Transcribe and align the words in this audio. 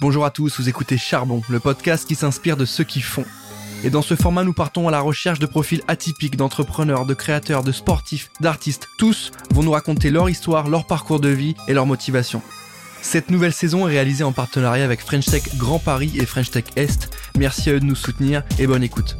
Bonjour 0.00 0.24
à 0.24 0.30
tous, 0.30 0.60
vous 0.60 0.68
écoutez 0.68 0.96
Charbon, 0.96 1.42
le 1.48 1.58
podcast 1.58 2.06
qui 2.06 2.14
s'inspire 2.14 2.56
de 2.56 2.64
ceux 2.64 2.84
qui 2.84 3.00
font. 3.00 3.24
Et 3.82 3.90
dans 3.90 4.00
ce 4.00 4.14
format, 4.14 4.44
nous 4.44 4.52
partons 4.52 4.86
à 4.86 4.92
la 4.92 5.00
recherche 5.00 5.40
de 5.40 5.46
profils 5.46 5.82
atypiques 5.88 6.36
d'entrepreneurs, 6.36 7.04
de 7.04 7.14
créateurs, 7.14 7.64
de 7.64 7.72
sportifs, 7.72 8.30
d'artistes. 8.38 8.86
Tous 8.96 9.32
vont 9.50 9.64
nous 9.64 9.72
raconter 9.72 10.10
leur 10.10 10.30
histoire, 10.30 10.68
leur 10.68 10.86
parcours 10.86 11.18
de 11.18 11.30
vie 11.30 11.56
et 11.66 11.74
leur 11.74 11.84
motivation. 11.84 12.42
Cette 13.02 13.28
nouvelle 13.28 13.52
saison 13.52 13.88
est 13.88 13.92
réalisée 13.92 14.22
en 14.22 14.30
partenariat 14.30 14.84
avec 14.84 15.00
French 15.00 15.26
Tech 15.26 15.56
Grand 15.56 15.80
Paris 15.80 16.12
et 16.14 16.26
French 16.26 16.52
Tech 16.52 16.66
Est. 16.76 17.10
Merci 17.36 17.68
à 17.68 17.72
eux 17.72 17.80
de 17.80 17.84
nous 17.84 17.96
soutenir 17.96 18.44
et 18.60 18.68
bonne 18.68 18.84
écoute. 18.84 19.16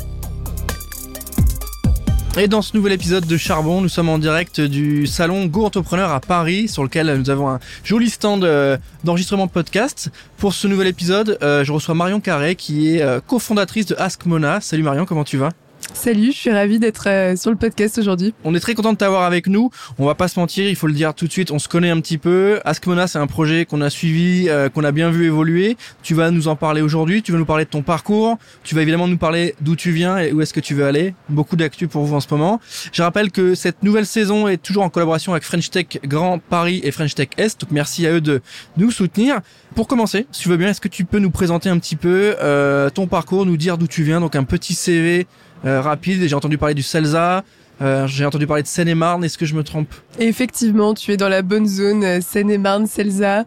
Et 2.36 2.46
dans 2.46 2.62
ce 2.62 2.76
nouvel 2.76 2.92
épisode 2.92 3.26
de 3.26 3.36
Charbon, 3.36 3.80
nous 3.80 3.88
sommes 3.88 4.08
en 4.08 4.18
direct 4.18 4.60
du 4.60 5.08
salon 5.08 5.46
Go 5.46 5.64
Entrepreneur 5.64 6.12
à 6.12 6.20
Paris, 6.20 6.68
sur 6.68 6.84
lequel 6.84 7.12
nous 7.18 7.30
avons 7.30 7.48
un 7.48 7.58
joli 7.82 8.10
stand 8.10 8.44
euh, 8.44 8.76
d'enregistrement 9.02 9.46
de 9.46 9.50
podcast. 9.50 10.10
Pour 10.36 10.54
ce 10.54 10.68
nouvel 10.68 10.86
épisode, 10.86 11.36
euh, 11.42 11.64
je 11.64 11.72
reçois 11.72 11.94
Marion 11.96 12.20
Carré, 12.20 12.54
qui 12.54 12.94
est 12.94 13.02
euh, 13.02 13.20
cofondatrice 13.26 13.86
de 13.86 13.96
Ask 13.98 14.24
Mona. 14.26 14.60
Salut 14.60 14.84
Marion, 14.84 15.04
comment 15.04 15.24
tu 15.24 15.36
vas? 15.36 15.50
Salut, 15.94 16.32
je 16.32 16.36
suis 16.36 16.50
ravie 16.50 16.78
d'être 16.78 17.08
euh, 17.08 17.34
sur 17.34 17.50
le 17.50 17.56
podcast 17.56 17.98
aujourd'hui. 17.98 18.34
On 18.44 18.54
est 18.54 18.60
très 18.60 18.74
content 18.74 18.92
de 18.92 18.98
t'avoir 18.98 19.22
avec 19.22 19.46
nous. 19.46 19.70
On 19.98 20.06
va 20.06 20.14
pas 20.14 20.28
se 20.28 20.38
mentir, 20.38 20.68
il 20.68 20.76
faut 20.76 20.86
le 20.86 20.92
dire 20.92 21.14
tout 21.14 21.26
de 21.26 21.32
suite, 21.32 21.50
on 21.50 21.58
se 21.58 21.68
connaît 21.68 21.90
un 21.90 22.00
petit 22.00 22.18
peu. 22.18 22.60
Askmona, 22.64 23.06
c'est 23.06 23.18
un 23.18 23.26
projet 23.26 23.64
qu'on 23.64 23.80
a 23.80 23.90
suivi, 23.90 24.48
euh, 24.48 24.68
qu'on 24.68 24.84
a 24.84 24.92
bien 24.92 25.10
vu 25.10 25.26
évoluer. 25.26 25.76
Tu 26.02 26.14
vas 26.14 26.30
nous 26.30 26.46
en 26.46 26.56
parler 26.56 26.82
aujourd'hui, 26.82 27.22
tu 27.22 27.32
vas 27.32 27.38
nous 27.38 27.46
parler 27.46 27.64
de 27.64 27.70
ton 27.70 27.82
parcours, 27.82 28.38
tu 28.62 28.74
vas 28.74 28.82
évidemment 28.82 29.08
nous 29.08 29.16
parler 29.16 29.54
d'où 29.60 29.76
tu 29.76 29.90
viens 29.90 30.18
et 30.18 30.32
où 30.32 30.40
est-ce 30.40 30.52
que 30.52 30.60
tu 30.60 30.74
veux 30.74 30.84
aller. 30.84 31.14
Beaucoup 31.30 31.56
d'actu 31.56 31.88
pour 31.88 32.04
vous 32.04 32.14
en 32.14 32.20
ce 32.20 32.28
moment. 32.30 32.60
Je 32.92 33.02
rappelle 33.02 33.32
que 33.32 33.54
cette 33.54 33.82
nouvelle 33.82 34.06
saison 34.06 34.46
est 34.46 34.62
toujours 34.62 34.84
en 34.84 34.90
collaboration 34.90 35.32
avec 35.32 35.42
French 35.42 35.70
Tech 35.70 35.86
Grand 36.04 36.38
Paris 36.38 36.80
et 36.84 36.92
French 36.92 37.14
Tech 37.14 37.28
Est. 37.38 37.60
Donc 37.60 37.70
merci 37.70 38.06
à 38.06 38.12
eux 38.12 38.20
de 38.20 38.40
nous 38.76 38.90
soutenir. 38.90 39.40
Pour 39.74 39.88
commencer, 39.88 40.26
si 40.32 40.42
tu 40.42 40.48
veux 40.48 40.56
bien, 40.56 40.68
est-ce 40.68 40.80
que 40.80 40.88
tu 40.88 41.04
peux 41.04 41.18
nous 41.18 41.30
présenter 41.30 41.68
un 41.68 41.78
petit 41.78 41.96
peu 41.96 42.36
euh, 42.40 42.90
ton 42.90 43.06
parcours, 43.06 43.46
nous 43.46 43.56
dire 43.56 43.78
d'où 43.78 43.86
tu 43.86 44.02
viens, 44.02 44.20
donc 44.20 44.36
un 44.36 44.44
petit 44.44 44.74
CV 44.74 45.26
rapide. 45.64 46.22
J'ai 46.26 46.34
entendu 46.34 46.58
parler 46.58 46.74
du 46.74 46.82
Celsa. 46.82 47.44
Euh, 47.80 48.06
j'ai 48.08 48.24
entendu 48.24 48.46
parler 48.46 48.62
de 48.62 48.68
Seine-et-Marne. 48.68 49.24
Est-ce 49.24 49.38
que 49.38 49.46
je 49.46 49.54
me 49.54 49.62
trompe? 49.62 49.88
Effectivement, 50.18 50.94
tu 50.94 51.12
es 51.12 51.16
dans 51.16 51.28
la 51.28 51.42
bonne 51.42 51.66
zone. 51.66 52.02
euh, 52.04 52.20
Seine-et-Marne, 52.20 52.86
Celsa. 52.86 53.44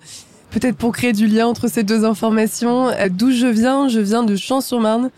Peut-être 0.52 0.76
pour 0.78 0.92
créer 0.94 1.14
du 1.14 1.28
lien 1.28 1.48
entre 1.48 1.68
ces 1.68 1.84
deux 1.84 2.06
informations. 2.06 2.90
Euh, 2.90 3.10
D'où 3.10 3.32
je 3.32 3.48
viens? 3.48 3.88
Je 3.90 4.00
viens 4.00 4.24
de 4.24 4.36
Champs-sur-Marne. 4.36 5.10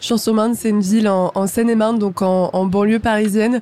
Champs-sur-Marne, 0.00 0.54
c'est 0.54 0.70
une 0.70 0.80
ville 0.80 1.08
en, 1.08 1.30
en 1.34 1.46
Seine-et-Marne, 1.46 1.98
donc 1.98 2.22
en, 2.22 2.50
en 2.52 2.66
banlieue 2.66 2.98
parisienne. 2.98 3.60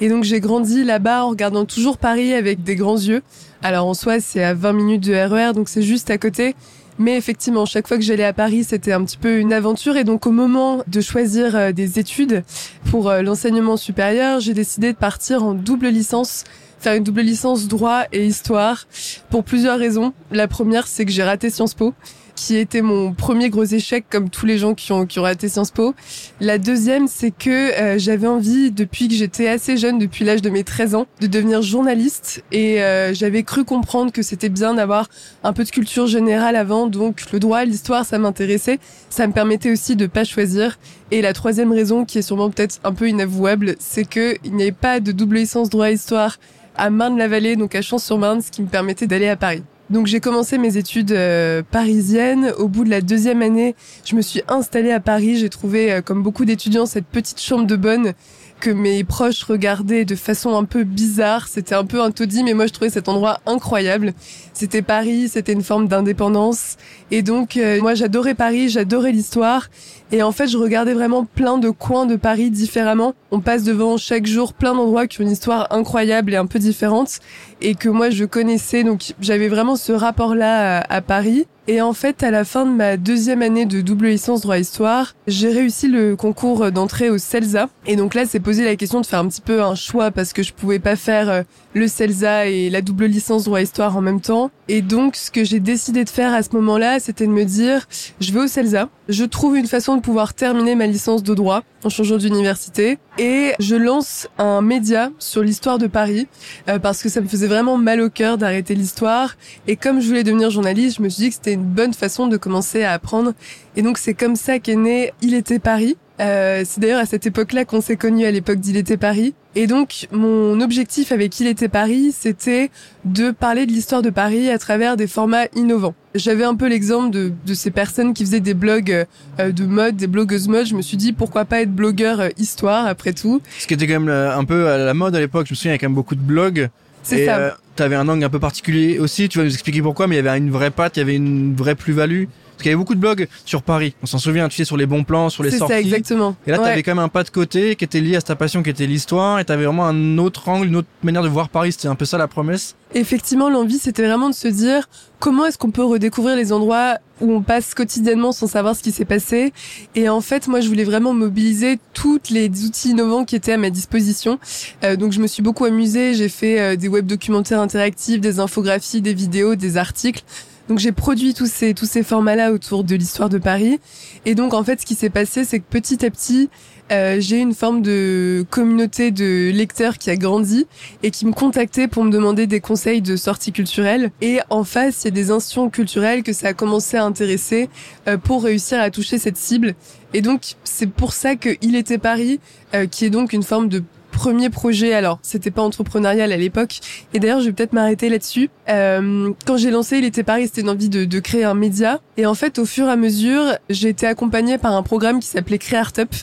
Et 0.00 0.08
donc 0.08 0.24
j'ai 0.24 0.40
grandi 0.40 0.82
là-bas 0.82 1.24
en 1.24 1.30
regardant 1.30 1.64
toujours 1.64 1.98
Paris 1.98 2.32
avec 2.34 2.62
des 2.64 2.74
grands 2.74 2.96
yeux. 2.98 3.22
Alors 3.62 3.86
en 3.86 3.94
soi, 3.94 4.18
c'est 4.20 4.42
à 4.42 4.52
20 4.52 4.72
minutes 4.72 5.04
de 5.04 5.14
RER, 5.14 5.52
donc 5.54 5.68
c'est 5.68 5.82
juste 5.82 6.10
à 6.10 6.18
côté. 6.18 6.54
Mais 6.98 7.16
effectivement, 7.16 7.66
chaque 7.66 7.88
fois 7.88 7.96
que 7.96 8.02
j'allais 8.02 8.24
à 8.24 8.32
Paris, 8.32 8.64
c'était 8.64 8.92
un 8.92 9.04
petit 9.04 9.16
peu 9.16 9.38
une 9.38 9.52
aventure. 9.52 9.96
Et 9.96 10.04
donc, 10.04 10.26
au 10.26 10.30
moment 10.30 10.82
de 10.86 11.00
choisir 11.00 11.56
euh, 11.56 11.72
des 11.72 11.98
études 11.98 12.44
pour 12.90 13.08
euh, 13.08 13.22
l'enseignement 13.22 13.76
supérieur, 13.76 14.40
j'ai 14.40 14.54
décidé 14.54 14.92
de 14.92 14.98
partir 14.98 15.42
en 15.42 15.54
double 15.54 15.88
licence, 15.88 16.44
faire 16.78 16.94
une 16.94 17.02
double 17.02 17.22
licence 17.22 17.66
droit 17.66 18.04
et 18.12 18.24
histoire, 18.26 18.86
pour 19.30 19.42
plusieurs 19.42 19.78
raisons. 19.78 20.12
La 20.30 20.46
première, 20.46 20.86
c'est 20.86 21.04
que 21.04 21.10
j'ai 21.10 21.24
raté 21.24 21.50
Sciences 21.50 21.74
Po 21.74 21.94
qui 22.34 22.56
était 22.56 22.82
mon 22.82 23.12
premier 23.12 23.50
gros 23.50 23.64
échec 23.64 24.04
comme 24.10 24.28
tous 24.30 24.46
les 24.46 24.58
gens 24.58 24.74
qui 24.74 24.92
ont, 24.92 25.06
qui 25.06 25.18
ont 25.18 25.22
raté 25.22 25.48
Sciences 25.48 25.70
Po. 25.70 25.94
La 26.40 26.58
deuxième, 26.58 27.06
c'est 27.08 27.30
que 27.30 27.50
euh, 27.50 27.98
j'avais 27.98 28.26
envie, 28.26 28.70
depuis 28.70 29.08
que 29.08 29.14
j'étais 29.14 29.48
assez 29.48 29.76
jeune, 29.76 29.98
depuis 29.98 30.24
l'âge 30.24 30.42
de 30.42 30.50
mes 30.50 30.64
13 30.64 30.94
ans, 30.94 31.06
de 31.20 31.26
devenir 31.26 31.62
journaliste. 31.62 32.44
Et 32.52 32.82
euh, 32.82 33.14
j'avais 33.14 33.42
cru 33.42 33.64
comprendre 33.64 34.12
que 34.12 34.22
c'était 34.22 34.48
bien 34.48 34.74
d'avoir 34.74 35.08
un 35.42 35.52
peu 35.52 35.64
de 35.64 35.70
culture 35.70 36.06
générale 36.06 36.56
avant. 36.56 36.86
Donc 36.86 37.30
le 37.32 37.38
droit, 37.38 37.64
l'histoire, 37.64 38.04
ça 38.04 38.18
m'intéressait. 38.18 38.78
Ça 39.10 39.26
me 39.26 39.32
permettait 39.32 39.70
aussi 39.70 39.96
de 39.96 40.06
pas 40.06 40.24
choisir. 40.24 40.78
Et 41.10 41.22
la 41.22 41.32
troisième 41.32 41.72
raison, 41.72 42.04
qui 42.04 42.18
est 42.18 42.22
sûrement 42.22 42.50
peut-être 42.50 42.80
un 42.84 42.92
peu 42.92 43.08
inavouable, 43.08 43.76
c'est 43.78 44.08
que 44.08 44.36
il 44.44 44.54
n'y 44.54 44.62
avait 44.62 44.72
pas 44.72 45.00
de 45.00 45.12
double 45.12 45.36
licence 45.36 45.70
droit-histoire 45.70 46.38
à 46.76 46.90
Marne-la-Vallée, 46.90 47.56
donc 47.56 47.74
à 47.74 47.82
Champs-sur-Marne, 47.82 48.42
ce 48.42 48.50
qui 48.50 48.62
me 48.62 48.68
permettait 48.68 49.06
d'aller 49.06 49.28
à 49.28 49.36
Paris. 49.36 49.62
Donc 49.94 50.08
j'ai 50.08 50.18
commencé 50.18 50.58
mes 50.58 50.76
études 50.76 51.12
euh, 51.12 51.62
parisiennes. 51.70 52.52
Au 52.58 52.66
bout 52.66 52.82
de 52.82 52.90
la 52.90 53.00
deuxième 53.00 53.42
année, 53.42 53.76
je 54.04 54.16
me 54.16 54.22
suis 54.22 54.42
installée 54.48 54.90
à 54.90 54.98
Paris. 54.98 55.36
J'ai 55.36 55.48
trouvé, 55.48 55.92
euh, 55.92 56.02
comme 56.02 56.20
beaucoup 56.20 56.44
d'étudiants, 56.44 56.84
cette 56.84 57.06
petite 57.06 57.40
chambre 57.40 57.64
de 57.64 57.76
bonne 57.76 58.12
que 58.58 58.70
mes 58.70 59.04
proches 59.04 59.44
regardaient 59.44 60.04
de 60.04 60.16
façon 60.16 60.56
un 60.56 60.64
peu 60.64 60.82
bizarre. 60.82 61.46
C'était 61.46 61.76
un 61.76 61.84
peu 61.84 62.02
un 62.02 62.10
taudis, 62.10 62.42
mais 62.42 62.54
moi 62.54 62.66
je 62.66 62.72
trouvais 62.72 62.90
cet 62.90 63.08
endroit 63.08 63.38
incroyable. 63.46 64.14
C'était 64.52 64.82
Paris, 64.82 65.28
c'était 65.28 65.52
une 65.52 65.62
forme 65.62 65.86
d'indépendance. 65.86 66.76
Et 67.12 67.22
donc 67.22 67.56
euh, 67.56 67.80
moi 67.80 67.94
j'adorais 67.94 68.34
Paris, 68.34 68.70
j'adorais 68.70 69.12
l'histoire. 69.12 69.68
Et 70.12 70.22
en 70.22 70.32
fait 70.32 70.46
je 70.46 70.58
regardais 70.58 70.94
vraiment 70.94 71.24
plein 71.24 71.58
de 71.58 71.70
coins 71.70 72.06
de 72.06 72.16
Paris 72.16 72.50
différemment. 72.50 73.14
On 73.30 73.40
passe 73.40 73.64
devant 73.64 73.96
chaque 73.96 74.26
jour 74.26 74.52
plein 74.52 74.74
d'endroits 74.74 75.06
qui 75.06 75.20
ont 75.20 75.24
une 75.24 75.30
histoire 75.30 75.68
incroyable 75.70 76.32
et 76.34 76.36
un 76.36 76.46
peu 76.46 76.58
différente. 76.58 77.20
Et 77.60 77.74
que 77.74 77.88
moi 77.88 78.10
je 78.10 78.24
connaissais, 78.24 78.84
donc 78.84 79.14
j'avais 79.20 79.48
vraiment 79.48 79.76
ce 79.76 79.92
rapport-là 79.92 80.78
à, 80.78 80.94
à 80.94 81.00
Paris. 81.00 81.46
Et 81.66 81.80
en 81.80 81.94
fait, 81.94 82.22
à 82.22 82.30
la 82.30 82.44
fin 82.44 82.66
de 82.66 82.72
ma 82.72 82.98
deuxième 82.98 83.40
année 83.40 83.64
de 83.64 83.80
double 83.80 84.08
licence 84.08 84.42
droit-histoire, 84.42 85.14
j'ai 85.26 85.48
réussi 85.48 85.88
le 85.88 86.14
concours 86.14 86.70
d'entrée 86.70 87.08
au 87.08 87.16
CELSA. 87.16 87.70
Et 87.86 87.96
donc 87.96 88.14
là, 88.14 88.26
c'est 88.26 88.40
posé 88.40 88.66
la 88.66 88.76
question 88.76 89.00
de 89.00 89.06
faire 89.06 89.20
un 89.20 89.28
petit 89.28 89.40
peu 89.40 89.62
un 89.62 89.74
choix 89.74 90.10
parce 90.10 90.34
que 90.34 90.42
je 90.42 90.52
pouvais 90.52 90.78
pas 90.78 90.94
faire 90.94 91.30
euh, 91.30 91.42
le 91.72 91.88
CELSA 91.88 92.48
et 92.48 92.68
la 92.68 92.82
double 92.82 93.06
licence 93.06 93.44
droit-histoire 93.44 93.96
en 93.96 94.02
même 94.02 94.20
temps. 94.20 94.50
Et 94.68 94.82
donc, 94.82 95.16
ce 95.16 95.30
que 95.30 95.42
j'ai 95.42 95.58
décidé 95.58 96.04
de 96.04 96.10
faire 96.10 96.34
à 96.34 96.42
ce 96.42 96.50
moment-là, 96.52 97.00
c'était 97.00 97.26
de 97.26 97.32
me 97.32 97.44
dire, 97.44 97.86
je 98.20 98.32
vais 98.32 98.40
au 98.40 98.46
CELSA, 98.46 98.90
je 99.08 99.24
trouve 99.24 99.56
une 99.56 99.66
façon 99.66 99.96
de 99.96 100.00
pouvoir 100.00 100.34
terminer 100.34 100.74
ma 100.74 100.86
licence 100.86 101.22
de 101.22 101.34
droit 101.34 101.62
en 101.84 101.88
changeant 101.88 102.16
d'université 102.16 102.98
et 103.18 103.52
je 103.58 103.76
lance 103.76 104.28
un 104.38 104.62
média 104.62 105.10
sur 105.18 105.42
l'histoire 105.42 105.78
de 105.78 105.86
Paris 105.86 106.26
euh, 106.68 106.78
parce 106.78 107.02
que 107.02 107.08
ça 107.08 107.20
me 107.20 107.28
faisait 107.28 107.46
vraiment 107.46 107.76
mal 107.76 108.00
au 108.00 108.10
cœur 108.10 108.38
d'arrêter 108.38 108.74
l'histoire 108.74 109.36
et 109.66 109.76
comme 109.76 110.00
je 110.00 110.08
voulais 110.08 110.24
devenir 110.24 110.50
journaliste, 110.50 110.98
je 110.98 111.02
me 111.02 111.08
suis 111.08 111.24
dit 111.24 111.28
que 111.28 111.34
c'était 111.34 111.52
une 111.52 111.64
bonne 111.64 111.94
façon 111.94 112.26
de 112.26 112.36
commencer 112.36 112.82
à 112.82 112.92
apprendre 112.92 113.32
et 113.76 113.82
donc 113.82 113.98
c'est 113.98 114.14
comme 114.14 114.36
ça 114.36 114.58
qu'est 114.58 114.76
né 114.76 115.12
Il 115.20 115.34
était 115.34 115.58
Paris. 115.58 115.96
Euh, 116.20 116.62
c'est 116.64 116.80
d'ailleurs 116.80 117.00
à 117.00 117.06
cette 117.06 117.26
époque-là 117.26 117.64
qu'on 117.64 117.80
s'est 117.80 117.96
connus 117.96 118.24
à 118.24 118.30
l'époque 118.30 118.60
d'Il 118.60 118.76
était 118.76 118.96
Paris. 118.96 119.34
Et 119.56 119.66
donc 119.66 120.06
mon 120.12 120.60
objectif 120.60 121.10
avec 121.10 121.38
Il 121.40 121.46
était 121.46 121.68
Paris, 121.68 122.14
c'était 122.16 122.70
de 123.04 123.30
parler 123.30 123.66
de 123.66 123.72
l'histoire 123.72 124.00
de 124.00 124.10
Paris 124.10 124.48
à 124.48 124.58
travers 124.58 124.96
des 124.96 125.06
formats 125.08 125.46
innovants. 125.56 125.94
J'avais 126.14 126.44
un 126.44 126.54
peu 126.54 126.68
l'exemple 126.68 127.10
de, 127.10 127.32
de 127.44 127.54
ces 127.54 127.72
personnes 127.72 128.14
qui 128.14 128.24
faisaient 128.24 128.40
des 128.40 128.54
blogs 128.54 129.06
euh, 129.40 129.50
de 129.50 129.64
mode, 129.64 129.96
des 129.96 130.06
blogueuses 130.06 130.46
mode. 130.46 130.66
Je 130.66 130.74
me 130.76 130.82
suis 130.82 130.96
dit 130.96 131.12
pourquoi 131.12 131.44
pas 131.44 131.62
être 131.62 131.74
blogueur 131.74 132.20
euh, 132.20 132.28
histoire 132.38 132.86
après 132.86 133.12
tout. 133.12 133.42
Ce 133.58 133.66
qui 133.66 133.74
était 133.74 133.86
quand 133.86 134.00
même 134.00 134.08
euh, 134.08 134.36
un 134.36 134.44
peu 134.44 134.68
à 134.68 134.78
la 134.78 134.94
mode 134.94 135.16
à 135.16 135.20
l'époque, 135.20 135.46
je 135.48 135.52
me 135.52 135.56
souviens, 135.56 135.72
il 135.72 135.74
y 135.74 135.78
a 135.78 135.78
quand 135.78 135.88
même 135.88 135.94
beaucoup 135.94 136.14
de 136.14 136.20
blogs. 136.20 136.68
C'est 137.02 137.26
ça. 137.26 137.36
euh, 137.36 137.50
t'avais 137.76 137.96
un 137.96 138.08
angle 138.08 138.24
un 138.24 138.30
peu 138.30 138.38
particulier 138.38 138.98
aussi, 138.98 139.28
tu 139.28 139.38
vas 139.38 139.44
nous 139.44 139.52
expliquer 139.52 139.82
pourquoi, 139.82 140.06
mais 140.06 140.14
il 140.16 140.24
y 140.24 140.28
avait 140.28 140.38
une 140.38 140.50
vraie 140.50 140.70
patte, 140.70 140.96
il 140.96 141.00
y 141.00 141.02
avait 141.02 141.16
une 141.16 141.54
vraie 141.54 141.74
plus-value. 141.74 142.24
Parce 142.54 142.62
qu'il 142.62 142.70
y 142.70 142.74
avait 142.74 142.78
beaucoup 142.78 142.94
de 142.94 143.00
blogs 143.00 143.28
sur 143.44 143.62
Paris. 143.62 143.94
On 144.02 144.06
s'en 144.06 144.18
souvient, 144.18 144.48
tu 144.48 144.56
sais, 144.56 144.64
sur 144.64 144.76
les 144.76 144.86
bons 144.86 145.04
plans, 145.04 145.28
sur 145.28 145.42
les 145.42 145.50
C'est 145.50 145.58
sorties. 145.58 145.74
ça 145.74 145.80
exactement. 145.80 146.36
Et 146.46 146.50
là, 146.50 146.58
Ouais. 146.60 146.64
t'avais 146.68 146.82
quand 146.82 146.92
même 146.94 147.04
un 147.04 147.08
pas 147.08 147.24
de 147.24 147.30
côté 147.30 147.74
qui 147.76 147.84
était 147.84 148.00
lié 148.00 148.16
à 148.16 148.22
ta 148.22 148.36
passion, 148.36 148.62
qui 148.62 148.70
était 148.70 148.86
l'histoire, 148.86 149.38
et 149.40 149.44
t'avais 149.44 149.64
vraiment 149.64 149.86
un 149.86 150.18
autre 150.18 150.48
angle, 150.48 150.66
une 150.68 150.76
autre 150.76 150.88
manière 151.02 151.22
de 151.22 151.28
voir 151.28 151.48
Paris. 151.48 151.72
C'était 151.72 151.88
un 151.88 151.94
peu 151.94 152.04
ça 152.04 152.16
la 152.18 152.28
promesse. 152.28 152.74
Effectivement, 152.94 153.50
l'envie, 153.50 153.78
c'était 153.78 154.06
vraiment 154.06 154.30
de 154.30 154.34
se 154.34 154.46
dire 154.46 154.88
comment 155.18 155.46
est-ce 155.46 155.58
qu'on 155.58 155.72
peut 155.72 155.82
redécouvrir 155.84 156.36
les 156.36 156.52
endroits 156.52 156.98
où 157.20 157.32
on 157.32 157.42
passe 157.42 157.74
quotidiennement 157.74 158.30
sans 158.30 158.46
savoir 158.46 158.76
ce 158.76 158.82
qui 158.84 158.92
s'est 158.92 159.04
passé? 159.04 159.52
Et 159.96 160.08
en 160.08 160.20
fait, 160.20 160.46
moi, 160.46 160.60
je 160.60 160.68
voulais 160.68 160.84
vraiment 160.84 161.12
mobiliser 161.12 161.80
tous 161.92 162.20
les 162.30 162.46
outils 162.64 162.90
innovants 162.90 163.24
qui 163.24 163.34
étaient 163.34 163.52
à 163.54 163.56
ma 163.58 163.70
disposition. 163.70 164.38
Euh, 164.84 164.94
donc, 164.94 165.10
je 165.12 165.20
me 165.20 165.26
suis 165.26 165.42
beaucoup 165.42 165.64
amusée. 165.64 166.14
J'ai 166.14 166.28
fait 166.28 166.60
euh, 166.60 166.76
des 166.76 166.86
web 166.86 167.06
documentaires 167.06 167.60
interactifs, 167.60 168.20
des 168.20 168.38
infographies, 168.38 169.00
des 169.00 169.14
vidéos, 169.14 169.56
des 169.56 169.76
articles. 169.76 170.22
Donc 170.68 170.78
j'ai 170.78 170.92
produit 170.92 171.34
tous 171.34 171.46
ces 171.46 171.74
tous 171.74 171.84
ces 171.84 172.02
formats-là 172.02 172.52
autour 172.52 172.84
de 172.84 172.94
l'histoire 172.94 173.28
de 173.28 173.38
Paris. 173.38 173.78
Et 174.24 174.34
donc 174.34 174.54
en 174.54 174.64
fait, 174.64 174.80
ce 174.80 174.86
qui 174.86 174.94
s'est 174.94 175.10
passé, 175.10 175.44
c'est 175.44 175.58
que 175.58 175.64
petit 175.68 176.04
à 176.06 176.10
petit, 176.10 176.48
euh, 176.90 177.16
j'ai 177.18 177.38
une 177.38 177.54
forme 177.54 177.82
de 177.82 178.46
communauté 178.50 179.10
de 179.10 179.50
lecteurs 179.52 179.98
qui 179.98 180.10
a 180.10 180.16
grandi 180.16 180.66
et 181.02 181.10
qui 181.10 181.26
me 181.26 181.32
contactaient 181.32 181.88
pour 181.88 182.04
me 182.04 182.10
demander 182.10 182.46
des 182.46 182.60
conseils 182.60 183.02
de 183.02 183.16
sorties 183.16 183.52
culturelles. 183.52 184.10
Et 184.22 184.40
en 184.48 184.64
face, 184.64 185.02
il 185.02 185.06
y 185.06 185.08
a 185.08 185.10
des 185.10 185.30
institutions 185.30 185.68
culturelles 185.68 186.22
que 186.22 186.32
ça 186.32 186.48
a 186.48 186.54
commencé 186.54 186.96
à 186.96 187.04
intéresser 187.04 187.68
euh, 188.08 188.16
pour 188.16 188.44
réussir 188.44 188.80
à 188.80 188.90
toucher 188.90 189.18
cette 189.18 189.36
cible. 189.36 189.74
Et 190.14 190.22
donc 190.22 190.54
c'est 190.64 190.90
pour 190.90 191.12
ça 191.12 191.36
que 191.36 191.50
Il 191.60 191.74
était 191.76 191.98
Paris, 191.98 192.40
euh, 192.74 192.86
qui 192.86 193.04
est 193.04 193.10
donc 193.10 193.32
une 193.34 193.42
forme 193.42 193.68
de 193.68 193.82
premier 194.14 194.48
projet. 194.48 194.94
Alors, 194.94 195.18
c'était 195.22 195.50
pas 195.50 195.62
entrepreneurial 195.62 196.32
à 196.32 196.36
l'époque. 196.36 196.80
Et 197.12 197.18
d'ailleurs, 197.20 197.40
je 197.40 197.46
vais 197.46 197.52
peut-être 197.52 197.72
m'arrêter 197.72 198.08
là-dessus. 198.08 198.48
Euh, 198.68 199.32
quand 199.46 199.56
j'ai 199.56 199.70
lancé 199.70 199.98
Il 199.98 200.04
était 200.04 200.22
Paris, 200.22 200.46
c'était 200.46 200.62
une 200.62 200.70
envie 200.70 200.88
de, 200.88 201.04
de 201.04 201.20
créer 201.20 201.44
un 201.44 201.54
média. 201.54 202.00
Et 202.16 202.26
en 202.26 202.34
fait, 202.34 202.58
au 202.58 202.64
fur 202.64 202.86
et 202.86 202.90
à 202.90 202.96
mesure, 202.96 203.42
j'ai 203.68 203.88
été 203.88 204.06
accompagnée 204.06 204.58
par 204.58 204.72
un 204.72 204.82
programme 204.82 205.20
qui 205.20 205.28
s'appelait 205.28 205.58
Créartup. 205.58 206.14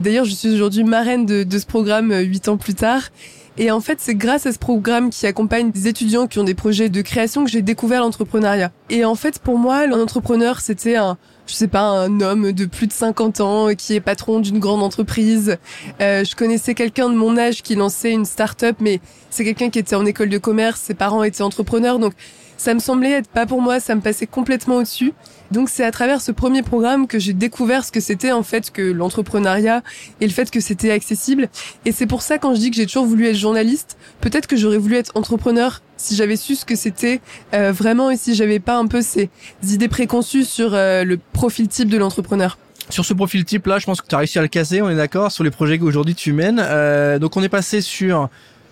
D'ailleurs, 0.00 0.24
je 0.24 0.34
suis 0.34 0.48
aujourd'hui 0.48 0.84
marraine 0.84 1.26
de, 1.26 1.42
de 1.42 1.58
ce 1.58 1.66
programme 1.66 2.12
euh, 2.12 2.20
huit 2.20 2.48
ans 2.48 2.56
plus 2.56 2.74
tard. 2.74 3.10
Et 3.58 3.70
en 3.70 3.80
fait, 3.80 3.98
c'est 4.00 4.14
grâce 4.14 4.46
à 4.46 4.52
ce 4.52 4.58
programme 4.58 5.10
qui 5.10 5.26
accompagne 5.26 5.70
des 5.70 5.88
étudiants 5.88 6.26
qui 6.26 6.38
ont 6.38 6.44
des 6.44 6.54
projets 6.54 6.88
de 6.88 7.02
création 7.02 7.44
que 7.44 7.50
j'ai 7.50 7.62
découvert 7.62 8.00
l'entrepreneuriat. 8.00 8.70
Et 8.88 9.04
en 9.04 9.14
fait, 9.16 9.38
pour 9.38 9.58
moi, 9.58 9.86
l'entrepreneur, 9.86 10.60
c'était 10.60 10.96
un, 10.96 11.18
je 11.50 11.56
sais 11.56 11.68
pas, 11.68 11.82
un 11.82 12.20
homme 12.20 12.52
de 12.52 12.64
plus 12.64 12.86
de 12.86 12.92
50 12.92 13.40
ans 13.40 13.74
qui 13.76 13.94
est 13.94 14.00
patron 14.00 14.38
d'une 14.38 14.60
grande 14.60 14.84
entreprise. 14.84 15.58
Euh, 16.00 16.24
je 16.24 16.36
connaissais 16.36 16.74
quelqu'un 16.74 17.08
de 17.08 17.16
mon 17.16 17.36
âge 17.36 17.62
qui 17.62 17.74
lançait 17.74 18.12
une 18.12 18.24
start-up, 18.24 18.76
mais 18.78 19.00
c'est 19.30 19.44
quelqu'un 19.44 19.68
qui 19.68 19.80
était 19.80 19.96
en 19.96 20.06
école 20.06 20.28
de 20.28 20.38
commerce, 20.38 20.80
ses 20.80 20.94
parents 20.94 21.24
étaient 21.24 21.42
entrepreneurs, 21.42 21.98
donc 21.98 22.12
ça 22.56 22.72
me 22.72 22.78
semblait 22.78 23.10
être 23.10 23.28
pas 23.28 23.46
pour 23.46 23.60
moi, 23.60 23.80
ça 23.80 23.96
me 23.96 24.00
passait 24.00 24.28
complètement 24.28 24.76
au-dessus. 24.76 25.12
Donc 25.50 25.68
c'est 25.68 25.84
à 25.84 25.90
travers 25.90 26.20
ce 26.20 26.32
premier 26.32 26.62
programme 26.62 27.06
que 27.06 27.18
j'ai 27.18 27.32
découvert 27.32 27.84
ce 27.84 27.92
que 27.92 28.00
c'était 28.00 28.32
en 28.32 28.42
fait 28.42 28.70
que 28.70 28.82
l'entrepreneuriat 28.82 29.82
et 30.20 30.26
le 30.26 30.32
fait 30.32 30.50
que 30.50 30.60
c'était 30.60 30.90
accessible. 30.90 31.48
Et 31.84 31.92
c'est 31.92 32.06
pour 32.06 32.22
ça 32.22 32.38
quand 32.38 32.54
je 32.54 32.60
dis 32.60 32.70
que 32.70 32.76
j'ai 32.76 32.86
toujours 32.86 33.06
voulu 33.06 33.26
être 33.26 33.36
journaliste, 33.36 33.96
peut-être 34.20 34.46
que 34.46 34.56
j'aurais 34.56 34.78
voulu 34.78 34.96
être 34.96 35.12
entrepreneur 35.14 35.82
si 35.96 36.14
j'avais 36.16 36.36
su 36.36 36.54
ce 36.54 36.64
que 36.64 36.76
c'était 36.76 37.20
euh, 37.52 37.72
vraiment 37.72 38.10
et 38.10 38.16
si 38.16 38.34
j'avais 38.34 38.60
pas 38.60 38.76
un 38.76 38.86
peu 38.86 39.02
ces 39.02 39.28
idées 39.62 39.88
préconçues 39.88 40.44
sur 40.44 40.74
euh, 40.74 41.04
le 41.04 41.18
profil 41.32 41.68
type 41.68 41.88
de 41.88 41.98
l'entrepreneur. 41.98 42.58
Sur 42.88 43.04
ce 43.04 43.14
profil 43.14 43.44
type 43.44 43.66
là, 43.66 43.78
je 43.78 43.86
pense 43.86 44.00
que 44.00 44.06
tu 44.06 44.14
as 44.14 44.18
réussi 44.18 44.38
à 44.38 44.42
le 44.42 44.48
casser, 44.48 44.82
on 44.82 44.90
est 44.90 44.96
d'accord, 44.96 45.30
sur 45.30 45.44
les 45.44 45.50
projets 45.50 45.78
qu'aujourd'hui 45.78 46.14
tu 46.14 46.32
mènes. 46.32 46.60
Euh, 46.62 47.18
donc 47.18 47.36
on 47.36 47.42
est 47.42 47.48
passé 47.48 47.80
sur 47.80 48.28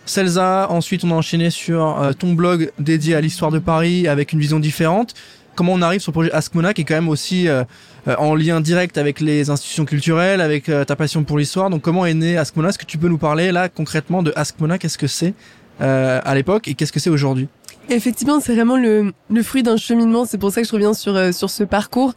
Celsa, 0.07 0.69
ensuite 0.71 1.05
on 1.05 1.11
a 1.11 1.15
enchaîné 1.15 1.51
sur 1.51 2.01
euh, 2.01 2.13
ton 2.13 2.33
blog 2.33 2.73
dédié 2.79 3.15
à 3.15 3.21
l'histoire 3.21 3.51
de 3.51 3.59
Paris 3.59 4.09
avec 4.09 4.33
une 4.33 4.41
vision 4.41 4.59
différente. 4.59 5.15
Comment 5.59 5.73
on 5.73 5.83
arrive 5.83 6.01
sur 6.01 6.13
le 6.13 6.15
projet 6.15 6.33
Askmona 6.33 6.73
qui 6.73 6.83
est 6.83 6.85
quand 6.85 6.95
même 6.95 7.09
aussi 7.09 7.49
euh, 7.49 7.65
euh, 8.07 8.15
en 8.17 8.37
lien 8.37 8.61
direct 8.61 8.97
avec 8.97 9.19
les 9.19 9.51
institutions 9.51 9.85
culturelles, 9.85 10.41
avec 10.41 10.71
ta 10.87 10.95
passion 10.95 11.25
pour 11.25 11.37
l'histoire. 11.37 11.69
Donc 11.69 11.83
comment 11.83 12.07
est 12.07 12.15
né 12.15 12.37
Askmona 12.37 12.69
Est-ce 12.69 12.79
que 12.79 12.87
tu 12.87 12.97
peux 12.97 13.09
nous 13.09 13.19
parler 13.19 13.51
là 13.51 13.69
concrètement 13.69 14.23
de 14.23 14.33
Askmona 14.37 14.79
Qu'est-ce 14.79 14.99
que 14.99 15.09
c'est 15.09 15.35
à 15.81 16.35
l'époque 16.37 16.69
et 16.69 16.75
qu'est-ce 16.75 16.93
que 16.93 17.01
c'est 17.01 17.11
aujourd'hui? 17.11 17.49
Effectivement, 17.89 18.39
c'est 18.39 18.55
vraiment 18.55 18.77
le, 18.77 19.13
le 19.31 19.43
fruit 19.43 19.65
d'un 19.65 19.77
cheminement. 19.77 20.27
C'est 20.27 20.39
pour 20.39 20.53
ça 20.53 20.63
que 20.63 20.69
je 20.69 20.73
reviens 20.73 20.95
sur 20.95 21.35
sur 21.35 21.51
ce 21.51 21.65
parcours. 21.65 22.15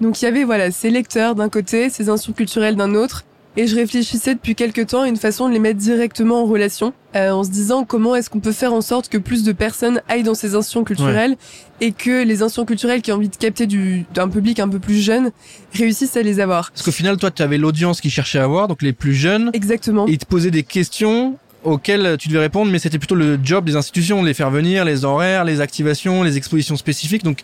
Donc 0.00 0.20
il 0.20 0.24
y 0.24 0.28
avait 0.28 0.42
voilà 0.42 0.72
ces 0.72 0.90
lecteurs 0.90 1.36
d'un 1.36 1.48
côté, 1.48 1.90
ces 1.90 2.08
institutions 2.08 2.32
culturelles 2.32 2.74
d'un 2.74 2.96
autre, 2.96 3.24
et 3.56 3.66
je 3.66 3.74
réfléchissais 3.76 4.34
depuis 4.34 4.54
quelques 4.54 4.88
temps 4.88 5.02
à 5.02 5.08
une 5.08 5.16
façon 5.16 5.48
de 5.48 5.52
les 5.52 5.58
mettre 5.58 5.78
directement 5.78 6.42
en 6.42 6.46
relation, 6.46 6.92
euh, 7.16 7.30
en 7.30 7.42
se 7.42 7.50
disant 7.50 7.84
comment 7.84 8.14
est-ce 8.14 8.30
qu'on 8.30 8.40
peut 8.40 8.52
faire 8.52 8.72
en 8.72 8.80
sorte 8.80 9.08
que 9.08 9.18
plus 9.18 9.42
de 9.42 9.52
personnes 9.52 10.00
aillent 10.08 10.22
dans 10.22 10.34
ces 10.34 10.54
institutions 10.54 10.84
culturelles 10.84 11.36
et 11.80 11.92
que 11.92 12.24
les 12.24 12.42
institutions 12.42 12.64
culturelles 12.64 13.02
qui 13.02 13.10
ont 13.12 13.16
envie 13.16 13.28
de 13.28 13.36
capter 13.36 13.66
du 13.66 14.04
d'un 14.14 14.28
public 14.28 14.60
un 14.60 14.68
peu 14.68 14.78
plus 14.78 15.00
jeune 15.02 15.30
réussissent 15.74 16.16
à 16.16 16.22
les 16.22 16.40
avoir. 16.40 16.70
Parce 16.70 16.82
qu'au 16.82 16.92
final, 16.92 17.16
toi, 17.16 17.30
tu 17.30 17.42
avais 17.42 17.58
l'audience 17.58 18.00
qui 18.00 18.10
cherchait 18.10 18.38
à 18.38 18.46
voir, 18.46 18.68
donc 18.68 18.82
les 18.82 18.92
plus 18.92 19.14
jeunes. 19.14 19.50
Exactement. 19.52 20.06
Et 20.06 20.12
ils 20.12 20.18
te 20.18 20.26
posaient 20.26 20.50
des 20.50 20.62
questions 20.62 21.36
auxquelles 21.64 22.16
tu 22.18 22.28
devais 22.28 22.40
répondre, 22.40 22.70
mais 22.70 22.78
c'était 22.78 22.98
plutôt 22.98 23.14
le 23.14 23.38
job 23.42 23.64
des 23.64 23.76
institutions, 23.76 24.22
de 24.22 24.26
les 24.26 24.34
faire 24.34 24.50
venir, 24.50 24.84
les 24.84 25.04
horaires, 25.04 25.44
les 25.44 25.60
activations, 25.60 26.22
les 26.22 26.36
expositions 26.36 26.76
spécifiques. 26.76 27.24
Donc 27.24 27.42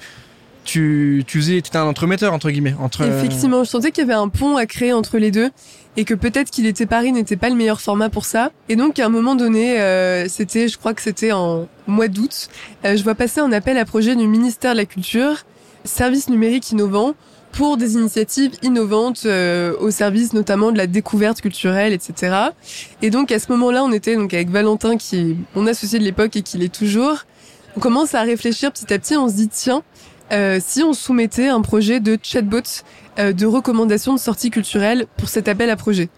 tu, 0.67 1.25
tu 1.27 1.39
faisais, 1.39 1.57
étais 1.57 1.77
un 1.77 1.87
entremetteur 1.87 2.33
entre 2.33 2.51
guillemets. 2.51 2.75
Entre. 2.81 3.03
Effectivement, 3.03 3.65
je 3.65 3.71
sentais 3.71 3.91
qu'il 3.91 4.07
y 4.07 4.11
avait 4.11 4.21
un 4.21 4.29
pont 4.29 4.57
à 4.57 4.67
créer 4.67 4.93
entre 4.93 5.19
les 5.19 5.31
deux 5.31 5.51
et 5.97 6.05
que 6.05 6.15
peut-être 6.15 6.51
qu'il 6.51 6.67
était 6.67 6.87
Paris 6.87 7.13
n'était 7.13 7.37
pas 7.37 7.49
le 7.49 7.55
meilleur 7.55 7.81
format 7.81 8.11
pour 8.11 8.25
ça. 8.25 8.51
Et 8.69 8.77
donc 8.77 8.99
à 8.99 9.07
un 9.07 9.09
moment 9.09 9.35
donné, 9.35 9.81
euh, 9.81 10.29
c'était, 10.29 10.69
je 10.69 10.77
crois 10.77 10.95
que 10.95 11.03
c'était 11.03 11.33
en 11.33 11.67
mois 11.87 12.09
d'août, 12.09 12.49
euh, 12.85 12.97
je 12.97 13.03
vois 13.03 13.15
passer 13.15 13.41
un 13.41 13.53
appel 13.53 13.79
à 13.79 13.85
projet 13.85 14.15
du 14.15 14.27
ministère 14.27 14.73
de 14.73 14.79
la 14.79 14.85
Culture, 14.85 15.45
service 15.85 16.29
numérique 16.29 16.71
innovant 16.71 17.15
pour 17.53 17.79
des 17.79 17.95
initiatives 17.95 18.53
innovantes 18.63 19.23
euh, 19.25 19.75
au 19.81 19.91
service 19.91 20.35
notamment 20.35 20.73
de 20.73 20.77
la 20.77 20.87
découverte 20.87 21.41
culturelle, 21.41 21.95
etc. 21.95 22.37
Et 23.01 23.09
donc 23.09 23.33
à 23.33 23.39
ce 23.39 23.51
moment-là, 23.53 23.83
on 23.83 23.93
était 23.93 24.17
donc 24.17 24.35
avec 24.35 24.51
Valentin 24.51 24.99
qui 24.99 25.17
est 25.17 25.37
mon 25.55 25.67
associé 25.67 25.99
de 25.99 26.05
l'époque 26.05 26.37
et 26.37 26.43
qui 26.43 26.59
l'est 26.59 26.75
toujours. 26.75 27.25
On 27.77 27.81
commence 27.81 28.15
à 28.15 28.23
réfléchir 28.23 28.73
petit 28.73 28.93
à 28.93 28.99
petit, 28.99 29.17
on 29.17 29.29
se 29.29 29.35
dit 29.35 29.49
tiens, 29.49 29.83
euh, 30.33 30.59
si 30.65 30.83
on 30.83 30.93
soumettait 30.93 31.49
un 31.49 31.61
projet 31.61 32.01
de 32.01 32.19
chatbot 32.23 32.61
euh, 33.19 33.33
de 33.33 33.47
recommandation 33.47 34.15
de 34.15 34.19
sortie 34.19 34.51
culturelle 34.51 35.07
pour 35.17 35.29
cet 35.29 35.49
appel 35.49 35.71
à 35.71 35.77
projet. 35.77 36.09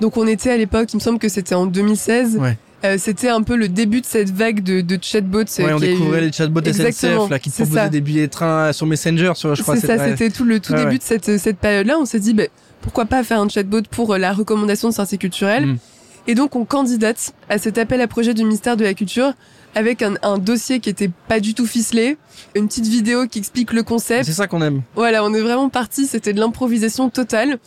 Donc 0.00 0.16
on 0.16 0.26
était 0.26 0.50
à 0.50 0.56
l'époque, 0.56 0.92
il 0.92 0.96
me 0.96 1.00
semble 1.00 1.18
que 1.18 1.28
c'était 1.28 1.54
en 1.54 1.66
2016. 1.66 2.40
Euh, 2.84 2.96
c'était 2.98 3.30
un 3.30 3.42
peu 3.42 3.56
le 3.56 3.68
début 3.68 4.02
de 4.02 4.06
cette 4.06 4.30
vague 4.30 4.62
de, 4.62 4.82
de 4.82 4.98
chatbots. 5.00 5.44
Ouais, 5.58 5.72
on 5.72 5.78
découvrait 5.78 6.20
les 6.20 6.32
chatbots 6.32 6.60
SNCF 6.60 7.30
là, 7.30 7.38
qui 7.38 7.48
proposaient 7.48 7.88
des 7.88 8.02
billets 8.02 8.26
de 8.26 8.32
train 8.32 8.72
sur 8.74 8.86
Messenger, 8.86 9.32
sur, 9.36 9.54
je 9.54 9.62
crois. 9.62 9.76
C'est 9.76 9.86
ça, 9.86 10.04
c'était 10.04 10.28
tout 10.28 10.44
le 10.44 10.60
tout 10.60 10.74
début 10.74 10.98
de 10.98 11.02
cette, 11.02 11.38
cette 11.38 11.56
période-là. 11.56 11.96
On 11.98 12.04
s'est 12.04 12.20
dit, 12.20 12.34
bah, 12.34 12.44
pourquoi 12.82 13.06
pas 13.06 13.24
faire 13.24 13.40
un 13.40 13.48
chatbot 13.48 13.80
pour 13.90 14.18
la 14.18 14.34
recommandation 14.34 14.90
de 14.90 14.94
sortie 14.94 15.16
culturelle. 15.16 15.66
Mm. 15.66 15.78
Et 16.26 16.34
donc 16.34 16.56
on 16.56 16.64
candidate 16.64 17.32
à 17.48 17.58
cet 17.58 17.78
appel 17.78 18.00
à 18.00 18.06
projet 18.06 18.34
du 18.34 18.44
ministère 18.44 18.76
de 18.76 18.84
la 18.84 18.94
Culture 18.94 19.32
avec 19.74 20.02
un, 20.02 20.14
un, 20.22 20.38
dossier 20.38 20.80
qui 20.80 20.90
était 20.90 21.10
pas 21.28 21.40
du 21.40 21.54
tout 21.54 21.66
ficelé, 21.66 22.16
une 22.54 22.68
petite 22.68 22.86
vidéo 22.86 23.26
qui 23.26 23.38
explique 23.38 23.72
le 23.72 23.82
concept. 23.82 24.24
C'est 24.24 24.32
ça 24.32 24.46
qu'on 24.46 24.62
aime. 24.62 24.82
Voilà, 24.94 25.24
on 25.24 25.34
est 25.34 25.40
vraiment 25.40 25.68
parti, 25.68 26.06
c'était 26.06 26.32
de 26.32 26.40
l'improvisation 26.40 27.10
totale. 27.10 27.58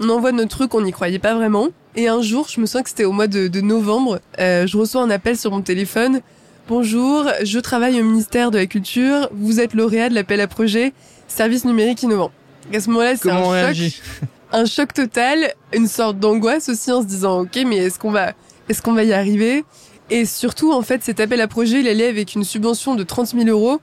On 0.00 0.08
envoie 0.08 0.32
notre 0.32 0.56
truc, 0.56 0.74
on 0.74 0.80
n'y 0.80 0.92
croyait 0.92 1.18
pas 1.18 1.34
vraiment. 1.34 1.68
Et 1.96 2.08
un 2.08 2.22
jour, 2.22 2.48
je 2.48 2.60
me 2.60 2.66
souviens 2.66 2.82
que 2.82 2.88
c'était 2.88 3.04
au 3.04 3.12
mois 3.12 3.28
de, 3.28 3.46
de 3.46 3.60
novembre, 3.60 4.20
euh, 4.40 4.66
je 4.66 4.76
reçois 4.76 5.02
un 5.02 5.10
appel 5.10 5.38
sur 5.38 5.52
mon 5.52 5.62
téléphone. 5.62 6.20
Bonjour, 6.66 7.26
je 7.42 7.58
travaille 7.58 8.00
au 8.00 8.04
ministère 8.04 8.50
de 8.50 8.58
la 8.58 8.66
Culture, 8.66 9.28
vous 9.32 9.60
êtes 9.60 9.74
lauréat 9.74 10.08
de 10.08 10.14
l'appel 10.14 10.40
à 10.40 10.48
projet 10.48 10.92
Service 11.28 11.64
numérique 11.64 12.02
innovant. 12.02 12.30
À 12.72 12.80
ce 12.80 12.88
moment-là, 12.90 13.16
c'est 13.16 13.30
un 13.30 13.72
choc. 13.72 14.02
un 14.52 14.64
choc 14.64 14.92
total, 14.92 15.52
une 15.72 15.88
sorte 15.88 16.18
d'angoisse 16.18 16.68
aussi 16.68 16.90
en 16.90 17.02
se 17.02 17.06
disant 17.06 17.42
ok 17.42 17.64
mais 17.66 17.76
est-ce 17.76 17.98
qu'on 17.98 18.10
va 18.10 18.32
est-ce 18.68 18.80
qu'on 18.80 18.94
va 18.94 19.04
y 19.04 19.12
arriver? 19.12 19.64
Et 20.10 20.26
surtout, 20.26 20.72
en 20.72 20.82
fait, 20.82 21.02
cet 21.02 21.20
appel 21.20 21.40
à 21.40 21.48
projet, 21.48 21.80
il 21.80 21.88
allait 21.88 22.08
avec 22.08 22.34
une 22.34 22.44
subvention 22.44 22.94
de 22.94 23.02
30 23.02 23.28
000 23.28 23.48
euros. 23.48 23.80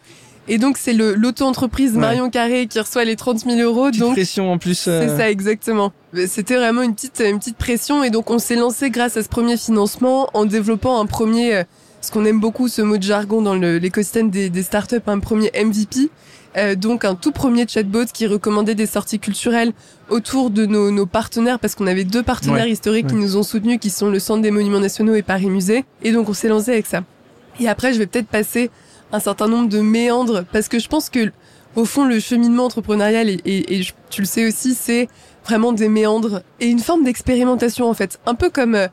Et 0.48 0.58
donc, 0.58 0.78
c'est 0.78 0.94
l'auto-entreprise 0.94 1.94
Marion 1.94 2.30
Carré 2.30 2.68
qui 2.68 2.80
reçoit 2.80 3.06
les 3.06 3.16
30 3.16 3.40
000 3.40 3.60
euros. 3.60 3.88
Petite 3.88 4.02
donc, 4.02 4.14
pression 4.14 4.52
en 4.52 4.58
plus. 4.58 4.88
Euh. 4.88 5.08
C'est 5.08 5.18
ça, 5.18 5.30
exactement. 5.30 5.94
C'était 6.28 6.56
vraiment 6.56 6.82
une 6.82 6.94
petite, 6.94 7.22
une 7.26 7.40
petite 7.40 7.58
pression. 7.58 8.04
Et 8.04 8.10
donc, 8.10 8.30
on 8.30 8.40
s'est 8.40 8.56
lancé 8.56 8.90
grâce 8.90 9.18
à 9.18 9.24
ce 9.24 9.30
premier 9.30 9.58
financement 9.58 10.30
en 10.34 10.46
développant 10.46 11.00
un 11.00 11.06
premier, 11.06 11.56
euh, 11.56 11.64
ce 12.02 12.12
qu'on 12.12 12.26
aime 12.26 12.40
beaucoup, 12.40 12.68
ce 12.68 12.82
mot 12.82 12.98
de 12.98 13.04
jargon 13.04 13.42
dans 13.42 13.56
l'écosystème 13.56 14.30
des, 14.30 14.50
des 14.50 14.64
startups, 14.64 14.98
un 15.08 15.20
premier 15.20 15.52
MVP. 15.56 16.10
Euh, 16.58 16.76
donc 16.76 17.06
un 17.06 17.16
tout 17.16 17.32
premier 17.32 17.66
chatbot 17.66 18.06
qui 18.12 18.28
recommandait 18.28 18.76
des 18.76 18.86
sorties 18.86 19.20
culturelles 19.20 19.72
autour 20.10 20.50
de 20.50 20.66
nos, 20.66 20.92
nos 20.92 21.06
partenaires 21.06 21.60
parce 21.60 21.76
qu'on 21.76 21.88
avait 21.88 22.04
deux 22.04 22.24
partenaires 22.24 22.68
historiques 22.68 23.08
qui 23.08 23.16
nous 23.16 23.38
ont 23.38 23.44
soutenus 23.44 23.80
qui 23.80 23.90
sont 23.90 24.10
le 24.10 24.20
Centre 24.20 24.42
des 24.42 24.52
Monuments 24.52 24.82
Nationaux 24.82 25.16
et 25.16 25.22
Paris 25.22 25.50
Musée 25.50 25.86
et 26.04 26.12
donc 26.12 26.28
on 26.28 26.34
s'est 26.34 26.50
lancé 26.50 26.72
avec 26.72 26.88
ça. 26.88 27.04
Et 27.62 27.70
après 27.70 27.94
je 27.94 28.00
vais 28.00 28.06
peut-être 28.06 28.28
passer 28.28 28.70
un 29.14 29.22
certain 29.22 29.48
nombre 29.48 29.70
de 29.70 29.80
méandres 29.80 30.44
parce 30.52 30.68
que 30.68 30.78
je 30.78 30.90
pense 30.90 31.10
que 31.10 31.32
au 31.78 31.86
fond 31.86 32.04
le 32.04 32.20
cheminement 32.20 32.66
entrepreneurial 32.66 33.30
et, 33.30 33.40
et, 33.46 33.88
tu 34.10 34.20
le 34.20 34.28
sais 34.28 34.46
aussi 34.46 34.74
c'est 34.74 35.08
vraiment 35.46 35.72
des 35.72 35.88
méandres 35.88 36.42
et 36.60 36.68
une 36.68 36.80
forme 36.80 37.06
d'expérimentation 37.06 37.90
en 37.90 37.94
fait 37.94 38.20
un 38.26 38.36
peu 38.36 38.50
comme 38.50 38.76
euh, 38.76 38.88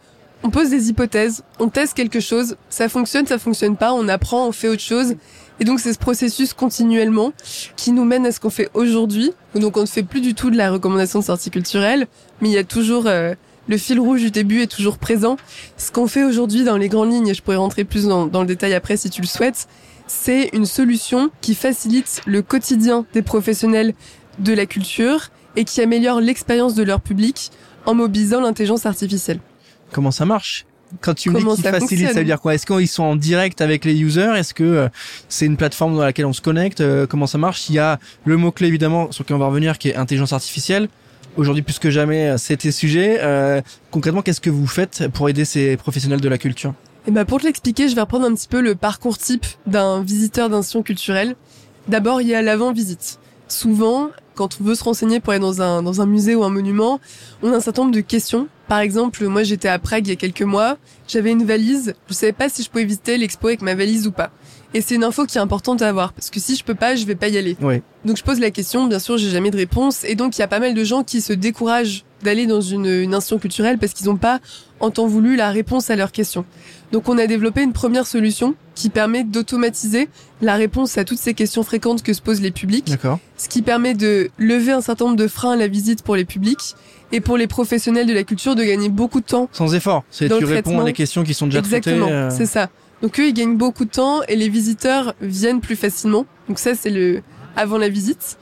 on 0.45 0.51
pose 0.51 0.71
des 0.71 0.89
hypothèses, 0.89 1.43
on 1.59 1.69
teste 1.69 1.95
quelque 1.95 2.21
chose, 2.21 2.57
ça 2.69 2.89
fonctionne, 2.89 3.27
ça 3.27 3.39
fonctionne 3.39 3.77
pas, 3.77 3.93
on 3.93 4.07
apprend, 4.09 4.47
on 4.47 4.53
fait 4.53 4.69
autre 4.69 4.83
chose. 4.83 5.17
Et 5.61 5.65
donc 5.65 5.81
c'est 5.81 5.93
ce 5.93 5.99
processus 5.99 6.53
continuellement 6.53 7.33
qui 7.77 7.93
nous 7.93 8.05
mène 8.05 8.27
à 8.27 8.33
ce 8.33 8.41
qu'on 8.41 8.51
fait 8.51 8.71
aujourd'hui. 8.75 9.33
Donc 9.55 9.77
on 9.77 9.83
ne 9.83 9.87
fait 9.87 10.03
plus 10.03 10.21
du 10.21 10.35
tout 10.35 10.51
de 10.51 10.57
la 10.57 10.71
recommandation 10.71 11.19
de 11.19 11.25
sortie 11.25 11.51
culturelle, 11.51 12.07
mais 12.41 12.49
il 12.49 12.53
y 12.53 12.59
a 12.59 12.65
toujours 12.65 13.07
euh, 13.07 13.35
le 13.69 13.77
fil 13.77 14.01
rouge 14.01 14.23
du 14.23 14.31
début 14.31 14.63
est 14.63 14.67
toujours 14.67 14.99
présent. 14.99 15.37
Ce 15.77 15.91
qu'on 15.91 16.07
fait 16.07 16.25
aujourd'hui 16.25 16.65
dans 16.65 16.77
les 16.77 16.89
grandes 16.89 17.13
lignes, 17.13 17.29
et 17.29 17.35
je 17.35 17.43
pourrais 17.43 17.57
rentrer 17.57 17.85
plus 17.85 18.07
dans, 18.07 18.27
dans 18.27 18.41
le 18.41 18.47
détail 18.47 18.75
après 18.75 18.97
si 18.97 19.11
tu 19.11 19.21
le 19.21 19.27
souhaites, 19.27 19.69
c'est 20.07 20.51
une 20.53 20.65
solution 20.65 21.31
qui 21.41 21.55
facilite 21.55 22.23
le 22.27 22.41
quotidien 22.41 23.05
des 23.13 23.23
professionnels 23.23 23.95
de 24.39 24.53
la 24.53 24.65
culture 24.67 25.31
et 25.57 25.65
qui 25.65 25.81
améliore 25.81 26.21
l'expérience 26.21 26.75
de 26.75 26.83
leur 26.83 27.01
public 27.01 27.51
en 27.85 27.95
mobilisant 27.95 28.41
l'intelligence 28.41 28.87
artificielle. 28.87 29.41
Comment 29.93 30.11
ça 30.11 30.25
marche? 30.25 30.68
Quand 31.01 31.15
tu 31.15 31.31
me 31.31 31.39
dis 31.39 31.45
qu'ils 31.63 31.71
facilitent, 31.71 32.09
ça 32.09 32.21
veut 32.21 32.25
dire 32.25 32.41
quoi? 32.41 32.55
Est-ce 32.55 32.67
qu'ils 32.67 32.89
sont 32.89 33.03
en 33.03 33.17
direct 33.17 33.61
avec 33.61 33.85
les 33.85 33.99
users? 34.01 34.35
Est-ce 34.37 34.55
que 34.55 34.65
euh, 34.65 34.89
c'est 35.29 35.47
une 35.47 35.57
plateforme 35.57 35.97
dans 35.97 36.05
laquelle 36.05 36.27
on 36.27 36.33
se 36.33 36.41
connecte? 36.41 36.81
Euh, 36.81 37.07
Comment 37.07 37.27
ça 37.27 37.39
marche? 37.39 37.69
Il 37.69 37.75
y 37.75 37.79
a 37.79 37.99
le 38.25 38.37
mot-clé 38.37 38.69
évidemment 38.69 39.13
sur 39.13 39.25
lequel 39.25 39.37
on 39.37 39.41
va 39.41 39.47
revenir 39.47 39.79
qui 39.79 39.91
est 39.91 39.97
intelligence 39.97 40.33
artificielle. 40.33 40.89
Aujourd'hui 41.37 41.63
plus 41.63 41.79
que 41.79 41.91
jamais, 41.91 42.31
euh, 42.31 42.39
c'était 42.39 42.73
sujet. 42.73 43.21
concrètement, 43.91 44.23
qu'est-ce 44.23 44.41
que 44.41 44.51
vous 44.51 44.67
faites 44.67 45.09
pour 45.09 45.29
aider 45.29 45.45
ces 45.45 45.77
professionnels 45.77 46.21
de 46.21 46.29
la 46.29 46.39
culture? 46.39 46.75
Eh 47.07 47.11
ben 47.11 47.25
pour 47.25 47.41
te 47.41 47.47
l'expliquer, 47.47 47.89
je 47.89 47.95
vais 47.95 48.03
reprendre 48.03 48.27
un 48.27 48.35
petit 48.35 48.49
peu 48.49 48.61
le 48.61 48.75
parcours 48.75 49.19
type 49.19 49.47
d'un 49.67 50.03
visiteur 50.03 50.51
d'institution 50.51 50.83
culturelle. 50.83 51.37
D'abord, 51.87 52.21
il 52.21 52.29
y 52.29 52.35
a 52.35 52.43
l'avant-visite. 52.43 53.19
Souvent, 53.47 54.11
quand 54.39 54.61
on 54.61 54.65
veut 54.65 54.77
se 54.77 54.85
renseigner 54.85 55.19
pour 55.19 55.33
aller 55.33 55.41
dans 55.41 55.61
un, 55.61 55.83
dans 55.83 56.01
un 56.01 56.07
musée 56.07 56.37
ou 56.37 56.45
un 56.45 56.49
monument, 56.49 57.01
on 57.43 57.53
a 57.53 57.57
un 57.57 57.61
certain 57.61 57.83
nombre 57.83 57.95
de 57.95 58.01
questions. 58.01 58.47
Par 58.69 58.79
exemple, 58.79 59.27
moi 59.27 59.43
j'étais 59.43 59.67
à 59.67 59.81
Prague 59.81 60.07
il 60.07 60.11
y 60.11 60.13
a 60.13 60.17
quelques 60.17 60.43
mois, 60.43 60.79
j'avais 61.09 61.33
une 61.33 61.45
valise, 61.45 61.95
je 62.09 62.15
savais 62.15 62.33
pas 62.33 62.49
si 62.49 62.63
je 62.63 62.71
pouvais 62.71 62.85
visiter 62.85 63.19
l'expo 63.19 63.49
avec 63.49 63.63
ma 63.63 63.75
valise 63.75 64.07
ou 64.07 64.13
pas. 64.13 64.31
Et 64.75 64.81
c'est 64.81 64.95
une 64.95 65.03
info 65.03 65.27
qui 65.27 65.39
est 65.39 65.41
importante 65.41 65.83
à 65.83 65.89
avoir 65.89 66.13
parce 66.13 66.31
que 66.31 66.39
si 66.39 66.55
je 66.55 66.63
peux 66.63 66.77
pas, 66.77 66.95
je 66.95 67.05
vais 67.05 67.17
pas 67.17 67.29
y 67.29 67.37
aller. 67.37 67.57
Ouais. 67.61 67.83
Donc 68.05 68.17
je 68.17 68.23
pose 68.23 68.39
la 68.39 68.53
question, 68.53 68.87
bien 68.87 69.01
sûr, 69.01 69.19
j'ai 69.19 69.31
jamais 69.31 69.51
de 69.51 69.57
réponse 69.57 70.05
et 70.05 70.15
donc 70.15 70.37
il 70.37 70.41
y 70.41 70.45
a 70.45 70.49
pas 70.49 70.61
mal 70.61 70.73
de 70.73 70.85
gens 70.85 71.03
qui 71.03 71.21
se 71.21 71.33
découragent 71.33 72.05
d'aller 72.23 72.47
dans 72.47 72.61
une, 72.61 72.87
une 72.87 73.15
institution 73.15 73.39
culturelle 73.41 73.79
parce 73.79 73.93
qu'ils 73.93 74.07
n'ont 74.07 74.17
pas 74.17 74.39
en 74.79 74.91
temps 74.91 75.09
voulu 75.09 75.35
la 75.35 75.51
réponse 75.51 75.91
à 75.91 75.97
leurs 75.97 76.13
questions. 76.13 76.45
Donc 76.93 77.09
on 77.09 77.19
a 77.19 77.27
développé 77.27 77.63
une 77.63 77.73
première 77.73 78.07
solution 78.07 78.55
qui 78.75 78.89
permet 78.89 79.25
d'automatiser 79.25 80.09
la 80.41 80.55
réponse 80.55 80.97
à 80.97 81.05
toutes 81.05 81.19
ces 81.19 81.35
questions 81.35 81.63
fréquentes 81.63 82.03
que 82.03 82.13
se 82.13 82.23
posent 82.23 82.41
les 82.41 82.51
publics, 82.51 82.87
D'accord. 82.87 83.19
ce 83.37 83.49
qui 83.49 83.61
permet 83.63 83.95
de 83.95 84.31
lever 84.39 84.73
un 84.73 84.81
certain 84.81 85.07
nombre 85.07 85.17
de 85.17 85.27
freins 85.29 85.53
à 85.53 85.57
la 85.57 85.69
visite 85.69 86.03
pour 86.03 86.17
les 86.17 86.25
publics 86.25 86.75
et 87.13 87.21
pour 87.21 87.37
les 87.37 87.47
professionnels 87.47 88.07
de 88.07 88.13
la 88.15 88.25
culture 88.25 88.55
de 88.55 88.63
gagner 88.65 88.89
beaucoup 88.89 89.21
de 89.21 89.27
temps 89.27 89.49
Sans 89.53 89.75
effort. 89.75 90.05
C'est 90.11 90.29
tu 90.29 90.45
réponds 90.45 90.81
à 90.81 90.85
des 90.85 90.93
questions 90.93 91.25
qui 91.25 91.35
sont 91.35 91.47
déjà 91.47 91.59
Exactement, 91.59 92.07
traitées. 92.07 92.13
euh, 92.15 92.31
c'est 92.31 92.47
ça. 92.47 92.71
Donc 93.03 93.19
eux, 93.21 93.29
ils 93.29 93.35
gagnent 93.35 93.57
beaucoup 93.57 93.85
de 93.85 93.91
temps 93.91 94.23
et 94.29 94.37
les 94.37 94.49
visiteurs 94.49 95.15
viennent 95.21 95.61
plus 95.61 95.77
facilement. 95.77 96.27
Donc 96.49 96.59
ça, 96.59 96.75
c'est 96.75 96.91
le 96.91 97.23
avant 97.57 97.79
la 97.79 97.89
visite. 97.89 98.39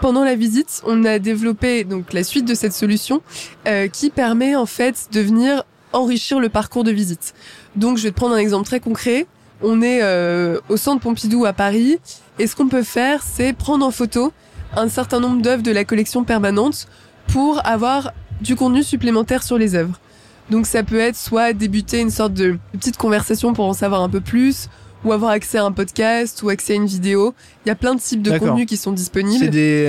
Pendant 0.00 0.24
la 0.24 0.34
visite, 0.34 0.82
on 0.84 1.04
a 1.04 1.18
développé 1.18 1.84
donc 1.84 2.12
la 2.12 2.22
suite 2.22 2.44
de 2.44 2.54
cette 2.54 2.72
solution 2.74 3.22
euh, 3.66 3.88
qui 3.88 4.10
permet 4.10 4.54
en 4.54 4.66
fait 4.66 5.08
de 5.12 5.20
venir 5.20 5.64
enrichir 5.92 6.40
le 6.40 6.48
parcours 6.48 6.84
de 6.84 6.90
visite. 6.90 7.34
Donc 7.74 7.98
je 7.98 8.04
vais 8.04 8.10
te 8.10 8.16
prendre 8.16 8.34
un 8.34 8.38
exemple 8.38 8.66
très 8.66 8.80
concret. 8.80 9.26
On 9.62 9.80
est 9.82 10.02
euh, 10.02 10.58
au 10.68 10.76
centre 10.76 11.00
Pompidou 11.00 11.44
à 11.46 11.52
Paris 11.52 11.98
et 12.38 12.46
ce 12.46 12.54
qu'on 12.54 12.68
peut 12.68 12.82
faire, 12.82 13.22
c'est 13.22 13.52
prendre 13.52 13.84
en 13.86 13.90
photo 13.90 14.32
un 14.76 14.88
certain 14.88 15.20
nombre 15.20 15.40
d'œuvres 15.40 15.62
de 15.62 15.70
la 15.70 15.84
collection 15.84 16.24
permanente 16.24 16.86
pour 17.28 17.66
avoir 17.66 18.12
du 18.40 18.56
contenu 18.56 18.82
supplémentaire 18.82 19.42
sur 19.42 19.58
les 19.58 19.74
œuvres. 19.74 19.98
Donc 20.50 20.66
ça 20.66 20.82
peut 20.82 20.98
être 20.98 21.16
soit 21.16 21.52
débuter 21.52 22.00
une 22.00 22.10
sorte 22.10 22.34
de 22.34 22.58
petite 22.72 22.96
conversation 22.96 23.52
pour 23.52 23.64
en 23.64 23.72
savoir 23.72 24.02
un 24.02 24.08
peu 24.08 24.20
plus, 24.20 24.68
ou 25.06 25.12
avoir 25.12 25.30
accès 25.30 25.58
à 25.58 25.64
un 25.64 25.72
podcast, 25.72 26.42
ou 26.42 26.48
accès 26.48 26.72
à 26.74 26.76
une 26.76 26.86
vidéo. 26.86 27.34
Il 27.64 27.68
y 27.68 27.72
a 27.72 27.74
plein 27.74 27.94
de 27.94 28.00
types 28.00 28.22
de 28.22 28.36
contenus 28.38 28.66
qui 28.66 28.76
sont 28.76 28.92
disponibles. 28.92 29.44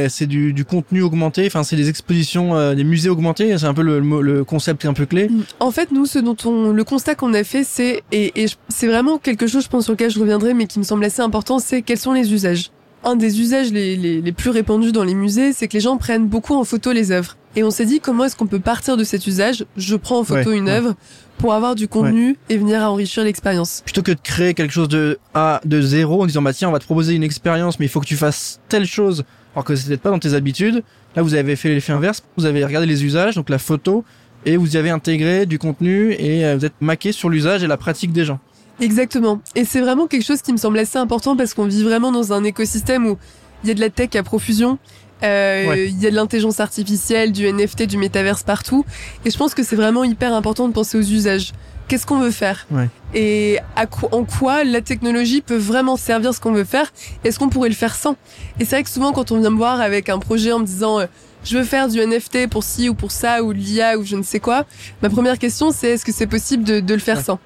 c'est 0.09 0.27
du, 0.27 0.53
du 0.53 0.63
contenu 0.63 1.01
augmenté. 1.01 1.45
Enfin, 1.47 1.63
c'est 1.63 1.75
des 1.75 1.89
expositions, 1.89 2.55
euh, 2.55 2.75
des 2.75 2.83
musées 2.83 3.09
augmentés. 3.09 3.57
C'est 3.57 3.65
un 3.65 3.73
peu 3.73 3.81
le, 3.81 3.99
le, 3.99 4.21
le 4.21 4.43
concept 4.43 4.85
un 4.85 4.93
peu 4.93 5.05
clé. 5.05 5.29
En 5.59 5.71
fait, 5.71 5.91
nous, 5.91 6.05
ce 6.05 6.19
dont 6.19 6.37
on, 6.45 6.71
le 6.71 6.83
constat 6.83 7.15
qu'on 7.15 7.33
a 7.33 7.43
fait, 7.43 7.63
c'est, 7.63 8.03
et, 8.11 8.43
et 8.43 8.45
c'est 8.69 8.87
vraiment 8.87 9.17
quelque 9.17 9.47
chose, 9.47 9.63
je 9.63 9.69
pense, 9.69 9.85
sur 9.85 9.93
lequel 9.93 10.11
je 10.11 10.19
reviendrai, 10.19 10.53
mais 10.53 10.67
qui 10.67 10.79
me 10.79 10.83
semble 10.83 11.03
assez 11.03 11.21
important, 11.21 11.59
c'est 11.59 11.81
quels 11.81 11.97
sont 11.97 12.13
les 12.13 12.31
usages. 12.33 12.71
Un 13.03 13.15
des 13.15 13.39
usages 13.39 13.71
les, 13.71 13.95
les, 13.95 14.21
les 14.21 14.31
plus 14.31 14.49
répandus 14.49 14.91
dans 14.91 15.03
les 15.03 15.13
musées, 15.13 15.53
c'est 15.53 15.67
que 15.67 15.73
les 15.73 15.79
gens 15.79 15.97
prennent 15.97 16.27
beaucoup 16.27 16.55
en 16.55 16.63
photo 16.63 16.91
les 16.91 17.11
œuvres. 17.11 17.37
Et 17.57 17.63
on 17.63 17.71
s'est 17.71 17.87
dit, 17.87 17.99
comment 17.99 18.23
est-ce 18.25 18.35
qu'on 18.35 18.45
peut 18.45 18.59
partir 18.59 18.97
de 18.97 19.03
cet 19.03 19.25
usage? 19.25 19.65
Je 19.77 19.95
prends 19.95 20.19
en 20.19 20.23
photo 20.23 20.51
Ouais, 20.51 20.57
une 20.57 20.65
ouais. 20.65 20.73
œuvre 20.73 20.93
pour 21.39 21.55
avoir 21.55 21.73
du 21.73 21.87
contenu 21.87 22.37
et 22.49 22.57
venir 22.57 22.83
à 22.83 22.91
enrichir 22.91 23.23
l'expérience. 23.23 23.81
Plutôt 23.83 24.03
que 24.03 24.11
de 24.11 24.19
créer 24.21 24.53
quelque 24.53 24.71
chose 24.71 24.89
de 24.89 25.17
A, 25.33 25.59
de 25.65 25.81
zéro, 25.81 26.21
en 26.21 26.27
disant 26.27 26.43
bah 26.43 26.53
tiens, 26.53 26.69
on 26.69 26.71
va 26.71 26.77
te 26.77 26.85
proposer 26.85 27.15
une 27.15 27.23
expérience, 27.23 27.79
mais 27.79 27.87
il 27.87 27.89
faut 27.89 27.99
que 27.99 28.05
tu 28.05 28.15
fasses 28.15 28.59
telle 28.69 28.85
chose, 28.85 29.23
alors 29.55 29.63
que 29.65 29.75
c'est 29.75 29.87
peut-être 29.87 30.01
pas 30.01 30.11
dans 30.11 30.19
tes 30.19 30.35
habitudes. 30.35 30.83
Là, 31.15 31.23
vous 31.23 31.33
avez 31.33 31.55
fait 31.55 31.69
l'effet 31.69 31.93
inverse. 31.93 32.21
Vous 32.37 32.45
avez 32.45 32.63
regardé 32.63 32.85
les 32.85 33.03
usages, 33.03 33.33
donc 33.33 33.49
la 33.49 33.57
photo, 33.57 34.03
et 34.45 34.55
vous 34.55 34.75
y 34.75 34.77
avez 34.77 34.91
intégré 34.91 35.47
du 35.47 35.57
contenu 35.57 36.13
et 36.13 36.45
euh, 36.45 36.57
vous 36.57 36.65
êtes 36.65 36.79
maqué 36.79 37.11
sur 37.11 37.27
l'usage 37.27 37.63
et 37.63 37.67
la 37.67 37.77
pratique 37.77 38.13
des 38.13 38.23
gens. 38.23 38.39
Exactement. 38.79 39.41
Et 39.55 39.65
c'est 39.65 39.81
vraiment 39.81 40.05
quelque 40.05 40.23
chose 40.25 40.43
qui 40.43 40.51
me 40.53 40.57
semble 40.57 40.77
assez 40.77 40.99
important 40.99 41.35
parce 41.35 41.55
qu'on 41.55 41.65
vit 41.65 41.81
vraiment 41.83 42.11
dans 42.11 42.33
un 42.33 42.43
écosystème 42.43 43.07
où 43.07 43.17
il 43.63 43.69
y 43.69 43.71
a 43.71 43.73
de 43.73 43.79
la 43.79 43.89
tech 43.89 44.09
à 44.15 44.21
profusion. 44.21 44.77
Euh, 45.23 45.63
Il 45.65 45.69
Ouais. 45.69 45.89
y 45.89 46.07
a 46.07 46.11
de 46.11 46.15
l'intelligence 46.15 46.59
artificielle, 46.59 47.31
du 47.31 47.47
NFT, 47.47 47.83
du 47.87 47.97
métaverse 47.97 48.43
partout. 48.43 48.85
Et 49.25 49.31
je 49.31 49.37
pense 49.37 49.53
que 49.53 49.63
c'est 49.63 49.75
vraiment 49.75 50.03
hyper 50.03 50.33
important 50.33 50.67
de 50.67 50.73
penser 50.73 50.97
aux 50.97 51.01
usages. 51.01 51.53
Qu'est-ce 51.87 52.05
qu'on 52.05 52.19
veut 52.19 52.31
faire 52.31 52.67
Ouais. 52.69 52.89
Et 53.13 53.59
à 53.77 53.85
quoi- 53.85 54.09
en 54.13 54.25
quoi 54.25 54.63
la 54.65 54.81
technologie 54.81 55.41
peut 55.41 55.55
vraiment 55.55 55.95
servir 55.95 56.33
ce 56.33 56.39
qu'on 56.41 56.51
veut 56.51 56.65
faire 56.65 56.91
Est-ce 57.23 57.39
qu'on 57.39 57.47
pourrait 57.49 57.69
le 57.69 57.75
faire 57.75 57.95
sans? 57.95 58.15
Et 58.59 58.65
c'est 58.65 58.75
vrai 58.75 58.83
que 58.83 58.89
souvent 58.89 59.13
quand 59.13 59.31
on 59.31 59.39
vient 59.39 59.49
me 59.49 59.55
voir 59.57 59.79
avec 59.79 60.09
un 60.09 60.19
projet 60.19 60.51
en 60.51 60.59
me 60.59 60.65
disant 60.65 60.99
euh, 60.99 61.05
je 61.45 61.57
veux 61.57 61.63
faire 61.63 61.87
du 61.87 61.99
NFT 62.01 62.47
pour 62.49 62.63
ci 62.65 62.89
ou 62.89 62.93
pour 62.93 63.11
ça 63.11 63.41
ou 63.41 63.53
l'IA 63.53 63.97
ou 63.97 64.03
je 64.03 64.17
ne 64.17 64.23
sais 64.23 64.41
quoi, 64.41 64.65
ma 65.01 65.09
première 65.09 65.39
question 65.39 65.71
c'est 65.71 65.91
est-ce 65.91 66.03
que 66.03 66.11
c'est 66.11 66.27
possible 66.27 66.63
de, 66.65 66.81
de 66.81 66.93
le 66.93 66.99
faire 66.99 67.17
Ouais. 67.17 67.23
sans? 67.23 67.39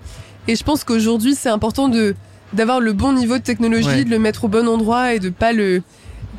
Et 0.47 0.55
je 0.55 0.63
pense 0.63 0.83
qu'aujourd'hui 0.83 1.35
c'est 1.35 1.49
important 1.49 1.87
de 1.87 2.15
d'avoir 2.51 2.79
le 2.81 2.91
bon 2.93 3.13
niveau 3.13 3.37
de 3.37 3.43
technologie, 3.43 4.03
de 4.05 4.09
le 4.09 4.19
mettre 4.19 4.43
au 4.45 4.47
bon 4.49 4.67
endroit 4.67 5.13
et 5.13 5.19
de 5.19 5.29
pas 5.29 5.53
le 5.53 5.83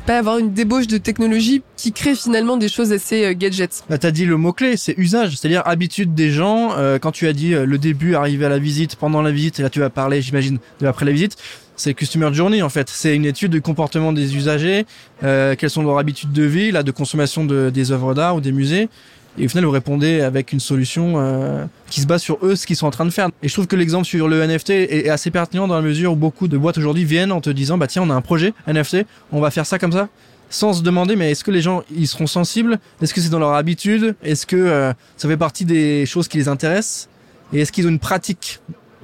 pas 0.05 0.17
avoir 0.17 0.37
une 0.37 0.53
débauche 0.53 0.87
de 0.87 0.97
technologie 0.97 1.63
qui 1.77 1.91
crée 1.91 2.15
finalement 2.15 2.57
des 2.57 2.69
choses 2.69 2.91
assez 2.91 3.25
euh, 3.25 3.33
gadgets. 3.33 3.83
Là, 3.89 3.97
t'as 3.97 4.11
dit 4.11 4.25
le 4.25 4.37
mot-clé, 4.37 4.77
c'est 4.77 4.95
usage, 4.97 5.35
c'est-à-dire 5.35 5.63
habitude 5.65 6.13
des 6.13 6.31
gens. 6.31 6.71
Euh, 6.77 6.99
quand 6.99 7.11
tu 7.11 7.27
as 7.27 7.33
dit 7.33 7.53
euh, 7.53 7.65
le 7.65 7.77
début, 7.77 8.15
arriver 8.15 8.45
à 8.45 8.49
la 8.49 8.59
visite, 8.59 8.95
pendant 8.95 9.21
la 9.21 9.31
visite, 9.31 9.59
et 9.59 9.63
là 9.63 9.69
tu 9.69 9.79
vas 9.79 9.89
parler, 9.89 10.21
j'imagine, 10.21 10.59
de 10.79 10.87
après 10.87 11.05
la 11.05 11.11
visite, 11.11 11.37
c'est 11.75 11.93
Customer 11.93 12.33
Journey 12.33 12.61
en 12.61 12.69
fait. 12.69 12.89
C'est 12.89 13.15
une 13.15 13.25
étude 13.25 13.51
du 13.51 13.61
comportement 13.61 14.13
des 14.13 14.35
usagers, 14.35 14.85
euh, 15.23 15.55
quelles 15.57 15.69
sont 15.69 15.83
leurs 15.83 15.97
habitudes 15.97 16.31
de 16.31 16.43
vie, 16.43 16.71
là, 16.71 16.83
de 16.83 16.91
consommation 16.91 17.45
de, 17.45 17.69
des 17.69 17.91
œuvres 17.91 18.13
d'art 18.13 18.35
ou 18.35 18.41
des 18.41 18.51
musées. 18.51 18.89
Et 19.37 19.45
au 19.45 19.49
final, 19.49 19.65
vous 19.65 19.71
répondez 19.71 20.21
avec 20.21 20.53
une 20.53 20.59
solution 20.59 21.15
euh, 21.17 21.65
qui 21.89 22.01
se 22.01 22.05
base 22.05 22.21
sur 22.21 22.37
eux, 22.45 22.55
ce 22.55 22.67
qu'ils 22.67 22.75
sont 22.75 22.85
en 22.85 22.91
train 22.91 23.05
de 23.05 23.09
faire. 23.09 23.29
Et 23.41 23.47
je 23.47 23.53
trouve 23.53 23.65
que 23.67 23.75
l'exemple 23.75 24.05
sur 24.05 24.27
le 24.27 24.45
NFT 24.45 24.69
est 24.69 25.09
assez 25.09 25.31
pertinent 25.31 25.67
dans 25.67 25.75
la 25.75 25.81
mesure 25.81 26.13
où 26.13 26.15
beaucoup 26.15 26.47
de 26.47 26.57
boîtes 26.57 26.77
aujourd'hui 26.77 27.03
viennent 27.03 27.31
en 27.31 27.41
te 27.41 27.49
disant, 27.49 27.77
bah 27.77 27.87
tiens, 27.87 28.03
on 28.03 28.09
a 28.11 28.13
un 28.13 28.21
projet 28.21 28.53
NFT, 28.67 29.05
on 29.31 29.41
va 29.41 29.49
faire 29.49 29.65
ça 29.65 29.79
comme 29.79 29.91
ça 29.91 30.09
sans 30.49 30.73
se 30.73 30.83
demander 30.83 31.15
mais 31.15 31.31
est-ce 31.31 31.43
que 31.43 31.49
les 31.49 31.61
gens 31.61 31.81
ils 31.95 32.07
seront 32.07 32.27
sensibles? 32.27 32.77
Est-ce 33.01 33.13
que 33.13 33.21
c'est 33.21 33.29
dans 33.29 33.39
leur 33.39 33.53
habitude? 33.53 34.15
Est-ce 34.21 34.45
que 34.45 34.55
euh, 34.55 34.93
ça 35.17 35.27
fait 35.27 35.37
partie 35.37 35.65
des 35.65 36.05
choses 36.05 36.27
qui 36.27 36.37
les 36.37 36.47
intéressent? 36.47 37.09
Et 37.53 37.61
est-ce 37.61 37.71
qu'ils 37.71 37.87
ont 37.87 37.89
une 37.89 37.97
pratique 37.99 38.59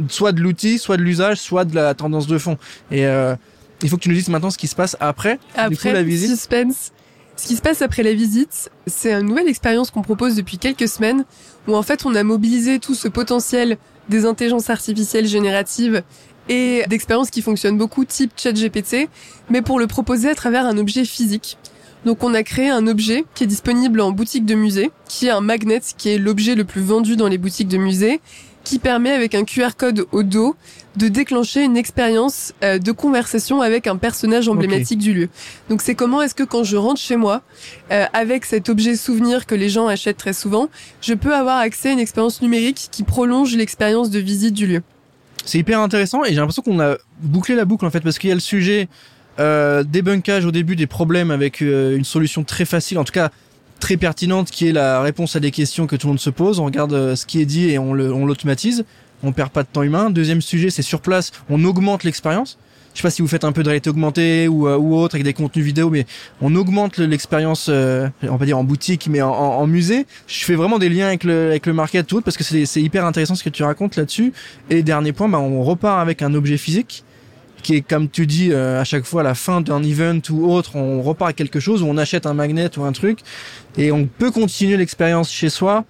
soit 0.10 0.32
de 0.32 0.42
l'outil, 0.42 0.78
soit 0.78 0.98
de 0.98 1.02
l'usage, 1.02 1.38
soit 1.38 1.66
de 1.66 1.74
la 1.74 1.96
tendance 1.96 2.28
de 2.28 2.38
fond? 2.38 2.58
Et 2.92 3.06
euh, 3.08 3.36
il 3.82 3.90
faut 3.90 3.98
que 3.98 4.02
tu 4.04 4.10
nous 4.10 4.16
dises 4.16 4.30
maintenant 4.30 4.52
ce 4.52 4.58
qui 4.60 4.68
se 4.68 4.76
passe 4.76 4.96
après, 5.00 5.36
du 5.70 5.76
coup, 5.76 5.88
Après, 5.88 5.94
la 5.94 6.04
visite. 6.04 6.30
suspense. 6.30 6.92
Ce 7.40 7.48
qui 7.48 7.56
se 7.56 7.62
passe 7.62 7.82
après 7.82 8.04
la 8.04 8.14
visite, 8.14 8.70
c'est 8.86 9.14
une 9.14 9.28
nouvelle 9.28 9.48
expérience 9.48 9.92
qu'on 9.92 10.02
propose 10.02 10.36
depuis 10.36 10.58
quelques 10.58 10.90
semaines, 10.90 11.24
où 11.70 11.76
en 11.76 11.84
fait 11.84 12.06
on 12.06 12.14
a 12.14 12.22
mobilisé 12.22 12.80
tout 12.80 12.96
ce 12.96 13.08
potentiel 13.08 13.78
des 14.10 14.26
intelligences 14.26 14.70
artificielles 14.70 15.26
génératives 15.26 16.04
et 16.50 16.84
d'expériences 16.90 17.30
qui 17.30 17.42
fonctionnent 17.42 17.78
beaucoup, 17.78 18.04
type 18.04 18.34
ChatGPT, 18.36 19.08
mais 19.50 19.62
pour 19.62 19.80
le 19.80 19.88
proposer 19.88 20.30
à 20.30 20.36
travers 20.36 20.66
un 20.66 20.78
objet 20.78 21.06
physique. 21.06 21.58
Donc 22.04 22.26
on 22.26 22.34
a 22.34 22.44
créé 22.44 22.68
un 22.68 22.86
objet 22.88 23.24
qui 23.36 23.46
est 23.46 23.48
disponible 23.48 24.02
en 24.02 24.12
boutique 24.12 24.46
de 24.46 24.56
musée, 24.56 24.92
qui 25.08 25.28
est 25.28 25.32
un 25.32 25.40
magnet, 25.40 25.80
qui 25.98 26.10
est 26.10 26.18
l'objet 26.18 26.56
le 26.56 26.66
plus 26.66 26.82
vendu 26.82 27.16
dans 27.16 27.30
les 27.30 27.38
boutiques 27.38 27.70
de 27.70 27.78
musée, 27.78 28.20
qui 28.66 28.80
permet 28.80 29.12
avec 29.12 29.34
un 29.34 29.46
QR 29.46 29.70
code 29.78 30.08
au 30.12 30.24
dos 30.24 30.58
de 31.00 31.08
déclencher 31.08 31.64
une 31.64 31.78
expérience 31.78 32.54
euh, 32.64 32.78
de 32.78 32.92
conversation 32.92 33.62
avec 33.62 33.88
un 33.88 33.96
personnage 33.96 34.50
emblématique 34.50 35.00
du 35.00 35.14
lieu. 35.14 35.30
Donc 35.70 35.82
c'est 35.82 35.96
comment 35.96 36.22
est-ce 36.22 36.36
que 36.36 36.44
quand 36.44 36.64
je 36.64 36.76
rentre 36.76 37.00
chez 37.00 37.16
moi, 37.16 37.42
euh, 37.92 38.06
avec 38.14 38.44
cet 38.44 38.68
objet 38.68 38.96
souvenir 38.96 39.46
que 39.46 39.56
les 39.56 39.70
gens 39.70 39.88
achètent 39.88 40.18
très 40.18 40.34
souvent, 40.34 40.70
je 41.02 41.14
peux 41.14 41.34
avoir 41.34 41.58
accès 41.58 41.90
à 41.90 41.92
une 41.94 42.00
expérience 42.00 42.42
numérique 42.42 42.90
qui 42.92 43.04
prolonge 43.04 43.56
l'expérience 43.56 44.10
de 44.10 44.20
visite 44.20 44.54
du 44.54 44.68
lieu? 44.68 44.82
C'est 45.46 45.58
hyper 45.58 45.80
intéressant 45.80 46.26
et 46.26 46.30
j'ai 46.30 46.36
l'impression 46.36 46.62
qu'on 46.62 46.82
a 46.82 46.98
bouclé 47.22 47.56
la 47.56 47.64
boucle 47.64 47.86
en 47.86 47.90
fait 47.90 48.02
parce 48.02 48.20
qu'il 48.20 48.28
y 48.28 48.34
a 48.34 48.36
le 48.36 48.42
sujet 48.42 48.90
euh, 49.40 49.84
débunkage 49.84 50.44
au 50.46 50.52
début 50.52 50.76
des 50.76 50.86
problèmes 50.86 51.32
avec 51.32 51.62
euh, 51.62 51.96
une 51.96 52.04
solution 52.04 52.44
très 52.44 52.66
facile, 52.66 52.98
en 52.98 53.06
tout 53.06 53.14
cas 53.14 53.30
très 53.80 53.96
pertinente, 53.96 54.52
qui 54.52 54.68
est 54.68 54.74
la 54.74 55.02
réponse 55.02 55.38
à 55.38 55.40
des 55.40 55.52
questions 55.52 55.88
que 55.88 55.96
tout 55.96 56.08
le 56.08 56.12
monde 56.12 56.20
se 56.20 56.30
pose. 56.30 56.60
On 56.60 56.66
regarde 56.66 56.92
euh, 56.92 57.16
ce 57.16 57.26
qui 57.26 57.40
est 57.40 57.46
dit 57.46 57.70
et 57.70 57.80
on 57.80 57.94
l'automatise. 57.94 58.84
On 59.24 59.32
perd 59.32 59.50
pas 59.50 59.64
de 59.64 59.68
temps 59.72 59.84
humain. 59.84 60.10
Deuxième 60.10 60.42
sujet, 60.42 60.70
c'est 60.70 60.82
sur 60.82 61.02
place, 61.02 61.32
on 61.50 61.64
augmente 61.66 62.04
l'expérience. 62.04 62.58
Je 62.94 63.00
sais 63.02 63.04
pas 63.04 63.12
si 63.12 63.22
vous 63.22 63.28
faites 63.28 63.44
un 63.44 63.52
peu 63.52 63.62
de 63.62 63.68
réalité 63.70 63.90
augmentée 63.92 64.48
ou, 64.48 64.68
euh, 64.68 64.76
ou 64.76 64.96
autre 64.96 65.16
avec 65.16 65.24
des 65.24 65.34
contenus 65.34 65.64
vidéo, 65.64 65.90
mais 65.92 66.06
on 66.42 66.56
augmente 66.56 66.98
le- 66.98 67.06
l'expérience, 67.06 67.68
euh, 67.70 68.10
on 68.24 68.36
va 68.36 68.46
dire 68.46 68.58
en 68.58 68.64
boutique, 68.64 69.08
mais 69.10 69.22
en, 69.22 69.30
en- 69.30 69.58
en 69.60 69.68
musée. 69.68 70.06
Je 70.28 70.44
fais 70.44 70.56
vraiment 70.56 70.80
des 70.80 70.90
liens 70.90 71.08
avec 71.08 71.24
le, 71.24 71.50
avec 71.50 71.66
le 71.68 71.74
market 71.74 72.08
tout 72.08 72.22
parce 72.22 72.36
que 72.36 72.44
c'est 72.44 72.82
hyper 72.82 73.06
intéressant 73.06 73.36
ce 73.36 73.44
que 73.44 73.50
tu 73.50 73.62
racontes 73.64 73.96
là-dessus. 73.96 74.34
Et 74.72 74.82
dernier 74.82 75.14
point, 75.14 75.30
bah, 75.30 75.38
on 75.40 75.64
repart 75.64 76.02
avec 76.02 76.22
un 76.24 76.34
objet 76.34 76.58
physique 76.58 77.04
qui 77.62 77.76
est 77.76 77.82
comme 77.82 78.10
tu 78.10 78.26
dis 78.26 78.52
euh, 78.52 78.80
à 78.82 78.86
chaque 78.86 79.04
fois 79.04 79.22
à 79.22 79.24
la 79.26 79.36
fin 79.36 79.60
d'un 79.62 79.84
event 79.84 80.20
ou 80.32 80.52
autre, 80.52 80.76
on 80.78 81.02
repart 81.02 81.28
avec 81.28 81.36
quelque 81.36 81.60
chose 81.60 81.84
où 81.84 81.86
on 81.86 81.98
achète 81.98 82.26
un 82.26 82.34
magnet 82.34 82.70
ou 82.78 82.84
un 82.86 82.92
truc 82.94 83.20
et 83.78 83.92
on 83.92 84.08
peut 84.08 84.32
continuer 84.32 84.78
l'expérience 84.78 85.30
chez 85.30 85.50
soi. 85.50 85.86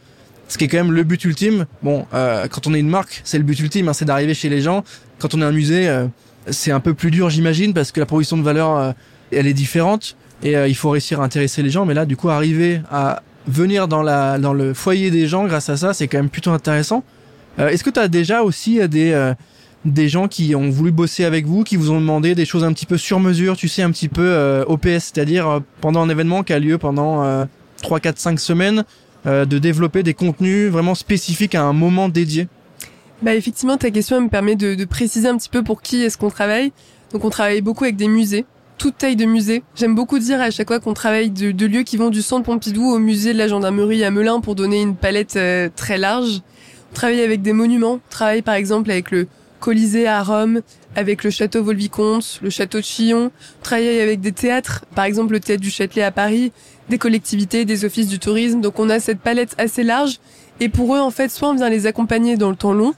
Ce 0.50 0.58
qui 0.58 0.66
est 0.66 0.68
quand 0.68 0.78
même 0.78 0.92
le 0.92 1.04
but 1.04 1.24
ultime. 1.24 1.66
Bon, 1.82 2.06
euh, 2.14 2.48
quand 2.50 2.68
on 2.68 2.74
est 2.74 2.80
une 2.80 2.90
marque, 2.90 3.22
c'est 3.24 3.38
le 3.38 3.46
but 3.46 3.58
ultime, 3.60 3.88
hein, 3.88 3.94
c'est 3.94 4.06
d'arriver 4.06 4.34
chez 4.34 4.50
les 4.50 4.62
gens. 4.62 4.84
Quand 5.20 5.34
on 5.36 5.42
est 5.42 5.46
un 5.46 5.52
musée, 5.52 5.88
euh, 5.88 6.08
c'est 6.50 6.72
un 6.72 6.80
peu 6.80 6.94
plus 6.94 7.12
dur, 7.12 7.30
j'imagine, 7.30 7.74
parce 7.74 7.92
que 7.92 8.00
la 8.00 8.06
proposition 8.06 8.36
de 8.36 8.42
valeur, 8.42 8.76
euh, 8.76 8.92
elle 9.32 9.48
est 9.48 9.54
différente 9.54 10.18
et 10.44 10.58
euh, 10.58 10.68
il 10.68 10.76
faut 10.76 10.90
réussir 10.90 11.22
à 11.22 11.24
intéresser 11.24 11.62
les 11.62 11.70
gens. 11.70 11.86
Mais 11.86 11.94
là, 11.94 12.06
du 12.06 12.18
coup, 12.18 12.30
arriver 12.30 12.82
à 12.92 13.22
venir 13.48 13.88
dans 13.88 14.02
la 14.02 14.38
dans 14.38 14.54
le 14.54 14.74
foyer 14.74 15.12
des 15.12 15.28
gens 15.28 15.46
grâce 15.46 15.70
à 15.70 15.78
ça, 15.78 15.94
c'est 15.94 16.08
quand 16.08 16.18
même 16.18 16.30
plutôt 16.30 16.52
intéressant. 16.52 17.04
Euh, 17.60 17.70
Est-ce 17.70 17.84
que 17.84 17.90
tu 17.90 18.00
as 18.00 18.08
déjà 18.08 18.42
aussi 18.44 18.80
des 18.90 19.34
des 19.86 20.10
gens 20.10 20.28
qui 20.28 20.56
ont 20.56 20.70
voulu 20.70 20.92
bosser 20.92 21.24
avec 21.26 21.46
vous, 21.46 21.64
qui 21.64 21.78
vous 21.78 21.92
ont 21.92 22.00
demandé 22.00 22.36
des 22.36 22.46
choses 22.46 22.64
un 22.64 22.74
petit 22.74 22.86
peu 22.86 22.98
sur 22.98 23.20
mesure, 23.20 23.56
tu 23.56 23.68
sais, 23.68 23.82
un 23.82 23.92
petit 23.92 24.10
peu 24.10 24.26
euh, 24.26 24.66
OPS, 24.68 25.12
c'est-à-dire 25.14 25.62
pendant 25.82 26.02
un 26.02 26.10
événement 26.10 26.44
qui 26.44 26.54
a 26.54 26.60
lieu 26.60 26.78
pendant 26.78 27.24
euh, 27.24 27.46
3, 27.82 28.00
4, 28.00 28.20
5 28.20 28.40
semaines, 28.40 28.84
euh, 29.26 29.46
de 29.46 29.58
développer 29.58 30.04
des 30.04 30.14
contenus 30.14 30.70
vraiment 30.70 30.96
spécifiques 30.96 31.56
à 31.56 31.64
un 31.64 31.74
moment 31.74 32.10
dédié. 32.10 32.48
Bah 33.22 33.36
effectivement, 33.36 33.78
ta 33.78 33.92
question 33.92 34.22
me 34.22 34.30
permet 34.30 34.56
de, 34.56 34.76
de 34.76 34.86
préciser 34.86 35.28
un 35.28 35.38
petit 35.38 35.50
peu 35.50 35.64
pour 35.64 35.82
qui 35.82 36.04
est-ce 36.04 36.18
qu'on 36.18 36.30
travaille. 36.30 36.72
Donc 37.12 37.26
on 37.26 37.30
travaille 37.30 37.62
beaucoup 37.62 37.84
avec 37.84 37.96
des 37.96 38.08
musées, 38.08 38.46
toute 38.78 38.98
taille 38.98 39.16
de 39.16 39.26
musée. 39.26 39.62
J'aime 39.76 39.94
beaucoup 39.94 40.20
dire 40.20 40.42
à 40.42 40.52
chaque 40.52 40.68
fois 40.68 40.80
qu'on 40.80 40.94
travaille 40.94 41.30
de, 41.30 41.66
lieux 41.66 41.84
qui 41.84 41.98
vont 41.98 42.10
du 42.10 42.22
centre 42.22 42.46
Pompidou 42.46 42.86
au 42.86 43.00
musée 43.00 43.34
de 43.34 43.38
la 43.38 43.48
gendarmerie 43.48 44.04
à 44.04 44.12
Melun 44.12 44.40
pour 44.40 44.56
donner 44.56 44.82
une 44.82 44.96
palette 44.96 45.36
euh, 45.36 45.70
très 45.76 45.98
large. 45.98 46.42
On 46.92 46.96
travaille 46.96 47.22
avec 47.22 47.42
des 47.42 47.54
monuments. 47.54 47.94
On 47.94 48.10
travaille 48.10 48.42
par 48.42 48.56
exemple 48.56 48.90
avec 48.90 49.12
le 49.12 49.28
Colisée 49.60 50.08
à 50.08 50.24
Rome, 50.24 50.62
avec 50.96 51.24
le 51.24 51.30
château 51.30 51.64
Volvicomte, 51.64 52.40
le 52.42 52.50
château 52.50 52.80
de 52.80 52.84
Chillon. 52.84 53.32
On 53.60 53.64
travaille 53.64 54.00
avec 54.00 54.22
des 54.22 54.32
théâtres, 54.32 54.86
par 54.96 55.06
exemple 55.06 55.34
le 55.34 55.40
théâtre 55.40 55.62
du 55.62 55.70
Châtelet 55.70 56.04
à 56.04 56.12
Paris, 56.12 56.52
des 56.90 56.98
collectivités, 56.98 57.66
des 57.66 57.86
offices 57.86 58.08
du 58.08 58.20
tourisme. 58.20 58.62
Donc 58.62 58.80
on 58.80 58.90
a 58.90 59.00
cette 59.00 59.20
palette 59.20 59.56
assez 59.58 59.84
large. 59.84 60.20
Et 60.60 60.70
pour 60.70 60.96
eux, 60.96 61.00
en 61.00 61.12
fait, 61.12 61.30
soit 61.30 61.50
on 61.50 61.56
vient 61.56 61.70
les 61.70 61.88
accompagner 61.88 62.38
dans 62.38 62.50
le 62.50 62.56
temps 62.56 62.74
long, 62.74 62.94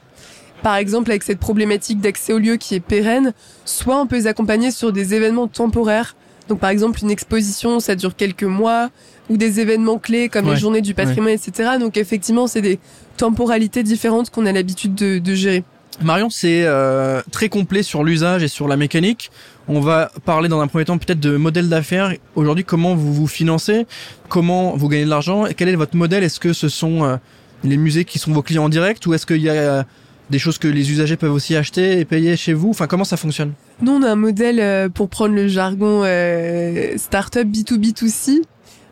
par 0.64 0.76
exemple 0.76 1.12
avec 1.12 1.24
cette 1.24 1.40
problématique 1.40 2.00
d'accès 2.00 2.34
au 2.34 2.40
lieu 2.40 2.58
qui 2.58 2.76
est 2.76 2.80
pérenne, 2.80 3.34
soit 3.66 4.00
on 4.00 4.08
peut 4.08 4.16
les 4.16 4.28
accompagner 4.28 4.72
sur 4.72 4.92
des 4.92 5.14
événements 5.14 5.48
temporaires. 5.48 6.16
Donc 6.48 6.60
par 6.60 6.70
exemple 6.70 7.00
une 7.02 7.12
exposition, 7.12 7.80
ça 7.80 7.96
dure 7.96 8.16
quelques 8.16 8.44
mois, 8.44 8.90
ou 9.30 9.38
des 9.38 9.60
événements 9.60 9.98
clés 9.98 10.30
comme 10.30 10.50
les 10.50 10.58
journées 10.58 10.82
du 10.82 10.94
patrimoine, 10.94 11.34
etc. 11.34 11.72
Donc 11.80 11.98
effectivement, 11.98 12.48
c'est 12.48 12.62
des 12.62 12.80
temporalités 13.18 13.84
différentes 13.84 14.30
qu'on 14.30 14.46
a 14.46 14.52
l'habitude 14.52 14.94
de, 14.94 15.20
de, 15.20 15.34
gérer. 15.34 15.64
Marion, 16.02 16.30
c'est 16.30 16.64
euh, 16.66 17.22
très 17.32 17.50
complet 17.50 17.84
sur 17.84 18.04
l'usage 18.04 18.44
et 18.44 18.48
sur 18.48 18.68
la 18.68 18.78
mécanique. 18.78 19.32
On 19.68 19.82
va 19.82 20.12
parler 20.26 20.50
dans 20.50 20.60
un 20.60 20.68
premier 20.68 20.86
temps 20.86 20.98
peut-être 20.98 21.20
de 21.20 21.38
modèle 21.38 21.70
d'affaires. 21.70 22.14
Aujourd'hui, 22.36 22.64
comment 22.64 22.96
vous 22.96 23.14
vous 23.14 23.28
financez? 23.28 23.86
Comment 24.30 24.76
vous 24.76 24.88
gagnez 24.88 25.06
de 25.06 25.10
l'argent? 25.10 25.46
Et 25.46 25.54
quel 25.54 25.70
est 25.70 25.76
votre 25.76 25.96
modèle? 25.96 26.24
Est-ce 26.24 26.40
que 26.40 26.54
ce 26.54 26.70
sont 26.70 27.04
euh, 27.04 27.18
les 27.64 27.78
musées 27.78 28.06
qui 28.06 28.18
sont 28.20 28.32
vos 28.32 28.42
clients 28.42 28.66
en 28.66 28.70
direct 28.70 29.06
ou 29.06 29.14
est-ce 29.14 29.26
qu'il 29.26 29.42
y 29.42 29.50
a 29.50 29.86
des 30.32 30.40
choses 30.40 30.58
que 30.58 30.68
les 30.68 30.90
usagers 30.92 31.18
peuvent 31.18 31.34
aussi 31.34 31.56
acheter 31.56 32.00
et 32.00 32.06
payer 32.06 32.36
chez 32.36 32.54
vous? 32.54 32.70
Enfin, 32.70 32.88
comment 32.88 33.04
ça 33.04 33.18
fonctionne? 33.18 33.54
Nous, 33.82 33.92
on 33.92 34.02
a 34.02 34.10
un 34.10 34.16
modèle, 34.16 34.60
euh, 34.60 34.90
pour 34.90 35.10
prendre 35.10 35.36
le 35.36 35.48
jargon 35.48 36.04
euh, 36.06 36.98
startup 36.98 37.48
B2B2C, 37.48 38.42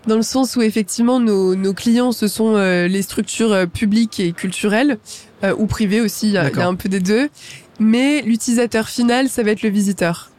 dans 0.10 0.18
le 0.18 0.22
sens 0.22 0.58
où 0.58 0.62
effectivement 0.62 1.20
nos, 1.20 1.56
nos 1.56 1.74
clients, 1.74 2.12
ce 2.12 2.28
sont 2.28 2.56
euh, 2.56 2.88
les 2.88 3.02
structures 3.02 3.54
euh, 3.54 3.66
publiques 3.66 4.20
et 4.20 4.34
culturelles, 4.34 4.98
ou 5.58 5.68
privées 5.68 6.02
aussi, 6.02 6.28
il 6.28 6.34
y, 6.34 6.38
a 6.38 6.68
un 6.68 6.76
peu 6.76 6.90
des 6.90 7.00
deux. 7.00 7.30
Mais 7.80 8.22
l'utilisateur 8.24 8.90
final, 8.90 9.30
ça 9.30 9.42
va 9.42 9.52
être 9.52 9.62
le 9.62 9.70
visiteur. 9.70 10.32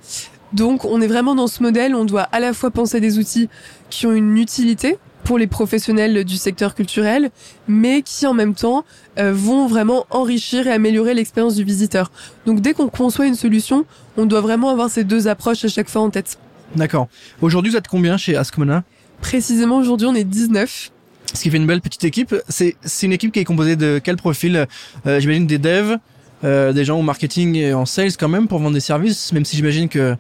Donc 0.53 0.85
on 0.85 1.01
est 1.01 1.07
vraiment 1.07 1.35
dans 1.35 1.47
ce 1.47 1.63
modèle, 1.63 1.95
on 1.95 2.05
doit 2.05 2.29
à 2.33 2.39
la 2.39 2.53
fois 2.53 2.71
penser 2.71 3.01
des 3.01 3.19
outils 3.19 3.49
qui 3.89 4.07
ont 4.07 4.13
une 4.13 4.37
utilité, 4.37 4.99
pour 5.25 5.39
les 5.39 5.47
professionnels 5.47 6.25
du 6.25 6.37
secteur 6.37 6.75
culturel, 6.75 7.31
mais 7.69 8.03
qui 8.03 8.27
en 8.27 8.35
même 8.35 8.55
temps 8.55 8.85
euh, 9.19 9.33
vont 9.33 9.67
vraiment 9.67 10.07
enrichir 10.11 10.67
et 10.67 10.73
améliorer 10.73 11.15
l'expérience 11.15 11.55
du 11.55 11.65
visiteur. 11.65 12.11
Donc 12.47 12.61
dès 12.61 12.73
qu'on 12.73 12.89
conçoit 12.89 13.27
une 13.27 13.35
solution, 13.35 13.85
on 14.17 14.27
doit 14.27 14.41
vraiment 14.41 14.71
avoir 14.71 14.91
ces 14.91 15.05
deux 15.05 15.29
approches 15.29 15.65
à 15.65 15.69
chaque 15.69 15.89
fois 15.89 16.03
en 16.03 16.11
tête. 16.11 16.39
D'accord. 16.75 17.09
Aujourd'hui, 17.43 17.73
vous 17.73 17.77
êtes 17.77 17.89
combien 17.89 18.17
chez 18.17 18.37
Askmona 18.37 18.85
Précisément, 19.21 19.79
aujourd'hui, 19.79 20.07
on 20.07 20.15
est 20.15 20.25
19. 20.25 20.91
Ce 21.35 21.43
qui 21.43 21.51
fait 21.51 21.57
une 21.57 21.67
belle 21.67 21.81
petite 21.81 22.05
équipe. 22.05 22.35
C'est 22.49 22.75
une 23.03 23.13
équipe 23.13 23.33
qui 23.33 23.39
est 23.39 23.45
composée 23.45 23.77
de 23.77 24.01
quel 24.03 24.17
profil? 24.17 24.67
Euh, 25.07 25.21
J'imagine 25.21 25.47
des 25.47 25.59
devs, 25.59 25.97
euh, 26.45 26.73
des 26.73 26.85
gens 26.85 26.99
au 26.99 27.03
marketing 27.03 27.55
et 27.57 27.73
en 27.73 27.87
sales 27.87 28.17
quand 28.19 28.29
même 28.29 28.49
pour 28.49 28.59
vendre 28.59 28.75
des 28.75 28.81
services, 28.81 29.33
même 29.33 29.45
si 29.45 29.57
j'imagine 29.57 29.89
que 29.89 30.17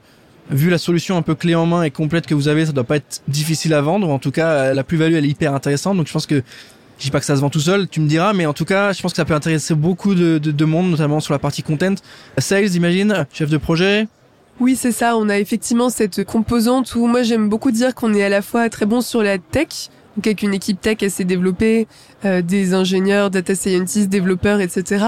vu 0.51 0.71
la 0.71 0.79
solution 0.79 1.17
un 1.17 1.23
peu 1.23 1.35
clé 1.35 1.55
en 1.55 1.67
main 1.67 1.83
et 1.83 1.91
complète 1.91 2.27
que 2.27 2.35
vous 2.35 2.49
avez, 2.49 2.67
ça 2.67 2.73
doit 2.73 2.85
pas 2.85 2.97
être 2.97 3.23
difficile 3.29 3.75
à 3.75 3.81
vendre. 3.81 4.09
En 4.09 4.19
tout 4.19 4.31
cas, 4.31 4.75
la 4.75 4.85
plus-value, 4.85 5.15
elle 5.15 5.25
est 5.25 5.29
hyper 5.29 5.55
intéressante. 5.55 5.97
Donc, 5.97 6.07
je 6.07 6.13
pense 6.13 6.27
que 6.27 6.43
je 6.99 7.05
dis 7.05 7.11
pas 7.11 7.21
que 7.21 7.27
ça 7.27 7.35
se 7.37 7.41
vend 7.41 7.51
tout 7.51 7.61
seul, 7.61 7.89
tu 7.89 8.01
me 8.01 8.07
diras, 8.09 8.33
mais 8.35 8.47
en 8.47 8.53
tout 8.53 8.65
cas, 8.65 8.93
je 8.93 9.01
pense 9.01 9.13
que 9.13 9.17
ça 9.17 9.25
peut 9.25 9.35
intéresser 9.35 9.75
beaucoup 9.75 10.15
de, 10.15 10.39
de, 10.39 10.51
de 10.51 10.65
monde, 10.65 10.91
notamment 10.91 11.21
sur 11.21 11.33
la 11.33 11.39
partie 11.39 11.63
content. 11.63 11.95
Sales, 12.39 12.75
imagine, 12.75 13.27
chef 13.33 13.49
de 13.49 13.57
projet. 13.57 14.07
Oui, 14.61 14.77
c'est 14.77 14.93
ça. 14.93 15.17
On 15.17 15.31
a 15.31 15.39
effectivement 15.39 15.89
cette 15.89 16.23
composante 16.25 16.95
où 16.95 17.07
moi 17.07 17.23
j'aime 17.23 17.49
beaucoup 17.49 17.71
dire 17.71 17.95
qu'on 17.95 18.13
est 18.13 18.23
à 18.23 18.29
la 18.29 18.43
fois 18.43 18.69
très 18.69 18.85
bon 18.85 19.01
sur 19.01 19.23
la 19.23 19.39
tech, 19.39 19.89
donc 20.17 20.27
avec 20.27 20.43
une 20.43 20.53
équipe 20.53 20.79
tech 20.79 21.03
assez 21.03 21.25
développée, 21.25 21.89
euh, 22.27 22.43
des 22.43 22.75
ingénieurs, 22.75 23.31
data 23.31 23.55
scientists, 23.55 24.11
développeurs, 24.11 24.61
etc. 24.61 25.05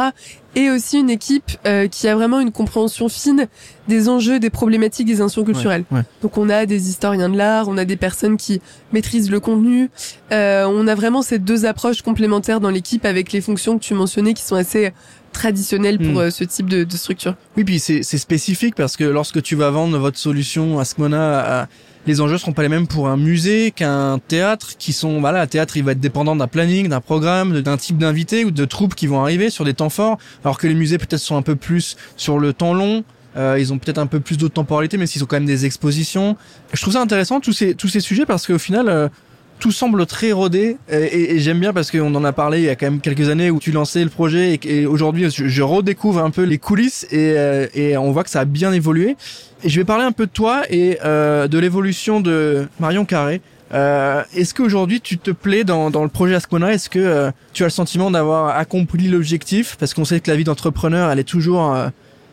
Et 0.54 0.71
aussi 0.71 1.00
une 1.00 1.11
équipe 1.11 1.50
euh, 1.66 1.87
qui 1.87 2.09
a 2.09 2.14
vraiment 2.14 2.40
une 2.40 2.50
compréhension 2.50 3.11
fine 3.11 3.47
des 3.88 4.09
enjeux, 4.09 4.38
des 4.38 4.49
problématiques 4.49 5.06
des 5.06 5.21
institutions 5.21 5.44
culturelles. 5.44 5.85
Donc 6.23 6.38
on 6.38 6.49
a 6.49 6.64
des 6.64 6.88
historiens 6.88 7.28
de 7.28 7.37
l'art, 7.37 7.68
on 7.68 7.76
a 7.76 7.85
des 7.85 7.97
personnes 7.97 8.38
qui 8.38 8.62
maîtrisent 8.94 9.30
le 9.30 9.40
contenu. 9.40 9.90
Euh, 10.32 10.64
on 10.66 10.87
a 10.87 10.94
vraiment 10.94 11.21
ces 11.21 11.38
deux 11.38 11.66
approches 11.66 12.00
complémentaires 12.00 12.61
dans 12.61 12.70
l'équipe 12.70 13.05
avec 13.05 13.33
les 13.33 13.42
fonctions 13.42 13.79
que 13.79 13.85
tu 13.85 13.92
mentionnais 13.92 14.33
qui 14.33 14.42
sont 14.42 14.57
assez 14.57 14.92
traditionnelles 15.33 15.99
pour 15.99 16.23
hmm. 16.23 16.31
ce 16.31 16.45
type 16.45 16.68
de, 16.68 16.85
de, 16.85 16.97
structure. 16.97 17.35
Oui, 17.57 17.64
puis 17.64 17.79
c'est 17.79 18.03
spécifique 18.03 18.75
parce 18.75 18.97
que 18.97 19.05
lorsque 19.05 19.42
tu 19.42 19.57
vas 19.57 19.71
vendre 19.71 19.99
votre 19.99 20.18
solution 20.18 20.79
à 20.79 20.85
à 20.85 21.66
les 22.07 22.21
enjeux 22.21 22.38
seront 22.38 22.53
pas 22.53 22.62
les 22.62 22.68
mêmes 22.68 22.87
pour 22.87 23.09
un 23.09 23.16
musée 23.16 23.71
qu'un 23.71 24.18
théâtre 24.18 24.73
qui 24.79 24.92
sont 24.92 25.21
voilà 25.21 25.42
un 25.42 25.47
théâtre 25.47 25.77
il 25.77 25.85
va 25.85 25.92
être 25.92 26.01
dépendant 26.01 26.35
d'un 26.35 26.49
planning 26.49 26.88
d'un 26.88 27.01
programme 27.01 27.61
d'un 27.61 27.77
type 27.77 27.99
d'invités 27.99 28.45
ou 28.45 28.51
de 28.51 28.64
troupes 28.64 28.95
qui 28.95 29.07
vont 29.07 29.21
arriver 29.21 29.51
sur 29.51 29.64
des 29.64 29.75
temps 29.75 29.88
forts 29.88 30.18
alors 30.45 30.59
que 30.59 30.66
les 30.66 30.75
musées 30.75 30.99
peut-être 30.99 31.21
sont 31.21 31.37
un 31.37 31.42
peu 31.42 31.57
plus 31.57 31.97
sur 32.16 32.38
le 32.38 32.53
temps 32.53 32.75
long 32.75 33.05
euh, 33.37 33.57
ils 33.59 33.73
ont 33.73 33.79
peut-être 33.79 33.99
un 33.99 34.07
peu 34.07 34.21
plus 34.21 34.37
de 34.37 34.49
temporalité 34.49 34.97
mais 34.97 35.07
s'ils 35.07 35.23
ont 35.23 35.27
quand 35.27 35.37
même 35.37 35.47
des 35.47 35.64
expositions 35.64 36.37
je 36.73 36.81
trouve 36.81 36.95
ça 36.95 37.01
intéressant 37.01 37.40
tous 37.40 37.53
ces 37.53 37.75
tous 37.75 37.88
ces 37.88 38.01
sujets 38.01 38.27
parce 38.27 38.47
qu'au 38.47 38.59
final 38.59 38.88
euh, 38.88 39.09
tout 39.62 39.70
semble 39.70 40.07
très 40.07 40.33
rodé 40.33 40.77
et, 40.90 41.38
j'aime 41.38 41.61
bien 41.61 41.72
parce 41.72 41.92
qu'on 41.92 42.12
en 42.16 42.25
a 42.25 42.33
parlé 42.33 42.59
il 42.59 42.64
y 42.64 42.68
a 42.68 42.75
quand 42.75 42.87
même 42.87 43.01
quelques 43.01 43.29
années 43.29 43.48
où 43.48 43.61
tu 43.61 43.70
lançais 43.70 44.03
le 44.03 44.11
projet 44.11 44.59
et, 44.64 44.87
aujourd'hui 44.87 45.31
je, 45.31 45.62
redécouvre 45.62 46.18
un 46.18 46.31
peu 46.31 46.42
les 46.42 46.59
coulisses 46.59 47.07
et, 47.12 47.35
euh, 47.37 47.68
et 47.72 47.96
on 47.96 48.11
voit 48.11 48.25
que 48.25 48.31
ça 48.31 48.40
a 48.40 48.44
bien 48.44 48.72
évolué. 48.72 49.16
Et 49.62 49.68
je 49.68 49.79
vais 49.79 49.85
parler 49.85 50.03
un 50.03 50.11
peu 50.11 50.27
de 50.27 50.33
toi 50.33 50.62
et 50.68 50.98
euh, 51.05 51.46
de 51.46 51.59
l'évolution 51.61 52.20
de 52.20 52.66
Marion 52.81 53.05
Carré. 53.05 53.40
Euh, 53.72 54.25
Est-ce 54.35 54.53
qu'aujourd'hui 54.53 55.01
tu 55.01 55.16
te 55.16 55.31
plais 55.31 55.62
dans, 55.62 55.90
dans 55.90 56.03
le 56.03 56.09
projet 56.09 56.35
Ascona? 56.35 56.72
Est-ce 56.72 56.90
que 56.90 56.98
euh, 56.98 57.31
tu 57.53 57.62
as 57.62 57.66
le 57.66 57.70
sentiment 57.70 58.11
d'avoir 58.11 58.57
accompli 58.57 59.07
l'objectif? 59.07 59.77
Parce 59.79 59.94
qu'on 59.94 60.05
sait 60.05 60.18
que 60.18 60.29
la 60.29 60.37
vie 60.37 60.42
d'entrepreneur, 60.42 61.09
elle 61.09 61.20
est 61.20 61.25
toujours 61.25 61.72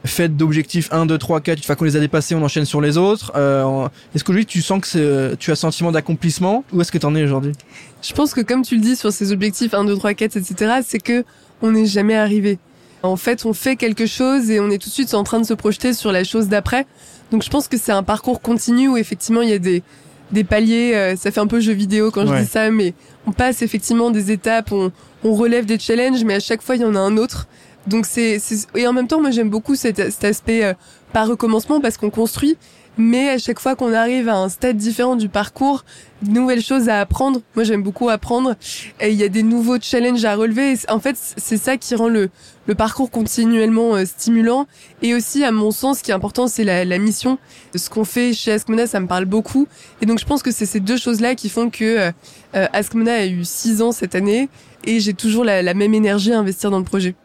faite 0.06 0.38
d'objectifs 0.38 0.90
1, 0.92 1.06
2, 1.06 1.18
3, 1.18 1.42
4, 1.42 1.58
une 1.58 1.64
fois 1.64 1.76
qu'on 1.76 1.86
les 1.86 1.96
a 1.96 2.00
dépassés, 2.00 2.36
on 2.36 2.44
enchaîne 2.44 2.66
sur 2.66 2.82
les 2.82 2.98
autres. 2.98 3.32
Euh, 3.36 3.88
est-ce 4.16 4.24
qu'aujourd'hui 4.24 4.46
tu 4.46 4.62
sens 4.62 4.82
que 4.82 5.36
tu 5.36 5.52
as 5.52 5.56
sentiment 5.56 5.92
d'accomplissement 5.92 6.64
Où 6.72 6.82
est-ce 6.82 6.92
que 6.92 6.98
tu 6.98 7.06
en 7.06 7.16
es 7.16 7.24
aujourd'hui? 7.24 7.54
Je 8.02 8.14
pense 8.14 8.34
que 8.34 8.42
comme 8.42 8.62
tu 8.62 8.76
le 8.76 8.82
dis 8.82 8.96
sur 8.96 9.12
ces 9.12 9.32
objectifs 9.32 9.74
1, 9.74 9.86
2, 9.86 9.98
3, 9.98 10.14
4, 10.14 10.38
etc., 10.38 10.80
c'est 10.86 11.00
que 11.00 11.26
on 11.62 11.72
n'est 11.72 11.86
jamais 11.86 12.16
arrivé. 12.16 12.60
En 13.04 13.16
fait, 13.16 13.46
on 13.46 13.54
fait 13.54 13.76
quelque 13.76 14.06
chose 14.06 14.50
et 14.50 14.60
on 14.60 14.70
est 14.70 14.78
tout 14.78 14.90
de 14.90 14.94
suite 14.94 15.14
en 15.14 15.24
train 15.24 15.40
de 15.40 15.46
se 15.46 15.54
projeter 15.54 15.94
sur 15.94 16.12
la 16.12 16.24
chose 16.24 16.48
d'après. 16.48 16.86
Donc 17.32 17.44
je 17.44 17.50
pense 17.50 17.68
que 17.68 17.78
c'est 17.78 17.92
un 17.92 18.04
parcours 18.04 18.42
continu 18.42 18.88
où 18.90 18.98
effectivement 18.98 19.42
il 19.42 19.50
y 19.50 19.54
a 19.54 19.60
des, 19.60 19.84
des 20.32 20.44
paliers, 20.44 20.94
euh, 20.96 21.16
ça 21.16 21.32
fait 21.32 21.40
un 21.40 21.48
peu 21.48 21.60
jeu 21.60 21.74
vidéo 21.74 22.12
quand 22.12 22.26
je 22.26 22.42
dis 22.42 22.48
ça, 22.48 22.72
mais 22.72 22.94
on 23.28 23.32
passe 23.32 23.62
effectivement 23.62 24.12
des 24.12 24.32
étapes, 24.32 24.72
on, 24.72 24.92
on 25.24 25.34
relève 25.34 25.66
des 25.66 25.80
challenges, 25.80 26.24
mais 26.24 26.36
à 26.36 26.40
chaque 26.40 26.62
fois 26.62 26.76
il 26.76 26.82
y 26.82 26.86
en 26.86 26.96
a 26.96 27.00
un 27.00 27.18
autre. 27.18 27.48
Donc 27.90 28.06
c'est 28.06 28.40
et 28.76 28.88
en 28.88 28.94
même 28.94 29.08
temps 29.08 29.20
moi 29.20 29.32
j'aime 29.32 29.50
beaucoup 29.50 29.76
cet, 29.76 29.98
cet 30.12 30.24
aspect 30.24 30.64
euh, 30.64 30.74
pas 31.12 31.26
recommencement 31.26 31.82
parce 31.82 31.98
qu'on 31.98 32.10
construit 32.10 32.58
mais 33.00 33.30
à 33.30 33.38
chaque 33.38 33.62
fois 33.62 33.78
qu'on 33.78 33.94
arrive 33.94 34.28
à 34.28 34.36
un 34.36 34.50
stade 34.50 34.76
différent 34.76 35.16
du 35.16 35.30
parcours, 35.30 35.86
de 36.22 36.32
nouvelles 36.32 36.62
choses 36.62 36.90
à 36.90 37.00
apprendre. 37.00 37.40
Moi, 37.56 37.64
j'aime 37.64 37.82
beaucoup 37.82 38.10
apprendre. 38.10 38.56
Et 39.00 39.12
il 39.12 39.16
y 39.16 39.24
a 39.24 39.30
des 39.30 39.42
nouveaux 39.42 39.80
challenges 39.80 40.26
à 40.26 40.36
relever. 40.36 40.76
en 40.90 41.00
fait, 41.00 41.16
c'est 41.16 41.56
ça 41.56 41.78
qui 41.78 41.96
rend 41.96 42.10
le, 42.10 42.30
le 42.68 42.76
parcours 42.76 43.10
continuellement 43.10 43.96
euh, 43.96 44.04
stimulant. 44.04 44.68
Et 45.02 45.16
aussi, 45.16 45.46
à 45.46 45.54
mon 45.54 45.72
sens, 45.72 46.00
ce 46.00 46.04
qui 46.04 46.12
est 46.12 46.14
important, 46.14 46.48
c'est 46.48 46.66
la, 46.66 46.84
la 46.84 46.98
mission. 46.98 47.38
Ce 47.74 47.90
qu'on 47.90 48.04
fait 48.04 48.34
chez 48.34 48.52
Askmona, 48.52 48.86
ça 48.86 49.00
me 49.00 49.08
parle 49.08 49.26
beaucoup. 49.26 49.66
Et 50.02 50.06
donc, 50.06 50.20
je 50.20 50.26
pense 50.26 50.44
que 50.44 50.52
c'est 50.52 50.66
ces 50.66 50.82
deux 50.82 50.98
choses-là 50.98 51.36
qui 51.36 51.48
font 51.48 51.70
que 51.70 51.86
euh, 51.86 52.12
euh 52.56 52.68
Askmona 52.74 53.14
a 53.14 53.26
eu 53.26 53.46
six 53.46 53.82
ans 53.82 53.94
cette 53.94 54.14
année. 54.14 54.50
Et 54.84 55.00
j'ai 55.00 55.14
toujours 55.14 55.46
la, 55.46 55.62
la 55.62 55.74
même 55.74 55.94
énergie 55.94 56.34
à 56.34 56.40
investir 56.40 56.70
dans 56.70 56.80
le 56.80 56.86
projet. 56.86 57.16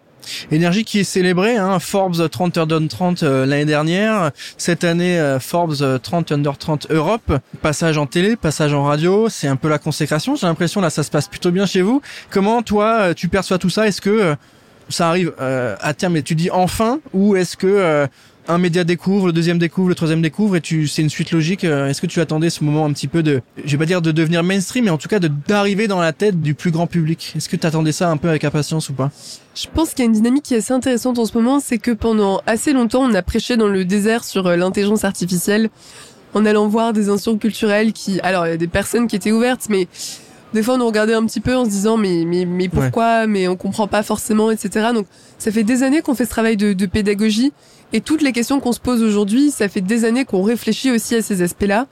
Énergie 0.51 0.85
qui 0.85 1.01
est 1.01 1.05
célébrée, 1.05 1.57
hein, 1.57 1.79
Forbes 1.79 2.29
30 2.29 2.59
Under 2.59 2.89
30 2.89 3.23
l'année 3.23 3.65
dernière, 3.65 4.31
cette 4.57 4.85
année 4.85 5.19
euh, 5.19 5.39
Forbes 5.41 6.01
30 6.03 6.33
Under 6.33 6.57
30 6.57 6.91
Europe, 6.91 7.39
passage 7.63 7.99
en 7.99 8.07
télé, 8.07 8.37
passage 8.37 8.75
en 8.75 8.85
radio, 8.85 9.29
c'est 9.29 9.49
un 9.49 9.57
peu 9.57 9.69
la 9.69 9.79
consécration, 9.79 10.37
j'ai 10.37 10.47
l'impression 10.47 10.81
là 10.81 10.91
ça 10.91 11.03
se 11.03 11.11
passe 11.11 11.29
plutôt 11.29 11.51
bien 11.51 11.67
chez 11.67 11.83
vous. 11.83 12.03
Comment 12.31 12.63
toi 12.63 12.99
euh, 13.01 13.15
tu 13.15 13.29
perçois 13.29 13.59
tout 13.59 13.71
ça? 13.71 13.87
Est-ce 13.87 14.01
que 14.01 14.11
euh, 14.11 14.35
ça 14.89 15.09
arrive 15.09 15.33
à 15.39 15.95
terme 15.95 16.17
et 16.17 16.23
tu 16.23 16.35
dis 16.35 16.51
enfin? 16.51 17.01
Ou 17.15 17.37
est-ce 17.37 17.57
que 17.57 18.07
un 18.47 18.59
média 18.59 18.85
découvre, 18.85 19.27
le 19.27 19.33
deuxième 19.33 19.59
découvre, 19.59 19.89
le 19.89 19.95
troisième 19.95 20.21
découvre, 20.21 20.57
et 20.57 20.61
tu, 20.61 20.87
c'est 20.87 21.03
une 21.03 21.09
suite 21.09 21.31
logique. 21.31 21.65
Euh, 21.65 21.89
est-ce 21.89 22.01
que 22.01 22.07
tu 22.07 22.21
attendais 22.21 22.51
ce 22.51 22.63
moment 22.63 22.85
un 22.85 22.93
petit 22.93 23.09
peu 23.09 23.23
de, 23.23 23.41
je 23.65 23.71
vais 23.73 23.79
pas 23.79 23.87
dire 23.87 24.03
de 24.03 24.13
devenir 24.13 24.43
mainstream, 24.43 24.85
mais 24.85 24.91
en 24.91 24.99
tout 24.99 25.09
cas 25.09 25.19
de 25.19 25.29
d'arriver 25.29 25.89
dans 25.89 26.01
la 26.01 26.13
tête 26.13 26.41
du 26.41 26.55
plus 26.55 26.71
grand 26.71 26.87
public. 26.87 27.33
Est-ce 27.37 27.49
que 27.49 27.57
tu 27.57 27.67
attendais 27.67 27.93
ça 27.93 28.11
un 28.11 28.17
peu 28.17 28.29
avec 28.29 28.45
impatience 28.45 28.89
ou 28.91 28.93
pas? 28.93 29.11
Je 29.55 29.67
pense 29.73 29.91
qu'il 29.91 30.01
y 30.01 30.03
a 30.03 30.07
une 30.07 30.13
dynamique 30.13 30.45
qui 30.45 30.55
est 30.55 30.59
assez 30.59 30.73
intéressante 30.73 31.19
en 31.19 31.25
ce 31.25 31.37
moment, 31.37 31.61
c'est 31.61 31.79
que 31.79 31.91
pendant 31.91 32.41
assez 32.47 32.73
longtemps, 32.73 33.03
on 33.03 33.15
a 33.15 33.23
prêché 33.23 33.57
dans 33.57 33.69
le 33.69 33.85
désert 33.85 34.25
sur 34.25 34.47
euh, 34.47 34.57
l'intelligence 34.57 35.05
artificielle, 35.05 35.71
en 36.35 36.45
allant 36.45 36.67
voir 36.69 36.93
des 36.93 37.09
institutions 37.09 37.39
culturelles 37.39 37.93
qui, 37.93 38.21
alors 38.21 38.47
il 38.47 38.51
y 38.51 38.55
a 38.55 38.59
des 38.59 38.67
personnes 38.69 39.07
qui 39.07 39.17
étaient 39.17 39.33
ouvertes, 39.33 39.69
mais 39.71 39.89
des 40.53 40.63
fois 40.63 40.75
on 40.75 40.79
nous 40.79 40.87
regardait 40.87 41.15
un 41.15 41.25
petit 41.25 41.41
peu 41.41 41.57
en 41.57 41.65
se 41.65 41.71
disant 41.71 41.97
mais 41.97 42.25
mais 42.27 42.45
mais 42.45 42.69
pourquoi? 42.69 43.27
Mais 43.27 43.49
on 43.49 43.57
comprend 43.57 43.89
pas 43.89 44.05
forcément 44.05 44.53
etc 44.53 44.91
donc 44.95 45.07
ça 45.37 45.51
fait 45.51 45.65
des 45.65 45.83
années 45.83 46.01
qu'on 46.01 46.15
fait 46.15 46.25
ce 46.25 46.31
travail 46.31 46.57
de, 46.57 46.73
de 46.73 46.87
pédagogie 46.87 47.53
et 47.95 48.03
toutes 48.03 48.21
les 48.21 48.33
questions 48.33 48.61
qu'on 48.61 48.73
se 48.73 48.81
pose 48.81 49.03
aujourd'hui 49.03 49.51
ça 49.51 49.69
fait 49.69 49.81
des 49.81 50.05
années 50.05 50.27
qu'on 50.27 50.43
réfléchit 50.43 50.91
aussi 50.91 51.15
à 51.15 51.23
ces 51.23 51.41
aspects 51.41 51.67
là 51.67 51.87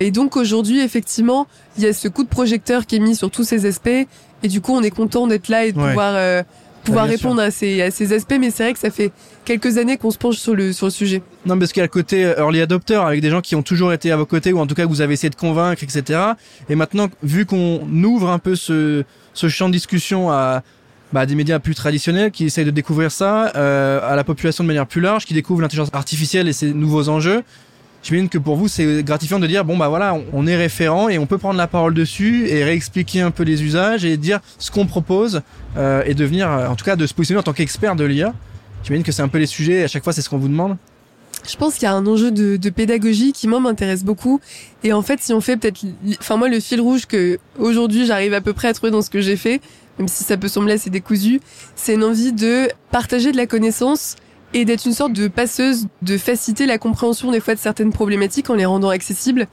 et 0.00 0.10
donc 0.10 0.36
aujourd'hui 0.36 0.80
effectivement 0.80 1.46
il 1.76 1.84
y 1.84 1.86
a 1.86 1.92
ce 1.92 2.08
coup 2.08 2.24
de 2.24 2.28
projecteur 2.28 2.86
qui 2.86 2.96
est 2.96 3.00
mis 3.00 3.16
sur 3.16 3.30
tous 3.30 3.44
ces 3.44 3.66
aspects. 3.66 4.06
Et 4.42 4.48
du 4.48 4.60
coup 4.60 4.72
on 4.72 4.82
est 4.82 4.90
content 4.90 5.26
d'être 5.26 5.48
là 5.48 5.64
et 5.64 5.72
de 5.72 5.78
pouvoir 5.78 6.14
euh, 6.14 6.42
pouvoir 6.84 7.06
répondre 7.06 7.42
à 7.42 7.50
ces, 7.50 7.82
à 7.82 7.90
ces 7.90 8.12
aspects, 8.12 8.36
mais 8.40 8.50
c'est 8.50 8.62
vrai 8.62 8.72
que 8.72 8.78
ça 8.78 8.90
fait 8.90 9.10
quelques 9.44 9.76
années 9.78 9.96
qu'on 9.96 10.10
se 10.10 10.16
penche 10.16 10.36
sur 10.36 10.54
le, 10.54 10.72
sur 10.72 10.86
le 10.86 10.90
sujet. 10.90 11.22
Non, 11.44 11.58
parce 11.58 11.72
qu'il 11.72 11.80
y 11.80 11.82
a 11.82 11.84
le 11.84 11.90
côté 11.90 12.22
early 12.38 12.62
adopter 12.62 12.94
avec 12.94 13.20
des 13.20 13.30
gens 13.30 13.40
qui 13.40 13.56
ont 13.56 13.62
toujours 13.62 13.92
été 13.92 14.10
à 14.10 14.16
vos 14.16 14.24
côtés 14.24 14.52
ou 14.52 14.58
en 14.58 14.66
tout 14.66 14.74
cas 14.74 14.84
que 14.84 14.88
vous 14.88 15.00
avez 15.00 15.12
essayé 15.12 15.28
de 15.28 15.34
convaincre, 15.34 15.82
etc. 15.82 16.20
Et 16.70 16.76
maintenant, 16.76 17.08
vu 17.22 17.44
qu'on 17.44 17.80
ouvre 18.04 18.30
un 18.30 18.38
peu 18.38 18.54
ce, 18.54 19.04
ce 19.34 19.48
champ 19.48 19.68
de 19.68 19.74
discussion 19.74 20.30
à, 20.30 20.62
bah, 21.12 21.26
des 21.26 21.34
médias 21.34 21.58
plus 21.58 21.74
traditionnels 21.74 22.30
qui 22.30 22.44
essayent 22.44 22.64
de 22.64 22.70
découvrir 22.70 23.10
ça, 23.10 23.52
euh, 23.56 24.00
à 24.02 24.16
la 24.16 24.24
population 24.24 24.64
de 24.64 24.68
manière 24.68 24.86
plus 24.86 25.00
large, 25.00 25.24
qui 25.24 25.34
découvre 25.34 25.62
l'intelligence 25.62 25.90
artificielle 25.92 26.48
et 26.48 26.52
ses 26.52 26.72
nouveaux 26.72 27.08
enjeux, 27.08 27.42
J'imagine 28.02 28.28
que 28.28 28.38
pour 28.38 28.56
vous, 28.56 28.68
c'est 28.68 29.02
gratifiant 29.02 29.40
de 29.40 29.46
dire 29.46 29.64
bon 29.64 29.76
bah 29.76 29.88
voilà, 29.88 30.16
on 30.32 30.46
est 30.46 30.56
référent 30.56 31.08
et 31.08 31.18
on 31.18 31.26
peut 31.26 31.38
prendre 31.38 31.58
la 31.58 31.66
parole 31.66 31.94
dessus 31.94 32.46
et 32.48 32.62
réexpliquer 32.62 33.22
un 33.22 33.30
peu 33.30 33.42
les 33.42 33.62
usages 33.64 34.04
et 34.04 34.16
dire 34.16 34.38
ce 34.58 34.70
qu'on 34.70 34.86
propose 34.86 35.42
euh, 35.76 36.02
et 36.06 36.14
devenir, 36.14 36.48
en 36.48 36.76
tout 36.76 36.84
cas, 36.84 36.96
de 36.96 37.06
se 37.06 37.12
positionner 37.12 37.40
en 37.40 37.42
tant 37.42 37.52
qu'expert 37.52 37.96
de 37.96 38.04
l'IA. 38.04 38.34
J'imagine 38.84 39.04
que 39.04 39.12
c'est 39.12 39.22
un 39.22 39.28
peu 39.28 39.38
les 39.38 39.46
sujets. 39.46 39.82
À 39.82 39.88
chaque 39.88 40.04
fois, 40.04 40.12
c'est 40.12 40.22
ce 40.22 40.30
qu'on 40.30 40.38
vous 40.38 40.48
demande. 40.48 40.76
Je 41.48 41.56
pense 41.56 41.74
qu'il 41.74 41.84
y 41.84 41.86
a 41.86 41.92
un 41.92 42.06
enjeu 42.06 42.30
de, 42.30 42.56
de 42.56 42.70
pédagogie 42.70 43.32
qui 43.32 43.48
moi 43.48 43.58
m'intéresse 43.58 44.04
beaucoup. 44.04 44.40
Et 44.84 44.92
en 44.92 45.02
fait, 45.02 45.20
si 45.20 45.32
on 45.32 45.40
fait 45.40 45.56
peut-être, 45.56 45.84
enfin 46.20 46.36
moi 46.36 46.48
le 46.48 46.60
fil 46.60 46.80
rouge 46.80 47.06
que 47.06 47.38
aujourd'hui 47.58 48.06
j'arrive 48.06 48.34
à 48.34 48.40
peu 48.40 48.52
près 48.52 48.68
à 48.68 48.74
trouver 48.74 48.90
dans 48.90 49.02
ce 49.02 49.10
que 49.10 49.20
j'ai 49.20 49.36
fait, 49.36 49.60
même 49.98 50.08
si 50.08 50.24
ça 50.24 50.36
peut 50.36 50.48
sembler 50.48 50.74
assez 50.74 50.90
décousu, 50.90 51.40
c'est 51.76 51.94
une 51.94 52.04
envie 52.04 52.32
de 52.32 52.68
partager 52.90 53.32
de 53.32 53.36
la 53.36 53.46
connaissance 53.46 54.16
et 54.54 54.64
d'être 54.64 54.86
une 54.86 54.92
sorte 54.92 55.12
de 55.12 55.28
passeuse, 55.28 55.86
de 56.02 56.16
faciliter 56.16 56.66
la 56.66 56.78
compréhension 56.78 57.30
des 57.30 57.40
fois 57.40 57.54
de 57.54 57.58
certaines 57.58 57.92
problématiques 57.92 58.48
en 58.48 58.54
les 58.54 58.64
rendant 58.64 58.88
accessibles. 58.88 59.46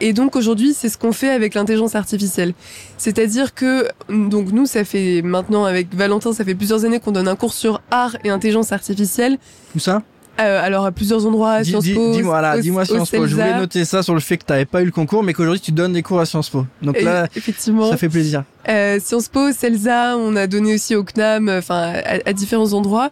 Et 0.00 0.12
donc 0.12 0.34
aujourd'hui, 0.34 0.74
c'est 0.74 0.88
ce 0.88 0.98
qu'on 0.98 1.12
fait 1.12 1.30
avec 1.30 1.54
l'intelligence 1.54 1.94
artificielle. 1.94 2.54
C'est-à-dire 2.98 3.54
que 3.54 3.88
donc 4.08 4.50
nous, 4.50 4.66
ça 4.66 4.84
fait 4.84 5.22
maintenant 5.22 5.64
avec 5.64 5.94
Valentin, 5.94 6.32
ça 6.32 6.44
fait 6.44 6.54
plusieurs 6.56 6.84
années 6.84 6.98
qu'on 6.98 7.12
donne 7.12 7.28
un 7.28 7.36
cours 7.36 7.54
sur 7.54 7.80
art 7.90 8.16
et 8.24 8.30
intelligence 8.30 8.72
artificielle. 8.72 9.38
Où 9.76 9.78
ça? 9.78 10.02
Euh, 10.40 10.64
alors 10.64 10.86
à 10.86 10.92
plusieurs 10.92 11.26
endroits, 11.26 11.52
à 11.52 11.64
Sciences 11.64 11.88
Po. 11.88 12.12
Dis, 12.12 12.22
moi 12.22 12.58
dis-moi 12.58 12.84
Sciences 12.84 13.10
Po. 13.10 13.26
Je 13.26 13.34
voulais 13.34 13.58
noter 13.58 13.84
ça 13.84 14.02
sur 14.02 14.14
le 14.14 14.20
fait 14.20 14.38
que 14.38 14.44
tu 14.44 14.52
n'avais 14.52 14.64
pas 14.64 14.82
eu 14.82 14.86
le 14.86 14.90
concours, 14.90 15.22
mais 15.22 15.32
qu'aujourd'hui 15.32 15.60
tu 15.60 15.72
donnes 15.72 15.92
des 15.92 16.02
cours 16.02 16.20
à 16.20 16.26
Sciences 16.26 16.50
Po. 16.50 16.66
Donc 16.82 17.00
là, 17.00 17.26
effectivement, 17.36 17.90
ça 17.90 17.96
fait 17.96 18.08
plaisir. 18.08 18.44
Euh, 18.68 18.98
Sciences 19.00 19.28
Po, 19.28 19.52
CELSA, 19.52 20.16
on 20.16 20.36
a 20.36 20.46
donné 20.46 20.74
aussi 20.74 20.94
au 20.94 21.02
CNAM, 21.04 21.48
enfin 21.48 21.94
à, 22.04 22.32
différents 22.32 22.72
endroits. 22.72 23.10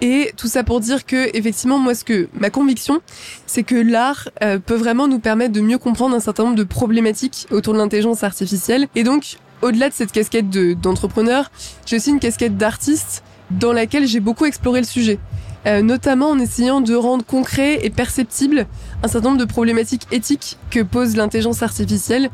Et 0.00 0.32
tout 0.36 0.48
ça 0.48 0.64
pour 0.64 0.80
dire 0.80 1.06
que 1.06 1.34
effectivement, 1.36 1.78
moi, 1.78 1.94
ce 1.94 2.04
que 2.04 2.28
ma 2.38 2.50
conviction, 2.50 3.00
c'est 3.46 3.62
que 3.62 3.74
l'art 3.74 4.28
euh, 4.42 4.58
peut 4.58 4.74
vraiment 4.74 5.08
nous 5.08 5.18
permettre 5.18 5.52
de 5.52 5.60
mieux 5.60 5.78
comprendre 5.78 6.14
un 6.14 6.20
certain 6.20 6.44
nombre 6.44 6.56
de 6.56 6.64
problématiques 6.64 7.46
autour 7.50 7.72
de 7.72 7.78
l'intelligence 7.78 8.22
artificielle. 8.24 8.88
Et 8.94 9.04
donc, 9.04 9.38
au-delà 9.62 9.88
de 9.88 9.94
cette 9.94 10.12
casquette 10.12 10.50
d'entrepreneur, 10.50 11.50
j'ai 11.86 11.96
aussi 11.96 12.10
une 12.10 12.20
casquette 12.20 12.56
d'artiste 12.56 13.22
dans 13.50 13.72
laquelle 13.72 14.06
j'ai 14.06 14.20
beaucoup 14.20 14.44
exploré 14.44 14.80
le 14.80 14.86
sujet. 14.86 15.18
Euh, 15.66 15.82
notamment 15.82 16.30
en 16.30 16.38
essayant 16.38 16.80
de 16.80 16.94
rendre 16.94 17.24
concret 17.24 17.84
et 17.84 17.90
perceptible 17.90 18.66
un 19.02 19.08
certain 19.08 19.30
nombre 19.30 19.40
de 19.40 19.44
problématiques 19.50 20.06
éthiques 20.12 20.58
que 20.70 20.80
pose 20.80 21.16
l'intelligence 21.16 21.60
artificielle. 21.62 22.30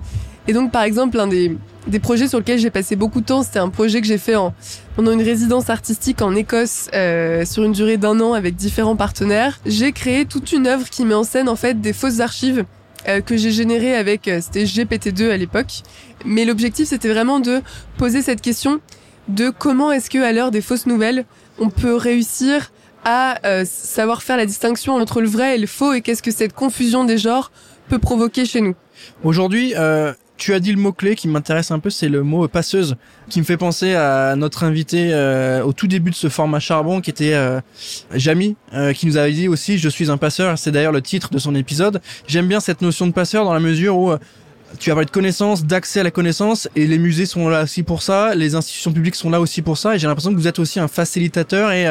Et 0.49 0.53
donc, 0.53 0.71
par 0.71 0.83
exemple, 0.83 1.19
un 1.19 1.29
des, 1.29 1.57
des 1.87 1.99
projets 1.99 2.29
sur 2.29 2.39
lesquels 2.39 2.59
j'ai 2.59 2.71
passé 2.71 2.95
beaucoup 2.95 3.23
de 3.23 3.27
temps, 3.27 3.43
c'était 3.43 3.59
un 3.59 3.71
projet 3.71 4.03
que 4.03 4.07
j'ai 4.07 4.19
fait 4.19 4.37
en, 4.37 4.53
pendant 4.97 5.13
une 5.13 5.23
résidence 5.23 5.71
artistique 5.71 6.21
en 6.21 6.35
Écosse 6.35 6.91
euh, 6.93 7.47
sur 7.47 7.63
une 7.63 7.73
durée 7.73 7.97
d'un 7.97 8.21
an 8.21 8.35
avec 8.35 8.55
différents 8.55 8.97
partenaires. 8.97 9.61
J'ai 9.65 9.93
créé 9.93 10.27
toute 10.27 10.53
une 10.53 10.67
œuvre 10.67 10.91
qui 10.91 11.07
met 11.07 11.15
en 11.15 11.25
scène 11.25 11.49
en 11.49 11.57
fait 11.57 11.81
des 11.81 11.95
fausses 11.95 12.21
archives 12.21 12.67
euh, 13.09 13.23
que 13.23 13.39
j'ai 13.39 13.51
générées 13.51 13.95
avec, 13.97 14.31
c'était 14.43 14.65
GPT-2 14.65 15.31
à 15.31 15.39
l'époque. 15.39 15.83
Mais 16.27 16.45
l'objectif, 16.45 16.89
c'était 16.89 17.09
vraiment 17.09 17.41
de 17.41 17.63
poser 17.97 18.21
cette 18.21 18.43
question 18.43 18.81
de 19.29 19.49
comment 19.49 19.91
est-ce 19.91 20.11
que 20.11 20.23
à 20.23 20.33
l'heure 20.33 20.51
des 20.51 20.61
fausses 20.61 20.87
nouvelles, 20.87 21.25
on 21.59 21.71
peut 21.71 21.95
réussir 21.95 22.71
à 23.05 23.45
euh, 23.47 23.65
savoir 23.67 24.23
faire 24.23 24.37
la 24.37 24.47
distinction 24.47 24.95
entre 24.95 25.21
le 25.21 25.29
vrai 25.29 25.57
et 25.57 25.59
le 25.59 25.67
faux 25.67 25.93
et 25.93 26.01
qu'est-ce 26.01 26.23
que 26.23 26.31
cette 26.31 26.53
confusion 26.53 27.05
des 27.05 27.19
genres 27.19 27.51
peut 27.89 27.99
provoquer 27.99 28.45
chez 28.45 28.61
nous. 28.61 28.75
Aujourd'hui, 29.25 29.75
euh, 29.77 30.13
tu 30.37 30.55
as 30.55 30.61
dit 30.61 30.73
le 30.73 30.79
mot-clé 30.79 31.17
qui 31.17 31.27
m'intéresse 31.29 31.71
un 31.71 31.79
peu, 31.79 31.91
c'est 31.91 32.09
le 32.09 32.23
mot 32.23 32.47
passeuse, 32.47 32.97
qui 33.29 33.41
me 33.41 33.45
fait 33.45 33.57
penser 33.57 33.95
à 33.95 34.35
notre 34.37 34.65
invité 34.65 35.11
euh, 35.13 35.65
au 35.65 35.73
tout 35.73 35.89
début 35.89 36.11
de 36.11 36.17
ce 36.17 36.29
format 36.29 36.61
charbon, 36.61 37.01
qui 37.01 37.11
était 37.11 37.35
euh, 37.35 37.61
Jamy, 38.15 38.57
qui 38.95 39.07
nous 39.07 39.17
avait 39.17 39.33
dit 39.33 39.49
aussi 39.49 39.79
«Je 39.79 39.89
suis 39.89 40.11
un 40.11 40.17
passeur», 40.17 40.57
c'est 40.59 40.71
d'ailleurs 40.71 40.93
le 40.93 41.03
titre 41.03 41.31
de 41.31 41.39
son 41.39 41.55
épisode. 41.55 42.01
J'aime 42.27 42.47
bien 42.47 42.61
cette 42.61 42.83
notion 42.83 43.07
de 43.07 43.13
passeur 43.13 43.45
dans 43.45 43.55
la 43.55 43.61
mesure 43.61 43.97
où 43.97 44.13
tu 44.79 44.91
as 44.91 44.95
parlé 44.95 45.07
de 45.07 45.11
connaissance, 45.11 45.65
d'accès 45.65 46.01
à 46.01 46.03
la 46.03 46.11
connaissance, 46.11 46.69
et 46.77 46.87
les 46.87 46.99
musées 46.99 47.27
sont 47.27 47.49
là 47.49 47.65
aussi 47.65 47.83
pour 47.83 48.03
ça, 48.03 48.35
les 48.35 48.55
institutions 48.55 48.93
publiques 48.93 49.17
sont 49.17 49.31
là 49.31 49.41
aussi 49.41 49.61
pour 49.61 49.77
ça, 49.77 49.95
et 49.95 49.99
j'ai 49.99 50.07
l'impression 50.07 50.31
que 50.31 50.39
vous 50.39 50.49
êtes 50.49 50.59
aussi 50.59 50.81
un 50.81 50.89
facilitateur 50.89 51.73
et 51.73 51.87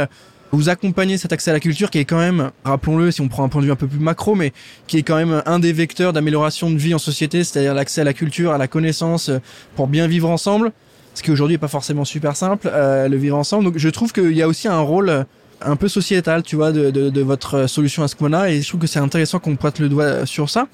vous 0.52 0.70
accompagnez 0.70 1.18
cet 1.18 1.32
accès 1.32 1.52
à 1.52 1.54
la 1.54 1.60
culture 1.60 1.90
qui 1.90 1.98
est 2.00 2.06
quand 2.06 2.18
même, 2.18 2.52
rappelons-le, 2.64 3.12
si 3.12 3.22
on 3.22 3.28
prend 3.28 3.44
un 3.44 3.50
point 3.50 3.62
de 3.62 3.68
vue 3.68 3.72
un 3.72 3.78
peu 3.78 3.88
plus 3.88 4.00
macro, 4.00 4.36
mais 4.36 4.52
qui 4.88 4.98
est 4.98 5.04
quand 5.04 5.16
même 5.16 5.42
un 5.46 5.60
des 5.60 5.74
vecteurs 5.74 6.14
d'amélioration 6.14 6.70
de 6.70 6.78
vie 6.78 6.94
en 6.94 7.00
société, 7.00 7.44
c'est-à-dire 7.44 7.74
l'accès 7.74 8.02
à 8.02 8.04
la 8.04 8.14
culture, 8.14 8.52
à 8.52 8.58
la 8.58 8.68
connaissance, 8.68 9.30
euh, 9.30 9.40
pour 9.76 9.88
bien 9.88 10.08
vivre 10.08 10.30
ensemble, 10.30 10.72
ce 11.14 11.24
qui 11.24 11.32
aujourd'hui 11.32 11.56
est 11.56 11.60
pas 11.60 11.68
forcément 11.68 12.06
super 12.06 12.36
simple, 12.36 12.70
euh, 12.72 13.08
le 13.08 13.18
vivre 13.18 13.38
ensemble. 13.38 13.64
Donc 13.66 13.78
je 13.78 13.90
trouve 13.90 14.12
qu'il 14.12 14.34
y 14.34 14.42
a 14.42 14.48
aussi 14.48 14.68
un 14.68 14.80
rôle 14.80 15.10
euh, 15.10 15.24
un 15.62 15.76
peu 15.76 15.88
sociétal, 15.88 16.44
tu 16.44 16.56
vois, 16.56 16.72
de, 16.72 16.92
de, 16.92 17.10
de 17.10 17.22
votre 17.22 17.68
solution 17.68 18.04
à 18.04 18.08
ce 18.08 18.16
moment-là, 18.20 18.50
et 18.50 18.62
je 18.62 18.68
trouve 18.68 18.82
que 18.82 18.88
c'est 18.88 19.00
intéressant 19.00 19.40
qu'on 19.40 19.56
pointe 19.56 19.80
le 19.80 19.90
doigt 19.90 20.26
sur 20.26 20.50
ça. 20.50 20.68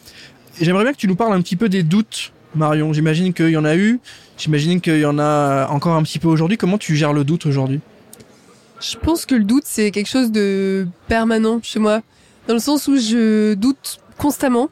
J'aimerais 0.60 0.84
bien 0.84 0.94
que 0.94 0.98
tu 0.98 1.08
nous 1.08 1.16
parles 1.16 1.34
un 1.34 1.42
petit 1.42 1.56
peu 1.56 1.70
des 1.70 1.84
doutes, 1.84 2.32
Marion. 2.56 2.94
J'imagine 2.94 3.32
qu'il 3.34 3.50
y 3.50 3.58
en 3.58 3.66
a 3.66 3.76
eu, 3.76 4.00
j'imagine 4.38 4.82
qu'il 4.82 5.00
y 5.00 5.06
en 5.06 5.20
a 5.20 5.68
encore 5.68 5.94
un 5.94 6.02
petit 6.02 6.18
peu 6.18 6.30
aujourd'hui. 6.30 6.58
Comment 6.58 6.80
tu 6.80 6.96
gères 6.96 7.14
le 7.14 7.24
doute 7.24 7.46
aujourd'hui? 7.46 7.80
Je 8.80 8.98
pense 8.98 9.26
que 9.26 9.36
le 9.36 9.44
doute, 9.44 9.64
c'est 9.66 9.92
quelque 9.92 10.10
chose 10.10 10.32
de 10.32 10.88
permanent 11.08 11.60
chez 11.64 11.80
moi, 11.80 12.02
dans 12.48 12.54
le 12.54 12.60
sens 12.60 12.88
où 12.88 12.98
je 12.98 13.54
doute 13.54 14.00
constamment, 14.18 14.70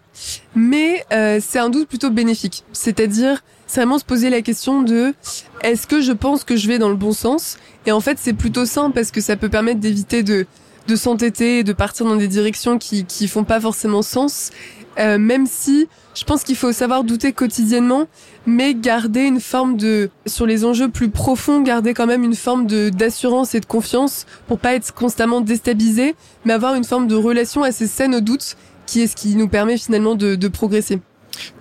mais 0.56 1.06
euh, 1.12 1.40
c'est 1.46 1.60
un 1.60 1.70
doute 1.70 1.88
plutôt 1.88 2.10
bénéfique. 2.10 2.64
C'est-à-dire, 2.74 3.44
c'est 3.68 3.82
vraiment 3.82 4.00
se 4.00 4.06
poser 4.06 4.30
la 4.30 4.42
question 4.42 4.82
de 4.82 5.14
est-ce 5.62 5.88
que 5.88 6.02
je 6.02 6.12
pense 6.12 6.44
que 6.44 6.56
je 6.56 6.68
vais 6.68 6.80
dans 6.80 6.90
le 6.90 6.96
bon 6.96 7.14
sens? 7.14 7.58
Et 7.86 7.92
en 7.92 8.00
fait, 8.00 8.18
c'est 8.20 8.34
plutôt 8.34 8.66
sain 8.66 8.92
parce 8.92 9.12
que 9.12 9.22
ça 9.22 9.36
peut 9.36 9.50
permettre 9.50 9.80
d'éviter 9.80 10.24
de 10.24 10.46
de 10.88 10.96
s'entêter 10.96 11.60
et 11.60 11.64
de 11.64 11.74
partir 11.74 12.06
dans 12.06 12.16
des 12.16 12.28
directions 12.28 12.78
qui 12.78 13.06
qui 13.06 13.28
font 13.28 13.44
pas 13.44 13.60
forcément 13.60 14.04
sens. 14.04 14.52
Euh, 14.98 15.18
même 15.18 15.46
si 15.46 15.88
je 16.16 16.24
pense 16.24 16.44
qu'il 16.44 16.56
faut 16.56 16.72
savoir 16.72 17.04
douter 17.04 17.34
quotidiennement, 17.34 18.08
mais 18.46 18.74
garder 18.74 19.22
une 19.22 19.42
forme 19.42 19.76
de, 19.76 20.10
sur 20.26 20.46
les 20.46 20.64
enjeux 20.64 20.88
plus 20.88 21.10
profonds, 21.10 21.62
garder 21.62 21.94
quand 21.94 22.08
même 22.08 22.24
une 22.24 22.36
forme 22.36 22.66
de 22.68 22.90
d'assurance 22.90 23.56
et 23.56 23.60
de 23.60 23.66
confiance 23.66 24.26
pour 24.48 24.60
pas 24.60 24.74
être 24.76 24.94
constamment 24.94 25.42
déstabilisé, 25.42 26.16
mais 26.46 26.54
avoir 26.54 26.76
une 26.76 26.86
forme 26.86 27.08
de 27.08 27.16
relation 27.16 27.64
assez 27.64 27.88
saine 27.88 28.16
au 28.16 28.22
doute, 28.22 28.56
qui 28.86 29.02
est 29.02 29.08
ce 29.08 29.16
qui 29.16 29.36
nous 29.36 29.50
permet 29.50 29.78
finalement 29.78 30.16
de, 30.16 30.36
de 30.36 30.48
progresser. 30.48 31.00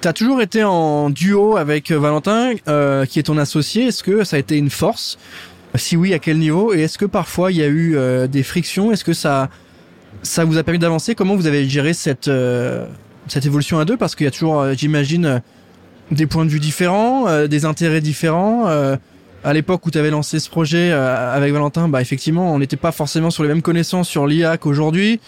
T'as 0.00 0.12
toujours 0.12 0.40
été 0.40 0.62
en 0.62 1.10
duo 1.10 1.56
avec 1.56 1.90
Valentin, 1.90 2.52
euh, 2.68 3.06
qui 3.06 3.18
est 3.18 3.24
ton 3.24 3.38
associé. 3.38 3.86
Est-ce 3.86 4.04
que 4.04 4.22
ça 4.22 4.36
a 4.36 4.38
été 4.38 4.56
une 4.56 4.70
force? 4.70 5.18
Si 5.74 5.96
oui, 5.96 6.14
à 6.14 6.20
quel 6.20 6.38
niveau? 6.38 6.72
Et 6.72 6.82
est-ce 6.82 6.98
que 6.98 7.06
parfois 7.06 7.50
il 7.50 7.58
y 7.58 7.62
a 7.62 7.66
eu 7.66 7.96
euh, 7.96 8.28
des 8.28 8.44
frictions? 8.44 8.92
Est-ce 8.92 9.02
que 9.02 9.12
ça 9.12 9.48
ça 10.22 10.44
vous 10.44 10.58
a 10.58 10.62
permis 10.62 10.78
d'avancer? 10.78 11.16
Comment 11.16 11.34
vous 11.34 11.48
avez 11.48 11.68
géré 11.68 11.92
cette 11.92 12.28
euh, 12.28 12.86
cette 13.28 13.46
évolution 13.46 13.78
à 13.78 13.84
deux 13.84 13.96
parce 13.96 14.14
qu'il 14.14 14.24
y 14.24 14.28
a 14.28 14.30
toujours, 14.30 14.60
euh, 14.60 14.74
j'imagine, 14.76 15.26
euh, 15.26 15.38
des 16.10 16.26
points 16.26 16.44
de 16.44 16.50
vue 16.50 16.60
différents, 16.60 17.28
euh, 17.28 17.46
des 17.46 17.64
intérêts 17.64 18.00
différents. 18.00 18.66
à 19.46 19.52
l'époque 19.52 19.84
où 19.84 19.90
tu 19.90 19.98
avais 19.98 20.10
lancé 20.10 20.40
ce 20.40 20.48
projet 20.48 20.90
avec 20.90 21.52
Valentin, 21.52 21.86
bah 21.86 22.00
effectivement, 22.00 22.54
on 22.54 22.58
n'était 22.58 22.78
pas 22.78 22.92
forcément 22.92 23.30
sur 23.30 23.42
les 23.42 23.50
mêmes 23.50 23.60
connaissances 23.60 24.08
sur 24.08 24.26
l'IA 24.26 24.56
qu'aujourd'hui. 24.56 25.20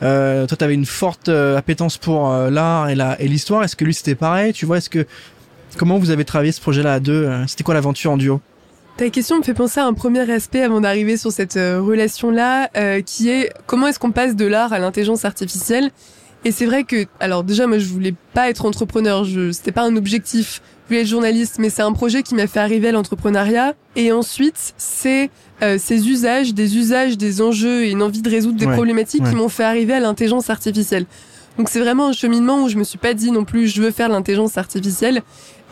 toi, 0.00 0.46
tu 0.46 0.64
avais 0.64 0.74
une 0.74 0.86
forte 0.86 1.28
appétence 1.28 1.98
pour 1.98 2.28
l'art 2.28 2.88
et 2.88 2.94
la 2.94 3.20
et 3.20 3.26
l'histoire. 3.26 3.64
Est-ce 3.64 3.74
que 3.74 3.84
lui 3.84 3.92
c'était 3.92 4.14
pareil 4.14 4.52
Tu 4.52 4.64
vois, 4.64 4.78
est-ce 4.78 4.88
que 4.88 5.04
comment 5.76 5.98
vous 5.98 6.10
avez 6.10 6.24
travaillé 6.24 6.52
ce 6.52 6.60
projet-là 6.60 6.94
à 6.94 7.00
deux 7.00 7.28
C'était 7.48 7.64
quoi 7.64 7.74
l'aventure 7.74 8.12
en 8.12 8.16
duo? 8.16 8.40
Ta 8.96 9.10
question 9.10 9.38
me 9.38 9.42
fait 9.42 9.54
penser 9.54 9.80
à 9.80 9.86
un 9.86 9.92
premier 9.92 10.30
aspect 10.30 10.62
avant 10.62 10.80
d'arriver 10.80 11.16
sur 11.16 11.32
cette 11.32 11.54
relation-là, 11.54 12.68
qui 13.02 13.28
est 13.28 13.52
comment 13.66 13.88
est-ce 13.88 13.98
qu'on 13.98 14.12
passe 14.12 14.36
de 14.36 14.46
l'art 14.46 14.72
à 14.72 14.78
l'intelligence 14.78 15.24
artificielle? 15.24 15.90
Et 16.44 16.52
c'est 16.52 16.66
vrai 16.66 16.84
que, 16.84 17.06
alors 17.20 17.42
déjà, 17.42 17.66
moi, 17.66 17.78
je 17.78 17.86
voulais 17.86 18.14
pas 18.34 18.50
être 18.50 18.66
entrepreneur. 18.66 19.24
Je, 19.24 19.50
c'était 19.50 19.72
pas 19.72 19.82
un 19.82 19.96
objectif. 19.96 20.60
Je 20.84 20.88
voulais 20.88 21.00
être 21.02 21.08
journaliste, 21.08 21.56
mais 21.58 21.70
c'est 21.70 21.82
un 21.82 21.92
projet 21.92 22.22
qui 22.22 22.34
m'a 22.34 22.46
fait 22.46 22.60
arriver 22.60 22.88
à 22.88 22.92
l'entrepreneuriat. 22.92 23.74
Et 23.96 24.12
ensuite, 24.12 24.74
c'est 24.76 25.30
euh, 25.62 25.78
ces 25.78 26.08
usages, 26.08 26.52
des 26.52 26.76
usages, 26.76 27.16
des 27.16 27.40
enjeux 27.40 27.84
et 27.84 27.90
une 27.90 28.02
envie 28.02 28.20
de 28.20 28.28
résoudre 28.28 28.58
des 28.58 28.66
problématiques 28.66 29.24
qui 29.24 29.34
m'ont 29.34 29.48
fait 29.48 29.64
arriver 29.64 29.94
à 29.94 30.00
l'intelligence 30.00 30.50
artificielle. 30.50 31.06
Donc 31.56 31.68
c'est 31.68 31.80
vraiment 31.80 32.08
un 32.08 32.12
cheminement 32.12 32.64
où 32.64 32.68
je 32.68 32.76
me 32.76 32.84
suis 32.84 32.98
pas 32.98 33.14
dit 33.14 33.30
non 33.30 33.44
plus 33.44 33.68
je 33.68 33.80
veux 33.80 33.92
faire 33.92 34.08
l'intelligence 34.08 34.58
artificielle. 34.58 35.22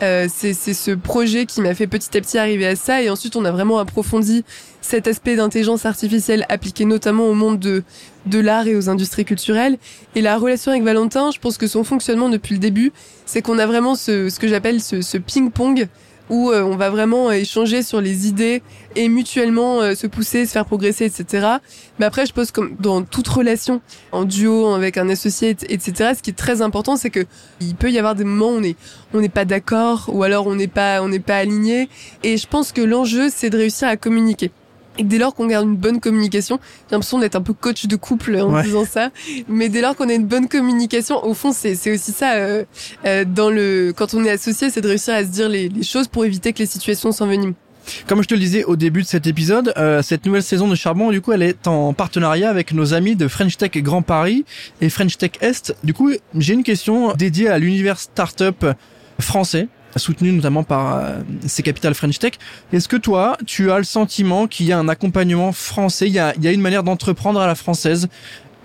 Euh, 0.03 0.27
c'est 0.29 0.53
ce 0.53 0.91
projet 0.91 1.45
qui 1.45 1.61
m'a 1.61 1.73
fait 1.73 1.87
petit 1.87 2.17
à 2.17 2.21
petit 2.21 2.37
arriver 2.37 2.67
à 2.67 2.75
ça 2.75 3.01
et 3.01 3.09
ensuite 3.09 3.37
on 3.37 3.45
a 3.45 3.51
vraiment 3.51 3.79
approfondi 3.79 4.43
cet 4.81 5.07
aspect 5.07 5.37
d'intelligence 5.37 5.85
artificielle 5.85 6.45
appliqué 6.49 6.83
notamment 6.83 7.27
au 7.27 7.33
monde 7.33 7.57
de, 7.57 7.83
de 8.25 8.39
l'art 8.39 8.67
et 8.67 8.75
aux 8.75 8.89
industries 8.89 9.23
culturelles. 9.23 9.77
Et 10.15 10.21
la 10.21 10.37
relation 10.37 10.71
avec 10.71 10.83
Valentin, 10.83 11.31
je 11.31 11.39
pense 11.39 11.57
que 11.57 11.67
son 11.67 11.85
fonctionnement 11.85 12.27
depuis 12.27 12.53
le 12.53 12.59
début, 12.59 12.91
c'est 13.25 13.41
qu'on 13.41 13.59
a 13.59 13.65
vraiment 13.65 13.95
ce, 13.95 14.37
que 14.37 14.47
j'appelle 14.47 14.81
ce 14.81 15.17
ping-pong 15.17 15.87
où 16.29 16.51
euh, 16.51 16.63
on 16.63 16.75
va 16.75 16.89
vraiment 16.89 17.29
euh, 17.29 17.33
échanger 17.33 17.83
sur 17.83 18.01
les 18.01 18.27
idées 18.27 18.61
et 18.95 19.09
mutuellement 19.09 19.81
euh, 19.81 19.95
se 19.95 20.07
pousser, 20.07 20.45
se 20.45 20.51
faire 20.51 20.65
progresser, 20.65 21.05
etc. 21.05 21.47
Mais 21.99 22.05
après, 22.05 22.25
je 22.25 22.33
pense 22.33 22.51
comme 22.51 22.75
dans 22.79 23.03
toute 23.03 23.27
relation, 23.27 23.81
en 24.11 24.25
duo, 24.25 24.73
avec 24.73 24.97
un 24.97 25.09
associé, 25.09 25.49
etc. 25.69 26.13
Ce 26.15 26.21
qui 26.21 26.29
est 26.29 26.37
très 26.37 26.61
important, 26.61 26.95
c'est 26.95 27.09
que 27.09 27.25
il 27.59 27.75
peut 27.75 27.91
y 27.91 27.99
avoir 27.99 28.15
des 28.15 28.23
moments 28.23 28.51
où 28.51 28.61
on 28.61 28.73
on 29.13 29.21
n'est 29.21 29.29
pas 29.29 29.45
d'accord 29.45 30.09
ou 30.11 30.23
alors 30.23 30.47
on 30.47 30.55
n'est 30.55 30.67
pas 30.67 31.01
on 31.01 31.09
n'est 31.09 31.19
pas 31.19 31.37
aligné. 31.37 31.89
Et 32.23 32.37
je 32.37 32.47
pense 32.47 32.71
que 32.71 32.81
l'enjeu, 32.81 33.29
c'est 33.29 33.49
de 33.49 33.57
réussir 33.57 33.87
à 33.87 33.97
communiquer. 33.97 34.51
Et 34.97 35.03
dès 35.03 35.17
lors 35.17 35.33
qu'on 35.33 35.47
garde 35.47 35.67
une 35.67 35.75
bonne 35.75 35.99
communication, 35.99 36.59
j'ai 36.89 36.95
l'impression 36.95 37.19
d'être 37.19 37.35
un 37.35 37.41
peu 37.41 37.53
coach 37.53 37.87
de 37.87 37.95
couple 37.95 38.35
en 38.37 38.61
disant 38.61 38.85
ça, 38.85 39.09
mais 39.47 39.69
dès 39.69 39.81
lors 39.81 39.95
qu'on 39.95 40.09
a 40.09 40.13
une 40.13 40.25
bonne 40.25 40.47
communication, 40.47 41.25
au 41.25 41.33
fond, 41.33 41.51
c'est 41.51 41.91
aussi 41.91 42.11
ça. 42.11 42.33
Euh, 42.33 42.63
euh, 43.05 43.25
dans 43.25 43.49
le, 43.49 43.93
quand 43.95 44.13
on 44.13 44.23
est 44.23 44.29
associé, 44.29 44.69
c'est 44.69 44.81
de 44.81 44.87
réussir 44.87 45.13
à 45.13 45.23
se 45.23 45.29
dire 45.29 45.49
les, 45.49 45.69
les 45.69 45.83
choses 45.83 46.07
pour 46.07 46.25
éviter 46.25 46.53
que 46.53 46.59
les 46.59 46.65
situations 46.65 47.11
s'enveniment. 47.11 47.53
Comme 48.07 48.21
je 48.21 48.27
te 48.27 48.33
le 48.33 48.39
disais 48.39 48.63
au 48.63 48.75
début 48.75 49.01
de 49.01 49.07
cet 49.07 49.27
épisode, 49.27 49.73
euh, 49.77 50.01
cette 50.01 50.25
nouvelle 50.25 50.43
saison 50.43 50.67
de 50.67 50.75
Charbon, 50.75 51.11
du 51.11 51.21
coup, 51.21 51.31
elle 51.31 51.41
est 51.41 51.67
en 51.67 51.93
partenariat 51.93 52.49
avec 52.49 52.71
nos 52.73 52.93
amis 52.93 53.15
de 53.15 53.27
French 53.27 53.57
Tech 53.57 53.71
Grand 53.75 54.01
Paris 54.01 54.45
et 54.81 54.89
French 54.89 55.17
Tech 55.17 55.31
Est. 55.41 55.75
Du 55.83 55.93
coup, 55.93 56.11
j'ai 56.37 56.53
une 56.53 56.63
question 56.63 57.13
dédiée 57.13 57.49
à 57.49 57.59
l'univers 57.59 57.99
startup 57.99 58.65
français 59.19 59.67
soutenu 59.99 60.31
notamment 60.31 60.63
par 60.63 60.97
euh, 60.97 61.19
ces 61.47 61.63
capitales 61.63 61.93
French 61.93 62.19
Tech. 62.19 62.33
Est-ce 62.71 62.87
que 62.87 62.97
toi, 62.97 63.37
tu 63.45 63.71
as 63.71 63.77
le 63.77 63.83
sentiment 63.83 64.47
qu'il 64.47 64.65
y 64.65 64.71
a 64.71 64.79
un 64.79 64.87
accompagnement 64.87 65.51
français, 65.51 66.07
il 66.07 66.13
y 66.13 66.19
a, 66.19 66.33
il 66.35 66.43
y 66.43 66.47
a 66.47 66.51
une 66.51 66.61
manière 66.61 66.83
d'entreprendre 66.83 67.39
à 67.39 67.47
la 67.47 67.55
française. 67.55 68.07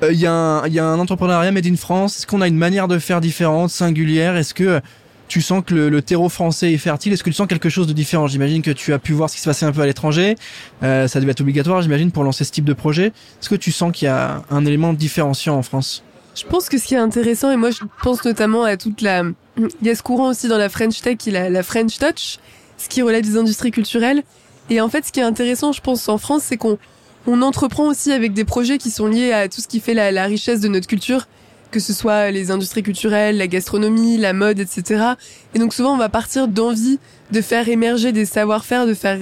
Euh, 0.03 0.13
il, 0.13 0.21
y 0.21 0.27
a 0.27 0.33
un, 0.33 0.67
il 0.67 0.73
y 0.73 0.79
a 0.79 0.85
un 0.85 0.99
entrepreneuriat 0.99 1.53
made 1.53 1.67
in 1.67 1.77
France. 1.77 2.19
Est-ce 2.19 2.27
qu'on 2.27 2.41
a 2.41 2.49
une 2.49 2.57
manière 2.57 2.89
de 2.89 2.99
faire 2.99 3.21
différente, 3.21 3.71
singulière? 3.71 4.37
Est-ce 4.37 4.55
que 4.55 4.81
tu 5.29 5.43
sens 5.43 5.63
que 5.65 5.75
le, 5.75 6.03
terreau 6.03 6.29
français 6.29 6.73
est 6.73 6.79
fertile? 6.79 7.13
Est-ce 7.13 7.23
que 7.23 7.31
tu 7.31 7.37
sens 7.37 7.47
quelque 7.47 7.69
chose 7.69 7.87
de 7.87 7.93
différent? 7.93 8.27
J'imagine 8.27 8.63
que 8.63 8.71
tu 8.71 8.93
as 8.93 8.99
pu 8.99 9.13
voir 9.13 9.29
ce 9.29 9.37
qui 9.37 9.41
se 9.43 9.49
passait 9.49 9.67
un 9.67 9.73
peu 9.73 9.83
à 9.83 9.87
l'étranger. 9.87 10.37
Euh, 10.83 11.07
ça 11.07 11.21
devait 11.21 11.33
être 11.33 11.41
obligatoire, 11.41 11.83
j'imagine, 11.83 12.11
pour 12.11 12.25
lancer 12.25 12.45
ce 12.45 12.53
type 12.53 12.65
de 12.65 12.73
projet. 12.73 13.07
Est-ce 13.07 13.49
que 13.49 13.55
tu 13.55 13.71
sens 13.71 13.93
qu'il 13.93 14.07
y 14.07 14.09
a 14.09 14.43
un 14.51 14.65
élément 14.65 14.93
différenciant 14.93 15.57
en 15.57 15.63
France? 15.63 16.03
Je 16.39 16.47
pense 16.47 16.69
que 16.69 16.79
ce 16.79 16.85
qui 16.85 16.95
est 16.95 16.99
intéressant, 16.99 17.51
et 17.51 17.57
moi 17.57 17.71
je 17.71 17.81
pense 18.03 18.25
notamment 18.25 18.63
à 18.63 18.77
toute 18.77 19.01
la 19.01 19.25
il 19.59 19.87
y 19.87 19.91
a 19.91 19.95
ce 19.95 20.03
courant 20.03 20.29
aussi 20.29 20.47
dans 20.47 20.59
la 20.59 20.69
French 20.69 21.01
Tech, 21.01 21.17
qui 21.17 21.31
est 21.31 21.51
la, 21.51 21.63
French 21.65 21.99
Touch, 21.99 22.39
ce 22.77 22.89
qui 22.89 23.03
relève 23.03 23.23
des 23.23 23.37
industries 23.37 23.73
culturelles. 23.73 24.23
Et 24.71 24.81
en 24.81 24.89
fait, 24.89 25.05
ce 25.05 25.11
qui 25.11 25.19
est 25.19 25.25
intéressant, 25.25 25.73
je 25.73 25.81
pense, 25.81 26.09
en 26.09 26.19
France, 26.19 26.45
c'est 26.45 26.57
qu'on 26.57 26.79
on 27.27 27.43
entreprend 27.43 27.89
aussi 27.89 28.13
avec 28.13 28.35
des 28.35 28.45
projets 28.45 28.79
qui 28.79 28.91
sont 28.91 29.07
liés 29.07 29.33
à 29.33 29.49
tout 29.49 29.61
ce 29.61 29.67
qui 29.67 29.81
fait 29.81 29.95
la, 29.95 30.13
la, 30.13 30.25
richesse 30.27 30.61
de 30.61 30.69
notre 30.69 30.87
culture, 30.87 31.27
que 31.73 31.81
ce 31.81 31.93
soit 31.93 32.31
les 32.31 32.53
industries 32.53 32.85
culturelles, 32.85 33.37
la 33.37 33.49
gastronomie, 33.49 34.17
la 34.17 34.33
mode, 34.33 34.61
etc. 34.61 35.15
Et 35.55 35.59
donc 35.59 35.75
souvent, 35.75 35.95
on 35.95 35.99
va 35.99 36.09
partir 36.09 36.47
d'envie 36.47 37.01
de 37.33 37.41
faire 37.41 37.69
émerger 37.69 38.13
des 38.13 38.27
savoir-faire, 38.27 38.87
de 38.87 38.95
faire 38.95 39.19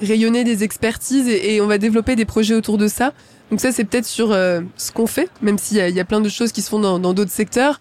rayonner 0.00 0.42
des 0.42 0.64
expertises, 0.64 1.28
et, 1.28 1.60
on 1.60 1.66
va 1.66 1.78
développer 1.78 2.16
des 2.16 2.24
projets 2.24 2.54
autour 2.54 2.76
de 2.76 2.88
ça. 2.88 3.12
Donc 3.50 3.60
ça, 3.60 3.72
c'est 3.72 3.84
peut-être 3.84 4.06
sur 4.06 4.32
euh, 4.32 4.60
ce 4.76 4.90
qu'on 4.92 5.06
fait, 5.06 5.30
même 5.42 5.58
s'il 5.58 5.76
y, 5.76 5.92
y 5.92 6.00
a, 6.00 6.04
plein 6.04 6.20
de 6.20 6.28
choses 6.28 6.52
qui 6.52 6.62
se 6.62 6.68
font 6.68 6.80
dans 6.80 7.14
d'autres 7.14 7.30
secteurs. 7.30 7.80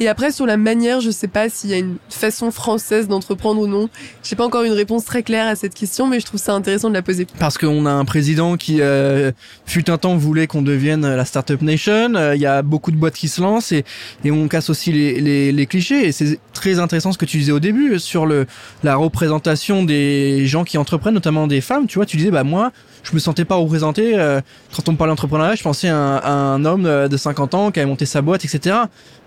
Et 0.00 0.08
après, 0.08 0.32
sur 0.32 0.46
la 0.46 0.56
manière, 0.56 1.00
je 1.00 1.10
sais 1.10 1.28
pas 1.28 1.48
s'il 1.48 1.70
y 1.70 1.74
a 1.74 1.78
une 1.78 1.96
façon 2.08 2.50
française 2.50 3.08
d'entreprendre 3.08 3.60
ou 3.60 3.66
non. 3.66 3.88
J'ai 4.22 4.36
pas 4.36 4.44
encore 4.44 4.62
une 4.64 4.72
réponse 4.72 5.04
très 5.04 5.22
claire 5.22 5.46
à 5.46 5.54
cette 5.54 5.74
question, 5.74 6.06
mais 6.06 6.18
je 6.18 6.26
trouve 6.26 6.40
ça 6.40 6.54
intéressant 6.54 6.88
de 6.88 6.94
la 6.94 7.02
poser. 7.02 7.26
Parce 7.38 7.58
qu'on 7.58 7.84
a 7.86 7.90
un 7.90 8.04
président 8.04 8.56
qui, 8.56 8.80
euh, 8.80 9.32
fut 9.66 9.90
un 9.90 9.98
temps, 9.98 10.16
voulait 10.16 10.46
qu'on 10.46 10.62
devienne 10.62 11.02
la 11.02 11.24
startup 11.24 11.60
nation. 11.60 12.14
Euh, 12.14 12.34
il 12.34 12.40
y 12.40 12.46
a 12.46 12.62
beaucoup 12.62 12.90
de 12.90 12.96
boîtes 12.96 13.14
qui 13.14 13.28
se 13.28 13.40
lancent 13.40 13.70
et, 13.72 13.84
et 14.24 14.30
on 14.30 14.48
casse 14.48 14.70
aussi 14.70 14.92
les, 14.92 15.20
les, 15.20 15.52
les 15.52 15.66
clichés. 15.66 16.08
Et 16.08 16.12
c'est 16.12 16.40
très 16.54 16.78
intéressant 16.78 17.12
ce 17.12 17.18
que 17.18 17.26
tu 17.26 17.36
disais 17.36 17.52
au 17.52 17.60
début 17.60 17.98
sur 17.98 18.26
le 18.26 18.46
la 18.82 18.96
représentation 18.96 19.84
des 19.84 20.46
gens 20.46 20.64
qui 20.64 20.78
entreprennent, 20.78 21.14
notamment 21.14 21.46
des 21.46 21.60
femmes. 21.60 21.86
Tu 21.86 21.98
vois, 21.98 22.06
tu 22.06 22.16
disais, 22.16 22.30
bah 22.30 22.44
moi, 22.44 22.72
je 23.02 23.14
me 23.14 23.18
sentais 23.18 23.44
pas 23.44 23.56
représenté. 23.56 24.18
Euh, 24.18 24.40
quand 24.74 24.88
on 24.88 24.92
me 24.92 24.96
parlait 24.96 25.12
d'entrepreneuriat, 25.12 25.54
je 25.54 25.62
pensais 25.62 25.88
à 25.88 25.96
un, 25.96 26.64
homme 26.64 26.84
de 26.84 27.16
50 27.16 27.54
ans 27.54 27.70
qui 27.70 27.80
avait 27.80 27.88
monté 27.88 28.06
sa 28.06 28.22
boîte, 28.22 28.44
etc. 28.44 28.76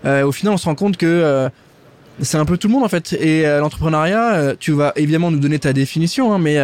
Euh, 0.04 0.24
au 0.24 0.32
final, 0.32 0.54
on 0.54 0.56
se 0.56 0.64
rend 0.64 0.74
compte 0.74 0.96
que 0.96 1.06
euh, 1.06 1.48
c'est 2.20 2.38
un 2.38 2.44
peu 2.44 2.56
tout 2.56 2.68
le 2.68 2.74
monde 2.74 2.84
en 2.84 2.88
fait. 2.88 3.12
Et 3.14 3.44
l'entrepreneuriat, 3.44 4.54
tu 4.58 4.72
vas 4.72 4.92
évidemment 4.96 5.30
nous 5.30 5.38
donner 5.38 5.58
ta 5.58 5.72
définition, 5.72 6.32
hein, 6.32 6.38
mais 6.38 6.58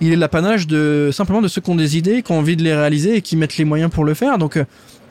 il 0.00 0.12
est 0.12 0.16
l'apanage 0.16 0.66
de 0.66 1.10
simplement 1.12 1.40
de 1.40 1.48
ceux 1.48 1.60
qui 1.60 1.70
ont 1.70 1.76
des 1.76 1.96
idées, 1.96 2.22
qui 2.22 2.32
ont 2.32 2.38
envie 2.38 2.56
de 2.56 2.64
les 2.64 2.74
réaliser 2.74 3.16
et 3.16 3.22
qui 3.22 3.36
mettent 3.36 3.56
les 3.56 3.64
moyens 3.64 3.90
pour 3.90 4.04
le 4.04 4.14
faire. 4.14 4.36
Donc 4.38 4.58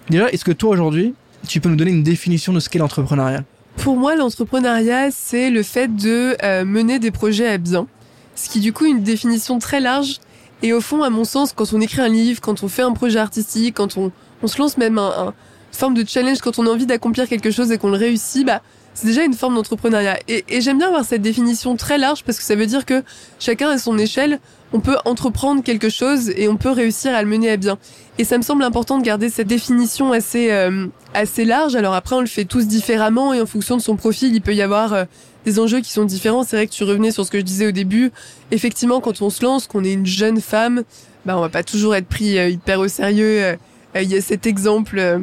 déjà, 0.10 0.30
est-ce 0.30 0.44
que 0.44 0.52
toi 0.52 0.72
aujourd'hui, 0.72 1.13
tu 1.48 1.62
peux 1.62 1.70
nous 1.70 1.78
donner 1.78 1.91
une 1.91 2.04
définition 2.04 2.52
de 2.52 2.60
ce 2.60 2.68
qu'est 2.68 2.80
l'entrepreneuriat? 2.80 3.44
Pour 3.78 3.96
moi, 3.96 4.18
l'entrepreneuriat, 4.18 5.12
c'est 5.12 5.50
le 5.50 5.63
fait 5.63 5.88
de 5.88 6.63
mener 6.65 7.00
des 7.00 7.12
projets 7.12 7.48
à 7.48 7.58
bien. 7.58 7.88
Ce 8.36 8.50
qui 8.50 8.60
du 8.60 8.74
coup 8.74 8.86
une 8.86 9.02
définition 9.02 9.60
très 9.60 9.80
large 9.80 10.20
et 10.65 10.73
au 10.73 10.82
fond, 10.82 11.04
à 11.04 11.12
mon 11.12 11.25
sens, 11.25 11.54
quand 11.54 11.73
on 11.73 11.80
écrit 11.80 12.01
un 12.01 12.08
livre, 12.08 12.41
quand 12.41 12.63
on 12.63 12.67
fait 12.67 12.82
un 12.82 12.93
projet 12.93 13.19
artistique, 13.19 13.75
quand 13.75 13.97
on, 13.97 14.12
on 14.41 14.47
se 14.47 14.58
lance 14.58 14.80
même 14.80 14.97
un, 14.97 15.32
forme 15.71 15.93
de 15.93 16.04
challenge, 16.08 16.39
quand 16.39 16.58
on 16.58 16.65
a 16.65 16.69
envie 16.71 16.88
d'accomplir 16.88 17.28
quelque 17.28 17.51
chose 17.51 17.71
et 17.71 17.78
qu'on 17.78 17.91
le 17.91 17.97
réussit, 17.97 18.43
bah, 18.47 18.63
c'est 18.95 19.06
déjà 19.06 19.23
une 19.23 19.36
forme 19.36 19.54
d'entrepreneuriat. 19.54 20.17
Et, 20.28 20.43
et 20.49 20.62
j'aime 20.62 20.80
bien 20.80 20.88
avoir 20.88 21.06
cette 21.06 21.21
définition 21.21 21.75
très 21.75 21.99
large 21.99 22.23
parce 22.23 22.39
que 22.39 22.43
ça 22.43 22.56
veut 22.56 22.65
dire 22.65 22.84
que 22.84 23.04
chacun 23.39 23.69
à 23.69 23.78
son 23.78 23.97
échelle, 23.99 24.39
on 24.73 24.80
peut 24.80 24.97
entreprendre 25.06 25.62
quelque 25.62 25.89
chose 25.89 26.32
et 26.36 26.47
on 26.47 26.58
peut 26.58 26.71
réussir 26.71 27.13
à 27.13 27.21
le 27.21 27.28
mener 27.28 27.51
à 27.51 27.58
bien. 27.58 27.78
Et 28.17 28.23
ça 28.23 28.38
me 28.38 28.41
semble 28.43 28.63
important 28.63 28.97
de 28.97 29.04
garder 29.04 29.30
cette 29.30 29.47
définition 29.47 30.13
assez 30.13 30.49
euh, 30.49 30.88
assez 31.13 31.45
large. 31.45 31.75
Alors 31.75 31.93
après, 31.93 32.15
on 32.15 32.21
le 32.21 32.28
fait 32.28 32.45
tous 32.45 32.65
différemment 32.65 33.34
et 33.34 33.41
en 33.41 33.45
fonction 33.45 33.78
de 33.78 33.82
son 33.82 33.97
profil, 33.97 34.34
il 34.34 34.41
peut 34.41 34.56
y 34.56 34.62
avoir 34.62 34.93
euh, 34.93 35.04
des 35.45 35.60
enjeux 35.60 35.81
qui 35.81 35.91
sont 35.91 36.05
différents. 36.05 36.43
C'est 36.43 36.55
vrai 36.55 36.67
que 36.67 36.73
tu 36.73 36.84
revenais 36.84 37.12
sur 37.12 37.25
ce 37.25 37.31
que 37.31 37.39
je 37.39 37.43
disais 37.43 37.67
au 37.67 37.71
début. 37.71 38.12
Effectivement, 38.51 38.99
quand 38.99 39.21
on 39.21 39.29
se 39.29 39.43
lance, 39.43 39.67
qu'on 39.67 39.84
est 39.84 39.93
une 39.93 40.05
jeune 40.05 40.41
femme, 40.41 40.84
bah 41.25 41.38
on 41.38 41.41
va 41.41 41.49
pas 41.49 41.63
toujours 41.63 41.95
être 41.95 42.08
pris 42.08 42.38
euh, 42.38 42.49
hyper 42.49 42.79
au 42.79 42.88
sérieux. 42.88 43.43
Euh, 43.43 43.55
il 43.95 44.12
y 44.12 44.17
a 44.17 44.21
cet 44.21 44.45
exemple 44.45 44.99
euh, 44.99 45.19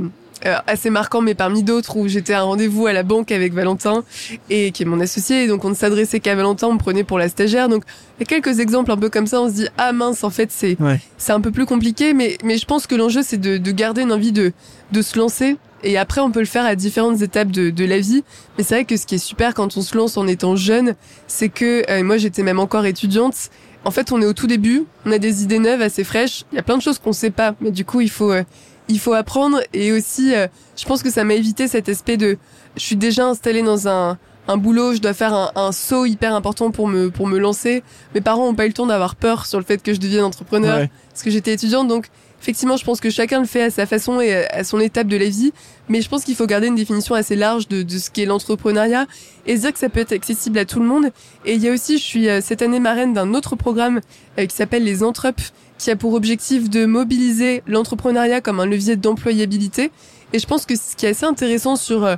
assez 0.66 0.90
marquant, 0.90 1.20
mais 1.20 1.35
parmi 1.35 1.62
d'autres, 1.62 1.96
où 1.96 2.08
j'étais 2.08 2.32
à 2.32 2.40
un 2.40 2.44
rendez-vous 2.44 2.87
à 2.87 2.92
la 2.92 3.02
banque 3.02 3.30
avec 3.30 3.52
Valentin 3.52 4.02
et 4.48 4.72
qui 4.72 4.82
est 4.82 4.87
mon 4.87 4.98
associé. 5.00 5.44
Et 5.44 5.46
donc 5.46 5.64
on 5.64 5.70
ne 5.70 5.74
s'adressait 5.74 6.20
qu'à 6.20 6.35
Valentin, 6.35 6.68
on 6.68 6.74
me 6.74 6.78
prenait 6.78 7.04
pour 7.04 7.18
la 7.18 7.28
stagiaire. 7.28 7.68
Donc 7.68 7.85
il 8.18 8.20
y 8.20 8.22
a 8.24 8.26
quelques 8.26 8.61
exemples 8.61 8.90
un 8.90 8.96
peu 8.96 9.11
comme 9.11 9.26
ça. 9.26 9.42
On 9.42 9.48
se 9.48 9.54
dit 9.54 9.68
ah 9.76 9.92
mince, 9.92 10.24
en 10.24 10.30
fait 10.30 10.50
c'est 10.50 10.76
c'est 11.18 11.32
un 11.32 11.40
peu 11.40 11.50
plus 11.50 11.66
compliqué, 11.66 12.14
mais 12.14 12.38
mais 12.44 12.56
je 12.56 12.66
pense 12.66 12.87
que 12.87 12.94
l'enjeu 12.94 13.20
c'est 13.22 13.37
de, 13.37 13.58
de 13.58 13.70
garder 13.70 14.02
une 14.02 14.12
envie 14.12 14.32
de 14.32 14.52
de 14.90 15.02
se 15.02 15.18
lancer 15.18 15.56
et 15.83 15.99
après, 15.99 16.21
on 16.21 16.31
peut 16.31 16.40
le 16.40 16.47
faire 16.47 16.64
à 16.64 16.75
différentes 16.75 17.23
étapes 17.23 17.51
de, 17.51 17.71
de 17.71 17.85
la 17.85 17.99
vie. 17.99 18.25
Mais 18.57 18.64
c'est 18.64 18.75
vrai 18.75 18.85
que 18.85 18.97
ce 18.97 19.07
qui 19.07 19.16
est 19.16 19.18
super 19.18 19.55
quand 19.55 19.77
on 19.77 19.83
se 19.83 19.97
lance 19.97 20.16
en 20.16 20.27
étant 20.27 20.57
jeune, 20.57 20.95
c'est 21.27 21.49
que 21.49 21.85
euh, 21.90 22.03
moi, 22.03 22.16
j'étais 22.16 22.42
même 22.42 22.61
encore 22.61 22.87
étudiante. 22.87 23.51
En 23.85 23.90
fait, 23.90 24.12
on 24.12 24.23
est 24.23 24.27
au 24.27 24.33
tout 24.33 24.47
début, 24.47 24.85
on 25.07 25.12
a 25.12 25.18
des 25.18 25.42
idées 25.42 25.59
neuves, 25.59 25.83
assez 25.83 26.05
fraîches. 26.05 26.45
Il 26.53 26.57
y 26.57 26.59
a 26.59 26.62
plein 26.62 26.77
de 26.77 26.83
choses 26.83 26.99
qu'on 26.99 27.12
sait 27.12 27.31
pas, 27.31 27.55
mais 27.61 27.73
du 27.73 27.85
coup, 27.85 28.01
il 28.01 28.11
faut 28.11 28.31
euh, 28.31 28.45
il 28.88 29.01
faut 29.01 29.12
apprendre. 29.12 29.61
Et 29.73 29.92
aussi, 29.92 30.35
euh, 30.35 30.47
je 30.77 30.85
pense 30.85 31.03
que 31.03 31.11
ça 31.11 31.25
m'a 31.25 31.35
évité 31.35 31.66
cet 31.66 31.88
aspect 31.88 32.16
de, 32.16 32.38
je 32.77 32.83
suis 32.83 32.97
déjà 32.97 33.27
installée 33.27 33.62
dans 33.62 33.88
un 33.88 34.18
un 34.49 34.57
boulot, 34.57 34.92
je 34.92 34.99
dois 34.99 35.14
faire 35.14 35.35
un, 35.35 35.53
un, 35.55 35.71
saut 35.71 36.05
hyper 36.05 36.35
important 36.35 36.73
pour 36.73 36.88
me 36.88 37.11
pour 37.11 37.29
me 37.29 37.38
lancer. 37.38 37.83
Mes 38.14 38.21
parents 38.21 38.49
ont 38.49 38.55
pas 38.55 38.64
eu 38.64 38.68
le 38.68 38.75
temps 38.75 38.87
d'avoir 38.87 39.14
peur 39.14 39.47
sur 39.47 39.59
le 39.59 39.64
fait 39.64 39.81
que 39.83 39.95
je 39.95 40.01
devienne 40.01 40.25
entrepreneur 40.25 40.88
parce 41.11 41.23
que 41.23 41.31
j'étais 41.31 41.53
étudiante, 41.53 41.87
donc 41.87 42.09
effectivement, 42.42 42.76
je 42.76 42.85
pense 42.85 43.00
que 43.00 43.09
chacun 43.09 43.38
le 43.38 43.46
fait 43.46 43.62
à 43.62 43.70
sa 43.70 43.87
façon 43.87 44.20
et 44.20 44.35
à 44.35 44.64
son 44.64 44.81
étape 44.81 45.07
de 45.07 45.16
la 45.16 45.28
vie, 45.28 45.52
mais 45.88 46.02
je 46.02 46.09
pense 46.09 46.24
qu'il 46.24 46.35
faut 46.35 46.46
garder 46.46 46.66
une 46.66 46.74
définition 46.74 47.14
assez 47.14 47.37
large 47.37 47.68
de, 47.68 47.85
de 47.85 47.98
ce 47.98 48.11
qu'est 48.11 48.24
l'entrepreneuriat 48.24 49.07
et 49.46 49.57
se 49.57 49.61
dire 49.61 49.72
que 49.72 49.78
ça 49.78 49.88
peut 49.88 50.00
être 50.00 50.12
accessible 50.12 50.59
à 50.59 50.64
tout 50.64 50.81
le 50.81 50.87
monde. 50.87 51.11
Et 51.46 51.55
il 51.55 51.62
y 51.62 51.68
a 51.68 51.72
aussi, 51.72 51.98
je 51.98 52.02
suis 52.02 52.28
euh, 52.28 52.40
cette 52.40 52.61
année 52.61 52.81
marraine 52.81 53.12
d'un 53.12 53.33
autre 53.35 53.55
programme 53.55 54.00
euh, 54.40 54.46
qui 54.46 54.57
s'appelle 54.57 54.83
les 54.83 55.05
Entrep, 55.05 55.40
qui 55.78 55.92
a 55.92 55.96
pour 55.96 56.14
objectif 56.14 56.68
de 56.68 56.85
mobiliser 56.85 57.62
l'entrepreneuriat 57.68 58.40
comme 58.40 58.59
un 58.59 58.66
levier 58.66 58.96
d'employabilité. 58.96 59.92
Et 60.33 60.40
je 60.40 60.46
pense 60.46 60.66
que 60.66 60.74
ce 60.74 60.96
qui 60.96 61.07
est 61.07 61.11
assez 61.11 61.26
intéressant 61.26 61.76
sur 61.76 62.05
euh, 62.05 62.16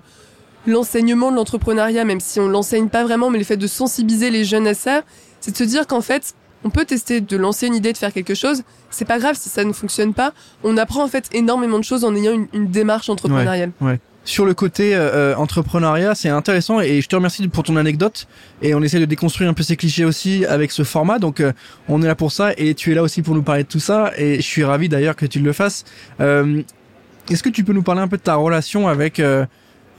l'enseignement 0.67 1.31
de 1.33 1.37
l'entrepreneuriat, 1.37 2.07
même 2.07 2.21
si 2.21 2.41
on 2.41 2.49
l'enseigne 2.49 2.89
pas 2.89 3.05
vraiment, 3.05 3.29
mais 3.29 3.39
le 3.39 3.45
fait 3.45 3.59
de 3.59 3.67
sensibiliser 3.67 4.31
les 4.31 4.45
jeunes 4.45 4.67
à 4.67 4.75
ça, 4.75 5.03
c'est 5.43 5.51
de 5.51 5.57
se 5.59 5.65
dire 5.65 5.87
qu'en 5.87 6.01
fait, 6.01 6.35
on 6.65 6.71
peut 6.71 6.85
tester 6.85 7.21
de 7.21 7.37
lancer 7.37 7.67
une 7.67 7.75
idée, 7.75 7.93
de 7.93 7.99
faire 7.99 8.13
quelque 8.13 8.35
chose. 8.35 8.63
C'est 8.91 9.05
pas 9.05 9.19
grave 9.19 9.37
si 9.39 9.49
ça 9.49 9.65
ne 9.65 9.73
fonctionne 9.73 10.15
pas. 10.15 10.33
On 10.65 10.77
apprend 10.77 11.05
en 11.05 11.09
fait 11.09 11.29
énormément 11.33 11.79
de 11.79 11.85
choses 11.85 12.05
en 12.05 12.15
ayant 12.17 12.47
une, 12.53 12.67
démarche 12.69 13.11
entrepreneuriale. 13.11 13.73
Ouais, 13.83 14.01
Sur 14.25 14.47
le 14.47 14.55
côté 14.55 14.95
euh, 14.95 15.33
euh, 15.33 15.35
entrepreneuriat, 15.37 16.15
c'est 16.15 16.31
intéressant 16.31 16.81
et 16.81 17.03
je 17.03 17.09
te 17.09 17.15
remercie 17.15 17.47
pour 17.49 17.63
ton 17.63 17.77
anecdote. 17.77 18.27
Et 18.63 18.75
on 18.75 18.83
essaie 18.83 18.99
de 18.99 19.05
déconstruire 19.05 19.51
un 19.51 19.55
peu 19.55 19.63
ces 19.63 19.77
clichés 19.77 20.07
aussi 20.07 20.47
avec 20.47 20.73
ce 20.73 20.83
format. 20.83 21.19
Donc 21.19 21.41
euh, 21.41 21.53
on 21.89 22.03
est 22.03 22.07
là 22.07 22.15
pour 22.15 22.33
ça 22.33 22.53
et 22.57 22.75
tu 22.75 22.91
es 22.91 22.95
là 22.95 23.03
aussi 23.03 23.21
pour 23.21 23.35
nous 23.35 23.43
parler 23.43 23.65
de 23.65 23.69
tout 23.69 23.81
ça. 23.81 24.13
Et 24.17 24.37
je 24.37 24.47
suis 24.47 24.65
ravi 24.65 24.89
d'ailleurs 24.89 25.17
que 25.17 25.27
tu 25.27 25.41
le 25.41 25.53
fasses. 25.53 25.85
Est-ce 26.19 27.43
que 27.43 27.49
tu 27.51 27.65
peux 27.65 27.73
nous 27.73 27.83
parler 27.83 28.01
un 28.01 28.09
peu 28.09 28.17
de 28.17 28.23
ta 28.23 28.35
relation 28.35 28.89
avec 28.89 29.21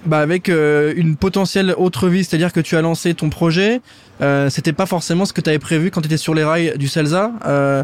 bah 0.06 0.20
avec 0.20 0.50
euh, 0.50 0.94
une 0.96 1.16
potentielle 1.16 1.74
autre 1.78 2.08
vie, 2.10 2.24
c'est-à-dire 2.24 2.54
que 2.54 2.60
tu 2.60 2.78
as 2.78 2.82
lancé 2.82 3.14
ton 3.14 3.30
projet, 3.30 3.82
euh, 4.22 4.50
c'était 4.50 4.74
pas 4.74 4.86
forcément 4.86 5.26
ce 5.26 5.34
que 5.34 5.42
tu 5.42 5.50
avais 5.50 5.60
prévu 5.60 5.92
quand 5.92 6.02
tu 6.02 6.08
étais 6.08 6.18
sur 6.18 6.34
les 6.34 6.44
rails 6.44 6.78
du 6.78 6.88
Celsa. 6.88 7.32
Euh, 7.46 7.84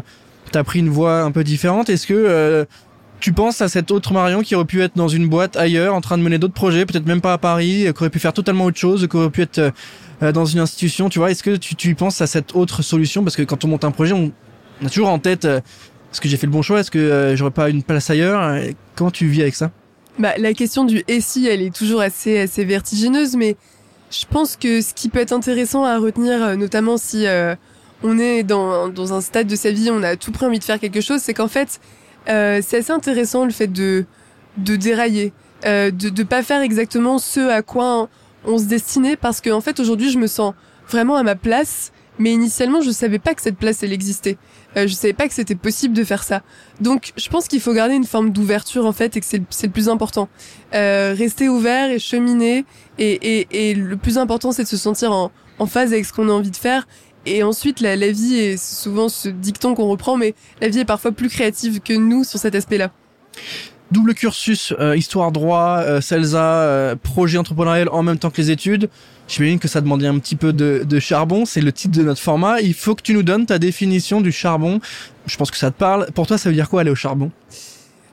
tu 0.50 0.58
as 0.58 0.64
pris 0.64 0.78
une 0.78 0.88
voie 0.88 1.22
un 1.22 1.30
peu 1.30 1.44
différente. 1.44 1.88
Est-ce 1.88 2.06
que 2.06 2.14
euh, 2.14 2.64
tu 3.20 3.32
penses 3.32 3.60
à 3.60 3.68
cette 3.68 3.90
autre 3.90 4.12
Marion 4.12 4.42
qui 4.42 4.54
aurait 4.54 4.64
pu 4.64 4.82
être 4.82 4.96
dans 4.96 5.08
une 5.08 5.28
boîte 5.28 5.56
ailleurs, 5.56 5.94
en 5.94 6.00
train 6.00 6.18
de 6.18 6.22
mener 6.22 6.38
d'autres 6.38 6.54
projets, 6.54 6.86
peut-être 6.86 7.06
même 7.06 7.20
pas 7.20 7.32
à 7.32 7.38
Paris, 7.38 7.84
qui 7.84 8.00
aurait 8.00 8.10
pu 8.10 8.18
faire 8.18 8.32
totalement 8.32 8.64
autre 8.64 8.78
chose, 8.78 9.06
qui 9.08 9.16
aurait 9.16 9.30
pu 9.30 9.42
être 9.42 9.72
dans 10.20 10.44
une 10.44 10.60
institution, 10.60 11.08
tu 11.08 11.18
vois? 11.18 11.30
Est-ce 11.30 11.42
que 11.42 11.56
tu, 11.56 11.74
tu 11.74 11.94
penses 11.94 12.20
à 12.20 12.26
cette 12.26 12.54
autre 12.54 12.82
solution? 12.82 13.22
Parce 13.22 13.36
que 13.36 13.42
quand 13.42 13.64
on 13.64 13.68
monte 13.68 13.84
un 13.84 13.90
projet, 13.90 14.12
on, 14.12 14.32
a 14.84 14.88
toujours 14.88 15.08
en 15.08 15.18
tête 15.18 15.44
est-ce 15.44 16.20
que 16.20 16.28
j'ai 16.28 16.36
fait 16.36 16.46
le 16.46 16.52
bon 16.52 16.62
choix? 16.62 16.80
Est-ce 16.80 16.90
que 16.90 17.34
j'aurais 17.36 17.52
pas 17.52 17.70
une 17.70 17.82
place 17.82 18.10
ailleurs? 18.10 18.60
Comment 18.96 19.10
tu 19.10 19.26
vis 19.26 19.42
avec 19.42 19.54
ça? 19.54 19.70
Bah, 20.18 20.34
la 20.38 20.52
question 20.54 20.84
du 20.84 21.04
si, 21.20 21.46
elle 21.46 21.62
est 21.62 21.74
toujours 21.74 22.00
assez, 22.00 22.38
assez 22.38 22.64
vertigineuse, 22.64 23.36
mais 23.36 23.56
je 24.10 24.24
pense 24.30 24.56
que 24.56 24.80
ce 24.80 24.92
qui 24.94 25.08
peut 25.08 25.20
être 25.20 25.32
intéressant 25.32 25.84
à 25.84 25.98
retenir, 25.98 26.42
euh, 26.42 26.56
notamment 26.56 26.98
si 26.98 27.26
euh, 27.26 27.54
on 28.02 28.18
est 28.18 28.42
dans, 28.42 28.88
dans 28.88 29.14
un 29.14 29.20
stade 29.20 29.46
de 29.46 29.56
sa 29.56 29.70
vie, 29.70 29.90
on 29.90 30.02
a 30.02 30.16
tout 30.16 30.32
près 30.32 30.46
envie 30.46 30.58
de 30.58 30.64
faire 30.64 30.78
quelque 30.78 31.00
chose, 31.00 31.20
c'est 31.20 31.34
qu'en 31.34 31.48
fait, 31.48 31.80
euh, 32.28 32.60
c'est 32.62 32.78
assez 32.78 32.92
intéressant 32.92 33.44
le 33.44 33.52
fait 33.52 33.68
de, 33.68 34.04
de 34.58 34.76
dérailler, 34.76 35.32
euh, 35.64 35.90
de 35.90 36.10
ne 36.10 36.22
pas 36.24 36.42
faire 36.42 36.60
exactement 36.60 37.18
ce 37.18 37.40
à 37.40 37.62
quoi 37.62 38.08
on 38.44 38.58
se 38.58 38.64
destinait, 38.64 39.16
parce 39.16 39.40
qu'en 39.40 39.56
en 39.56 39.60
fait, 39.60 39.80
aujourd'hui, 39.80 40.10
je 40.10 40.18
me 40.18 40.26
sens 40.26 40.54
vraiment 40.88 41.16
à 41.16 41.22
ma 41.22 41.34
place, 41.34 41.92
mais 42.18 42.32
initialement, 42.32 42.80
je 42.80 42.90
savais 42.90 43.18
pas 43.18 43.34
que 43.34 43.42
cette 43.42 43.56
place, 43.56 43.82
elle 43.82 43.92
existait. 43.92 44.36
Euh, 44.76 44.86
je 44.86 44.94
savais 44.94 45.12
pas 45.12 45.28
que 45.28 45.34
c'était 45.34 45.54
possible 45.54 45.94
de 45.94 46.04
faire 46.04 46.22
ça. 46.22 46.42
Donc, 46.80 47.12
je 47.16 47.28
pense 47.28 47.48
qu'il 47.48 47.60
faut 47.60 47.74
garder 47.74 47.94
une 47.94 48.06
forme 48.06 48.30
d'ouverture 48.30 48.86
en 48.86 48.92
fait 48.92 49.16
et 49.16 49.20
que 49.20 49.26
c'est 49.26 49.38
le, 49.38 49.68
plus 49.70 49.88
important. 49.88 50.28
Euh, 50.74 51.14
rester 51.16 51.48
ouvert 51.48 51.90
et 51.90 51.98
cheminer. 51.98 52.64
Et, 52.98 53.40
et, 53.40 53.70
et 53.70 53.74
le 53.74 53.96
plus 53.96 54.18
important, 54.18 54.52
c'est 54.52 54.64
de 54.64 54.68
se 54.68 54.76
sentir 54.76 55.12
en, 55.12 55.30
en 55.58 55.66
phase 55.66 55.92
avec 55.92 56.04
ce 56.04 56.12
qu'on 56.12 56.28
a 56.28 56.32
envie 56.32 56.50
de 56.50 56.56
faire. 56.56 56.86
Et 57.24 57.42
ensuite, 57.42 57.80
la, 57.80 57.96
la 57.96 58.10
vie 58.10 58.34
est 58.34 58.56
souvent 58.56 59.08
ce 59.08 59.28
dicton 59.28 59.74
qu'on 59.74 59.88
reprend, 59.88 60.16
mais 60.16 60.34
la 60.60 60.68
vie 60.68 60.80
est 60.80 60.84
parfois 60.84 61.12
plus 61.12 61.28
créative 61.28 61.80
que 61.80 61.92
nous 61.92 62.24
sur 62.24 62.38
cet 62.38 62.54
aspect-là. 62.54 62.90
Double 63.92 64.14
cursus, 64.14 64.72
euh, 64.80 64.96
histoire 64.96 65.32
droit, 65.32 65.82
euh, 65.82 66.00
CELSA, 66.00 66.42
euh, 66.42 66.96
projet 66.96 67.36
entrepreneurial 67.36 67.90
en 67.90 68.02
même 68.02 68.18
temps 68.18 68.30
que 68.30 68.40
les 68.40 68.50
études. 68.50 68.88
J'imagine 69.32 69.58
que 69.58 69.66
ça 69.66 69.80
demandait 69.80 70.08
un 70.08 70.18
petit 70.18 70.36
peu 70.36 70.52
de, 70.52 71.00
charbon. 71.00 71.46
C'est 71.46 71.62
le 71.62 71.72
titre 71.72 71.96
de 71.96 72.02
notre 72.02 72.20
format. 72.20 72.60
Il 72.60 72.74
faut 72.74 72.94
que 72.94 73.00
tu 73.00 73.14
nous 73.14 73.22
donnes 73.22 73.46
ta 73.46 73.58
définition 73.58 74.20
du 74.20 74.30
charbon. 74.30 74.78
Je 75.24 75.38
pense 75.38 75.50
que 75.50 75.56
ça 75.56 75.70
te 75.70 75.78
parle. 75.78 76.10
Pour 76.12 76.26
toi, 76.26 76.36
ça 76.36 76.50
veut 76.50 76.54
dire 76.54 76.68
quoi 76.68 76.82
aller 76.82 76.90
au 76.90 76.94
charbon? 76.94 77.30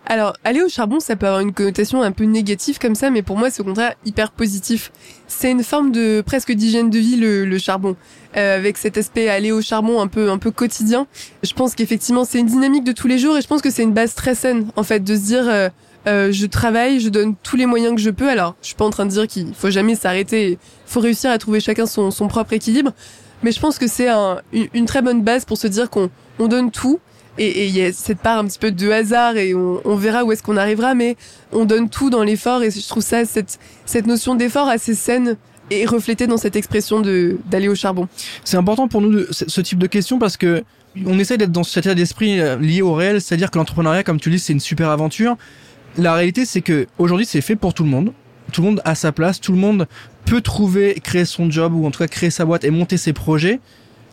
Alors, 0.05 0.33
aller 0.45 0.61
au 0.61 0.69
charbon, 0.69 1.01
ça 1.01 1.17
peut 1.17 1.27
avoir 1.27 1.41
une 1.41 1.51
connotation 1.51 2.01
un 2.01 2.13
peu 2.13 2.23
négative 2.23 2.79
comme 2.79 2.95
ça, 2.95 3.09
mais 3.09 3.21
pour 3.21 3.37
moi, 3.37 3.49
c'est 3.51 3.61
au 3.61 3.65
contraire 3.65 3.95
hyper 4.05 4.31
positif. 4.31 4.93
C'est 5.27 5.51
une 5.51 5.61
forme 5.61 5.91
de 5.91 6.23
presque 6.25 6.53
d'hygiène 6.53 6.89
de 6.89 6.99
vie, 6.99 7.17
le, 7.17 7.43
le 7.43 7.57
charbon. 7.57 7.97
Euh, 8.37 8.55
avec 8.55 8.77
cet 8.77 8.97
aspect 8.97 9.27
aller 9.27 9.51
au 9.51 9.61
charbon 9.61 9.99
un 9.99 10.07
peu 10.07 10.29
un 10.29 10.37
peu 10.37 10.51
quotidien. 10.51 11.05
Je 11.43 11.51
pense 11.53 11.75
qu'effectivement, 11.75 12.23
c'est 12.23 12.39
une 12.39 12.45
dynamique 12.45 12.85
de 12.85 12.93
tous 12.93 13.07
les 13.07 13.17
jours 13.17 13.37
et 13.37 13.41
je 13.41 13.47
pense 13.47 13.61
que 13.61 13.71
c'est 13.71 13.83
une 13.83 13.93
base 13.93 14.15
très 14.15 14.35
saine, 14.35 14.67
en 14.77 14.83
fait, 14.83 15.03
de 15.03 15.15
se 15.15 15.21
dire... 15.21 15.49
Euh, 15.49 15.69
euh, 16.07 16.31
je 16.31 16.45
travaille, 16.45 16.99
je 16.99 17.09
donne 17.09 17.35
tous 17.43 17.55
les 17.55 17.65
moyens 17.65 17.95
que 17.95 18.01
je 18.01 18.09
peux. 18.09 18.29
Alors, 18.29 18.55
je 18.61 18.67
suis 18.67 18.75
pas 18.75 18.85
en 18.85 18.89
train 18.89 19.05
de 19.05 19.11
dire 19.11 19.27
qu'il 19.27 19.53
faut 19.53 19.69
jamais 19.69 19.95
s'arrêter. 19.95 20.51
Il 20.51 20.57
faut 20.85 20.99
réussir 20.99 21.29
à 21.29 21.37
trouver 21.37 21.59
chacun 21.59 21.85
son, 21.85 22.11
son 22.11 22.27
propre 22.27 22.53
équilibre. 22.53 22.91
Mais 23.43 23.51
je 23.51 23.59
pense 23.59 23.77
que 23.77 23.87
c'est 23.87 24.09
un, 24.09 24.41
une, 24.51 24.85
très 24.85 25.01
bonne 25.01 25.23
base 25.23 25.45
pour 25.45 25.57
se 25.57 25.67
dire 25.67 25.89
qu'on 25.89 26.09
on 26.39 26.47
donne 26.47 26.71
tout. 26.71 26.99
Et 27.37 27.67
il 27.67 27.77
y 27.77 27.81
a 27.81 27.93
cette 27.93 28.19
part 28.19 28.37
un 28.37 28.45
petit 28.45 28.59
peu 28.59 28.69
de 28.69 28.89
hasard 28.89 29.37
et 29.37 29.53
on, 29.55 29.79
on 29.85 29.95
verra 29.95 30.25
où 30.25 30.31
est-ce 30.33 30.43
qu'on 30.43 30.57
arrivera. 30.57 30.93
Mais 30.93 31.15
on 31.53 31.63
donne 31.65 31.89
tout 31.89 32.09
dans 32.09 32.23
l'effort 32.23 32.63
et 32.63 32.71
je 32.71 32.85
trouve 32.87 33.03
ça, 33.03 33.23
cette, 33.23 33.59
cette 33.85 34.07
notion 34.07 34.35
d'effort 34.35 34.67
assez 34.67 34.93
saine 34.93 35.37
et 35.71 35.85
reflétée 35.85 36.27
dans 36.27 36.37
cette 36.37 36.55
expression 36.55 36.99
de 36.99 37.37
d'aller 37.49 37.67
au 37.67 37.75
charbon. 37.75 38.07
C'est 38.43 38.57
important 38.57 38.87
pour 38.87 39.01
nous 39.01 39.11
de, 39.11 39.27
ce 39.31 39.61
type 39.61 39.79
de 39.79 39.87
question 39.87 40.19
parce 40.19 40.35
que 40.35 40.63
on 41.05 41.19
essaie 41.19 41.37
d'être 41.37 41.51
dans 41.51 41.63
cet 41.63 41.85
état 41.85 41.95
d'esprit 41.95 42.39
euh, 42.39 42.57
lié 42.57 42.81
au 42.81 42.93
réel, 42.93 43.21
c'est-à-dire 43.21 43.51
que 43.51 43.59
l'entrepreneuriat, 43.59 44.03
comme 44.03 44.19
tu 44.19 44.31
dis, 44.31 44.39
c'est 44.39 44.53
une 44.53 44.59
super 44.59 44.89
aventure 44.89 45.37
la 45.97 46.13
réalité, 46.13 46.45
c'est 46.45 46.61
que 46.61 46.87
aujourd'hui, 46.97 47.25
c'est 47.25 47.41
fait 47.41 47.55
pour 47.55 47.73
tout 47.73 47.83
le 47.83 47.89
monde. 47.89 48.13
Tout 48.51 48.61
le 48.61 48.67
monde 48.67 48.81
a 48.85 48.95
sa 48.95 49.11
place. 49.11 49.39
Tout 49.39 49.51
le 49.51 49.57
monde 49.57 49.87
peut 50.25 50.41
trouver, 50.41 50.95
créer 51.03 51.25
son 51.25 51.49
job 51.49 51.73
ou 51.73 51.85
en 51.85 51.91
tout 51.91 51.99
cas 51.99 52.07
créer 52.07 52.29
sa 52.29 52.45
boîte 52.45 52.63
et 52.63 52.69
monter 52.69 52.97
ses 52.97 53.13
projets. 53.13 53.59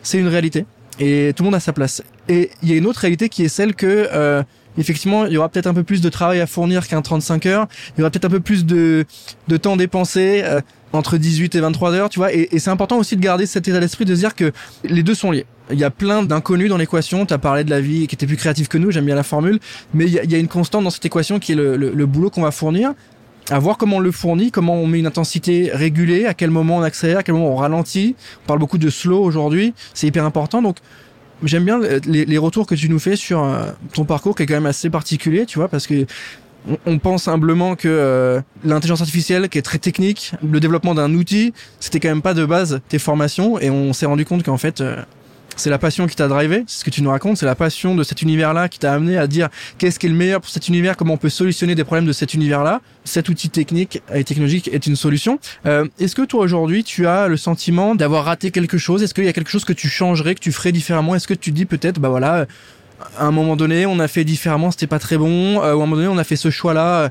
C'est 0.03 0.19
une 0.19 0.27
réalité. 0.27 0.65
Et 0.99 1.33
tout 1.35 1.43
le 1.43 1.47
monde 1.47 1.55
a 1.55 1.59
sa 1.59 1.73
place. 1.73 2.03
Et 2.27 2.49
il 2.63 2.69
y 2.69 2.73
a 2.73 2.75
une 2.75 2.85
autre 2.87 2.99
réalité 2.99 3.29
qui 3.29 3.43
est 3.43 3.49
celle 3.49 3.75
que 3.75 4.09
euh, 4.11 4.43
effectivement, 4.77 5.25
il 5.25 5.33
y 5.33 5.37
aura 5.37 5.49
peut-être 5.49 5.67
un 5.67 5.73
peu 5.73 5.83
plus 5.83 6.01
de 6.01 6.09
travail 6.09 6.39
à 6.39 6.47
fournir 6.47 6.87
qu'un 6.87 7.01
35 7.01 7.45
heures. 7.45 7.67
Il 7.95 7.99
y 7.99 8.01
aura 8.01 8.09
peut-être 8.09 8.25
un 8.25 8.29
peu 8.29 8.39
plus 8.39 8.65
de, 8.65 9.05
de 9.47 9.57
temps 9.57 9.77
dépensé 9.77 10.41
euh, 10.43 10.61
entre 10.93 11.17
18 11.17 11.55
et 11.55 11.59
23 11.59 11.93
heures, 11.93 12.09
tu 12.09 12.19
vois. 12.19 12.33
Et, 12.33 12.59
c'est 12.59 12.69
important 12.69 12.97
aussi 12.97 13.15
de 13.15 13.21
garder 13.21 13.45
cet 13.45 13.67
état 13.67 13.79
d'esprit 13.79 14.05
de 14.05 14.15
se 14.15 14.19
dire 14.19 14.35
que 14.35 14.51
les 14.83 15.03
deux 15.03 15.15
sont 15.15 15.31
liés. 15.31 15.45
Il 15.71 15.79
y 15.79 15.83
a 15.83 15.89
plein 15.89 16.23
d'inconnus 16.23 16.69
dans 16.69 16.77
l'équation. 16.77 17.25
Tu 17.25 17.33
as 17.33 17.37
parlé 17.37 17.63
de 17.63 17.69
la 17.69 17.81
vie 17.81 18.07
qui 18.07 18.15
était 18.15 18.27
plus 18.27 18.37
créative 18.37 18.67
que 18.67 18.77
nous, 18.77 18.91
j'aime 18.91 19.05
bien 19.05 19.15
la 19.15 19.23
formule. 19.23 19.59
Mais 19.93 20.05
il 20.05 20.13
y, 20.13 20.19
a, 20.19 20.23
il 20.23 20.31
y 20.31 20.35
a, 20.35 20.37
une 20.37 20.47
constante 20.47 20.83
dans 20.83 20.89
cette 20.89 21.05
équation 21.05 21.39
qui 21.39 21.51
est 21.53 21.55
le, 21.55 21.75
le, 21.75 21.91
le 21.91 22.05
boulot 22.05 22.29
qu'on 22.29 22.43
va 22.43 22.51
fournir. 22.51 22.93
À 23.49 23.59
voir 23.59 23.77
comment 23.77 23.97
on 23.97 23.99
le 24.01 24.11
fournit, 24.11 24.51
comment 24.51 24.75
on 24.75 24.87
met 24.87 24.99
une 24.99 25.07
intensité 25.07 25.71
régulée, 25.73 26.25
à 26.25 26.33
quel 26.33 26.49
moment 26.49 26.77
on 26.77 26.81
accélère, 26.81 27.19
à 27.19 27.23
quel 27.23 27.33
moment 27.33 27.53
on 27.53 27.55
ralentit. 27.55 28.15
On 28.43 28.47
parle 28.47 28.59
beaucoup 28.59 28.77
de 28.77 28.89
slow 28.89 29.23
aujourd'hui, 29.23 29.73
c'est 29.93 30.05
hyper 30.05 30.25
important. 30.25 30.61
Donc 30.61 30.77
j'aime 31.43 31.65
bien 31.65 31.79
les, 31.79 32.25
les, 32.25 32.37
retours 32.37 32.65
que 32.65 32.75
tu 32.75 32.89
nous 32.89 32.99
fais 32.99 33.15
sur 33.15 33.43
euh, 33.43 33.67
ton 33.93 34.05
parcours 34.05 34.35
qui 34.35 34.43
est 34.43 34.45
quand 34.45 34.55
même 34.55 34.65
assez 34.65 34.89
particulier, 34.89 35.45
tu 35.45 35.59
vois, 35.59 35.67
parce 35.67 35.87
que 35.87 36.05
on, 36.85 36.99
pense 36.99 37.27
humblement 37.27 37.75
que 37.75 37.87
euh, 37.87 38.41
l'intelligence 38.63 39.01
artificielle, 39.01 39.47
qui 39.49 39.57
est 39.57 39.61
très 39.61 39.77
technique, 39.77 40.33
le 40.43 40.59
développement 40.59 40.95
d'un 40.95 41.13
outil, 41.13 41.53
c'était 41.79 41.99
quand 41.99 42.09
même 42.09 42.21
pas 42.21 42.33
de 42.33 42.45
base 42.45 42.81
tes 42.89 42.99
formations, 42.99 43.59
et 43.59 43.69
on 43.69 43.93
s'est 43.93 44.05
rendu 44.05 44.25
compte 44.25 44.43
qu'en 44.43 44.57
fait, 44.57 44.81
euh, 44.81 45.01
c'est 45.57 45.69
la 45.69 45.77
passion 45.77 46.07
qui 46.07 46.15
t'a 46.15 46.27
drivé, 46.27 46.63
c'est 46.67 46.79
ce 46.79 46.85
que 46.85 46.89
tu 46.89 47.01
nous 47.01 47.09
racontes, 47.09 47.37
c'est 47.37 47.45
la 47.45 47.55
passion 47.55 47.95
de 47.95 48.03
cet 48.03 48.21
univers-là 48.21 48.69
qui 48.69 48.79
t'a 48.79 48.93
amené 48.93 49.17
à 49.17 49.27
dire 49.27 49.49
qu'est-ce 49.77 49.99
qui 49.99 50.05
est 50.05 50.09
le 50.09 50.15
meilleur 50.15 50.39
pour 50.39 50.49
cet 50.49 50.67
univers, 50.69 50.95
comment 50.95 51.15
on 51.15 51.17
peut 51.17 51.29
solutionner 51.29 51.75
des 51.75 51.83
problèmes 51.83 52.05
de 52.05 52.13
cet 52.13 52.33
univers-là. 52.33 52.81
Cet 53.03 53.27
outil 53.27 53.49
technique 53.49 54.01
et 54.13 54.23
technologique 54.23 54.69
est 54.71 54.85
une 54.87 54.95
solution. 54.95 55.39
Euh, 55.65 55.85
Est-ce 55.99 56.15
que 56.15 56.21
toi 56.21 56.41
aujourd'hui 56.41 56.83
tu 56.83 57.07
as 57.07 57.27
le 57.27 57.37
sentiment 57.37 57.95
d'avoir 57.95 58.25
raté 58.25 58.51
quelque 58.51 58.77
chose? 58.77 59.03
Est-ce 59.03 59.13
qu'il 59.13 59.25
y 59.25 59.29
a 59.29 59.33
quelque 59.33 59.49
chose 59.49 59.65
que 59.65 59.73
tu 59.73 59.89
changerais, 59.89 60.35
que 60.35 60.39
tu 60.39 60.51
ferais 60.51 60.71
différemment? 60.71 61.15
Est-ce 61.15 61.27
que 61.27 61.33
tu 61.33 61.51
dis 61.51 61.65
peut-être, 61.65 61.99
bah 61.99 62.09
voilà, 62.09 62.45
à 63.17 63.25
un 63.25 63.31
moment 63.31 63.55
donné 63.55 63.85
on 63.85 63.99
a 63.99 64.07
fait 64.07 64.23
différemment, 64.23 64.71
c'était 64.71 64.87
pas 64.87 64.99
très 64.99 65.17
bon, 65.17 65.61
euh, 65.61 65.73
ou 65.73 65.81
à 65.81 65.83
un 65.83 65.85
moment 65.85 65.95
donné 65.95 66.07
on 66.07 66.17
a 66.17 66.23
fait 66.23 66.35
ce 66.35 66.49
choix-là, 66.49 67.09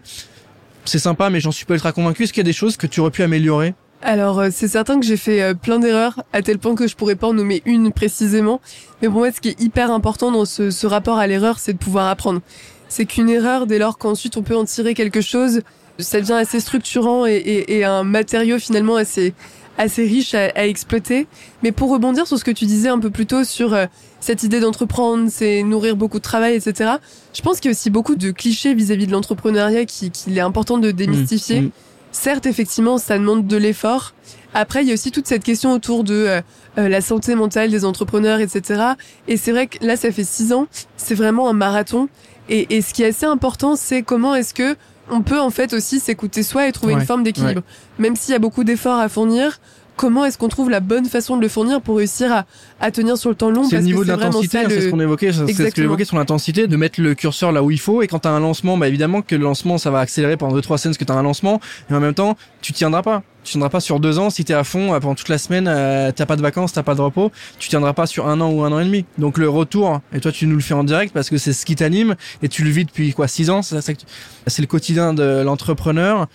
c'est 0.84 1.00
sympa, 1.00 1.30
mais 1.30 1.40
j'en 1.40 1.52
suis 1.52 1.66
pas 1.66 1.74
ultra 1.74 1.92
convaincu. 1.92 2.22
Est-ce 2.22 2.32
qu'il 2.32 2.40
y 2.40 2.46
a 2.46 2.50
des 2.50 2.52
choses 2.52 2.76
que 2.76 2.86
tu 2.86 3.00
aurais 3.00 3.10
pu 3.10 3.22
améliorer? 3.22 3.74
Alors 4.02 4.38
euh, 4.38 4.48
c'est 4.52 4.68
certain 4.68 5.00
que 5.00 5.06
j'ai 5.06 5.16
fait 5.16 5.42
euh, 5.42 5.54
plein 5.54 5.78
d'erreurs 5.78 6.22
à 6.32 6.42
tel 6.42 6.58
point 6.58 6.74
que 6.74 6.86
je 6.86 6.96
pourrais 6.96 7.16
pas 7.16 7.28
en 7.28 7.32
nommer 7.32 7.62
une 7.64 7.92
précisément. 7.92 8.60
Mais 9.00 9.08
pour 9.08 9.18
moi 9.18 9.32
ce 9.32 9.40
qui 9.40 9.48
est 9.48 9.60
hyper 9.60 9.90
important 9.90 10.30
dans 10.30 10.44
ce, 10.44 10.70
ce 10.70 10.86
rapport 10.86 11.18
à 11.18 11.26
l'erreur 11.26 11.58
c'est 11.58 11.72
de 11.72 11.78
pouvoir 11.78 12.08
apprendre. 12.08 12.40
C'est 12.88 13.06
qu'une 13.06 13.28
erreur 13.28 13.66
dès 13.66 13.78
lors 13.78 13.98
qu'ensuite 13.98 14.36
on 14.36 14.42
peut 14.42 14.56
en 14.56 14.64
tirer 14.64 14.94
quelque 14.94 15.20
chose, 15.20 15.62
ça 15.98 16.20
devient 16.20 16.34
assez 16.34 16.60
structurant 16.60 17.26
et, 17.26 17.34
et, 17.36 17.78
et 17.78 17.84
un 17.84 18.04
matériau 18.04 18.58
finalement 18.58 18.96
assez 18.96 19.34
assez 19.78 20.04
riche 20.04 20.34
à, 20.34 20.46
à, 20.54 20.66
exploiter. 20.66 21.26
Mais 21.62 21.72
pour 21.72 21.90
rebondir 21.90 22.26
sur 22.26 22.38
ce 22.38 22.44
que 22.44 22.50
tu 22.50 22.64
disais 22.64 22.88
un 22.88 22.98
peu 22.98 23.10
plus 23.10 23.26
tôt 23.26 23.44
sur 23.44 23.74
euh, 23.74 23.86
cette 24.20 24.42
idée 24.42 24.60
d'entreprendre, 24.60 25.28
c'est 25.30 25.62
nourrir 25.62 25.96
beaucoup 25.96 26.18
de 26.18 26.22
travail, 26.22 26.54
etc. 26.54 26.92
Je 27.34 27.42
pense 27.42 27.60
qu'il 27.60 27.70
y 27.70 27.72
a 27.72 27.76
aussi 27.76 27.90
beaucoup 27.90 28.14
de 28.14 28.30
clichés 28.30 28.74
vis-à-vis 28.74 29.06
de 29.06 29.12
l'entrepreneuriat 29.12 29.84
qu'il 29.84 30.10
qui 30.10 30.36
est 30.36 30.40
important 30.40 30.78
de 30.78 30.90
démystifier. 30.90 31.60
Mmh, 31.60 31.66
mmh. 31.66 31.70
Certes, 32.18 32.46
effectivement, 32.46 32.96
ça 32.96 33.18
demande 33.18 33.46
de 33.46 33.56
l'effort. 33.58 34.14
Après, 34.54 34.82
il 34.82 34.88
y 34.88 34.90
a 34.90 34.94
aussi 34.94 35.12
toute 35.12 35.26
cette 35.26 35.44
question 35.44 35.74
autour 35.74 36.02
de 36.02 36.14
euh, 36.14 36.40
euh, 36.78 36.88
la 36.88 37.02
santé 37.02 37.34
mentale 37.34 37.70
des 37.70 37.84
entrepreneurs, 37.84 38.40
etc. 38.40 38.94
Et 39.28 39.36
c'est 39.36 39.52
vrai 39.52 39.66
que 39.66 39.84
là, 39.84 39.96
ça 39.96 40.10
fait 40.10 40.24
six 40.24 40.54
ans, 40.54 40.66
c'est 40.96 41.14
vraiment 41.14 41.46
un 41.50 41.52
marathon. 41.52 42.08
Et, 42.48 42.74
et 42.74 42.80
ce 42.80 42.94
qui 42.94 43.02
est 43.02 43.08
assez 43.08 43.26
important, 43.26 43.76
c'est 43.76 44.02
comment 44.02 44.34
est-ce 44.34 44.54
que 44.54 44.76
on 45.10 45.20
peut 45.20 45.38
en 45.38 45.50
fait 45.50 45.74
aussi 45.74 46.00
s'écouter 46.00 46.42
soi 46.42 46.66
et 46.66 46.72
trouver 46.72 46.94
ouais, 46.94 47.00
une 47.00 47.06
forme 47.06 47.22
d'équilibre. 47.22 47.60
Ouais. 47.60 48.02
Même 48.02 48.16
s'il 48.16 48.32
y 48.32 48.34
a 48.34 48.40
beaucoup 48.40 48.64
d'efforts 48.64 48.98
à 48.98 49.10
fournir, 49.10 49.60
comment 49.96 50.24
est-ce 50.24 50.38
qu'on 50.38 50.48
trouve 50.48 50.70
la 50.70 50.80
bonne 50.80 51.06
façon 51.06 51.36
de 51.36 51.42
le 51.42 51.48
fournir 51.48 51.80
pour 51.80 51.96
réussir 51.96 52.32
à, 52.32 52.44
à 52.80 52.90
tenir 52.90 53.16
sur 53.16 53.30
le 53.30 53.34
temps 53.34 53.50
long 53.50 53.64
C'est 53.64 53.76
le 53.76 53.82
niveau 53.82 54.04
de 54.04 54.08
l'intensité, 54.08 54.58
c'est 54.68 54.80
ce 54.82 54.88
qu'on 54.88 55.00
évoquait, 55.00 55.32
c'est 55.32 55.52
ce 55.52 55.74
que 55.74 55.82
j'évoquais 55.82 56.04
sur 56.04 56.16
l'intensité, 56.16 56.66
de 56.66 56.76
mettre 56.76 57.00
le 57.00 57.14
curseur 57.14 57.52
là 57.52 57.62
où 57.62 57.70
il 57.70 57.80
faut. 57.80 58.02
Et 58.02 58.06
quand 58.06 58.20
tu 58.20 58.28
as 58.28 58.32
un 58.32 58.40
lancement, 58.40 58.76
bah 58.76 58.88
évidemment 58.88 59.22
que 59.22 59.34
le 59.34 59.42
lancement, 59.42 59.78
ça 59.78 59.90
va 59.90 60.00
accélérer 60.00 60.36
pendant 60.36 60.56
2-3 60.56 60.78
semaines 60.78 60.94
ce 60.94 60.98
que 60.98 61.04
tu 61.04 61.12
as 61.12 61.16
un 61.16 61.22
lancement. 61.22 61.60
Et 61.90 61.94
en 61.94 62.00
même 62.00 62.14
temps, 62.14 62.36
tu 62.60 62.72
tiendras 62.72 63.02
pas. 63.02 63.22
Tu 63.44 63.52
tiendras 63.52 63.70
pas 63.70 63.78
sur 63.78 64.00
deux 64.00 64.18
ans 64.18 64.28
si 64.28 64.44
tu 64.44 64.50
es 64.50 64.56
à 64.56 64.64
fond 64.64 64.88
pendant 65.00 65.14
toute 65.14 65.28
la 65.28 65.38
semaine, 65.38 65.68
euh, 65.68 66.10
t'as 66.10 66.26
pas 66.26 66.34
de 66.34 66.42
vacances, 66.42 66.72
t'as 66.72 66.82
pas 66.82 66.96
de 66.96 67.00
repos. 67.00 67.30
Tu 67.60 67.68
tiendras 67.68 67.92
pas 67.92 68.06
sur 68.06 68.26
un 68.26 68.40
an 68.40 68.50
ou 68.50 68.64
un 68.64 68.72
an 68.72 68.80
et 68.80 68.84
demi. 68.84 69.04
Donc 69.18 69.38
le 69.38 69.48
retour, 69.48 70.00
et 70.12 70.18
toi 70.18 70.32
tu 70.32 70.48
nous 70.48 70.56
le 70.56 70.62
fais 70.62 70.74
en 70.74 70.82
direct 70.82 71.14
parce 71.14 71.30
que 71.30 71.38
c'est 71.38 71.52
ce 71.52 71.64
qui 71.64 71.76
t'anime 71.76 72.16
et 72.42 72.48
tu 72.48 72.64
le 72.64 72.70
vis 72.70 72.84
depuis 72.84 73.12
quoi 73.12 73.28
6 73.28 73.50
ans? 73.50 73.60
C'est 73.62 74.60
le 74.60 74.66
quotidien 74.66 75.14
de 75.14 75.42
l'entrepreneur 75.42 76.26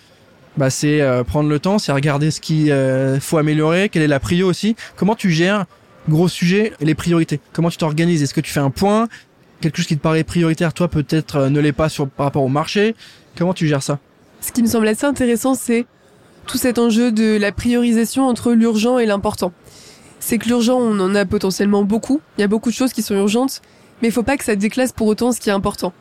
bah 0.56 0.70
c'est 0.70 1.00
euh, 1.00 1.24
prendre 1.24 1.48
le 1.48 1.58
temps, 1.58 1.78
c'est 1.78 1.92
regarder 1.92 2.30
ce 2.30 2.40
qu'il 2.40 2.70
euh, 2.70 3.18
faut 3.20 3.38
améliorer, 3.38 3.88
quelle 3.88 4.02
est 4.02 4.08
la 4.08 4.20
prio 4.20 4.48
aussi. 4.48 4.76
Comment 4.96 5.14
tu 5.14 5.30
gères 5.30 5.64
gros 6.08 6.28
sujet 6.28 6.72
les 6.80 6.94
priorités 6.94 7.40
Comment 7.52 7.70
tu 7.70 7.78
t'organises? 7.78 8.22
Est-ce 8.22 8.34
que 8.34 8.40
tu 8.40 8.50
fais 8.50 8.60
un 8.60 8.70
point? 8.70 9.08
Quelque 9.60 9.76
chose 9.76 9.86
qui 9.86 9.96
te 9.96 10.02
paraît 10.02 10.24
prioritaire 10.24 10.74
toi 10.74 10.88
peut-être 10.88 11.36
euh, 11.36 11.48
ne 11.48 11.60
l'est 11.60 11.72
pas 11.72 11.88
sur 11.88 12.08
par 12.08 12.26
rapport 12.26 12.42
au 12.42 12.48
marché 12.48 12.94
Comment 13.36 13.54
tu 13.54 13.66
gères 13.66 13.82
ça? 13.82 13.98
Ce 14.40 14.52
qui 14.52 14.62
me 14.62 14.68
semble 14.68 14.88
assez 14.88 15.06
intéressant 15.06 15.54
c'est 15.54 15.86
tout 16.46 16.58
cet 16.58 16.78
enjeu 16.78 17.12
de 17.12 17.36
la 17.38 17.52
priorisation 17.52 18.26
entre 18.26 18.52
l'urgent 18.52 18.98
et 18.98 19.06
l'important. 19.06 19.52
C'est 20.18 20.38
que 20.38 20.48
l'urgent, 20.48 20.78
on 20.78 20.98
en 21.00 21.14
a 21.14 21.24
potentiellement 21.24 21.82
beaucoup. 21.82 22.20
Il 22.36 22.42
y 22.42 22.44
a 22.44 22.48
beaucoup 22.48 22.70
de 22.70 22.74
choses 22.74 22.92
qui 22.92 23.02
sont 23.02 23.14
urgentes, 23.14 23.60
mais 24.00 24.08
il 24.08 24.12
faut 24.12 24.22
pas 24.22 24.36
que 24.36 24.44
ça 24.44 24.56
déclasse 24.56 24.92
pour 24.92 25.06
autant 25.06 25.32
ce 25.32 25.40
qui 25.40 25.48
est 25.48 25.52
important. 25.52 25.92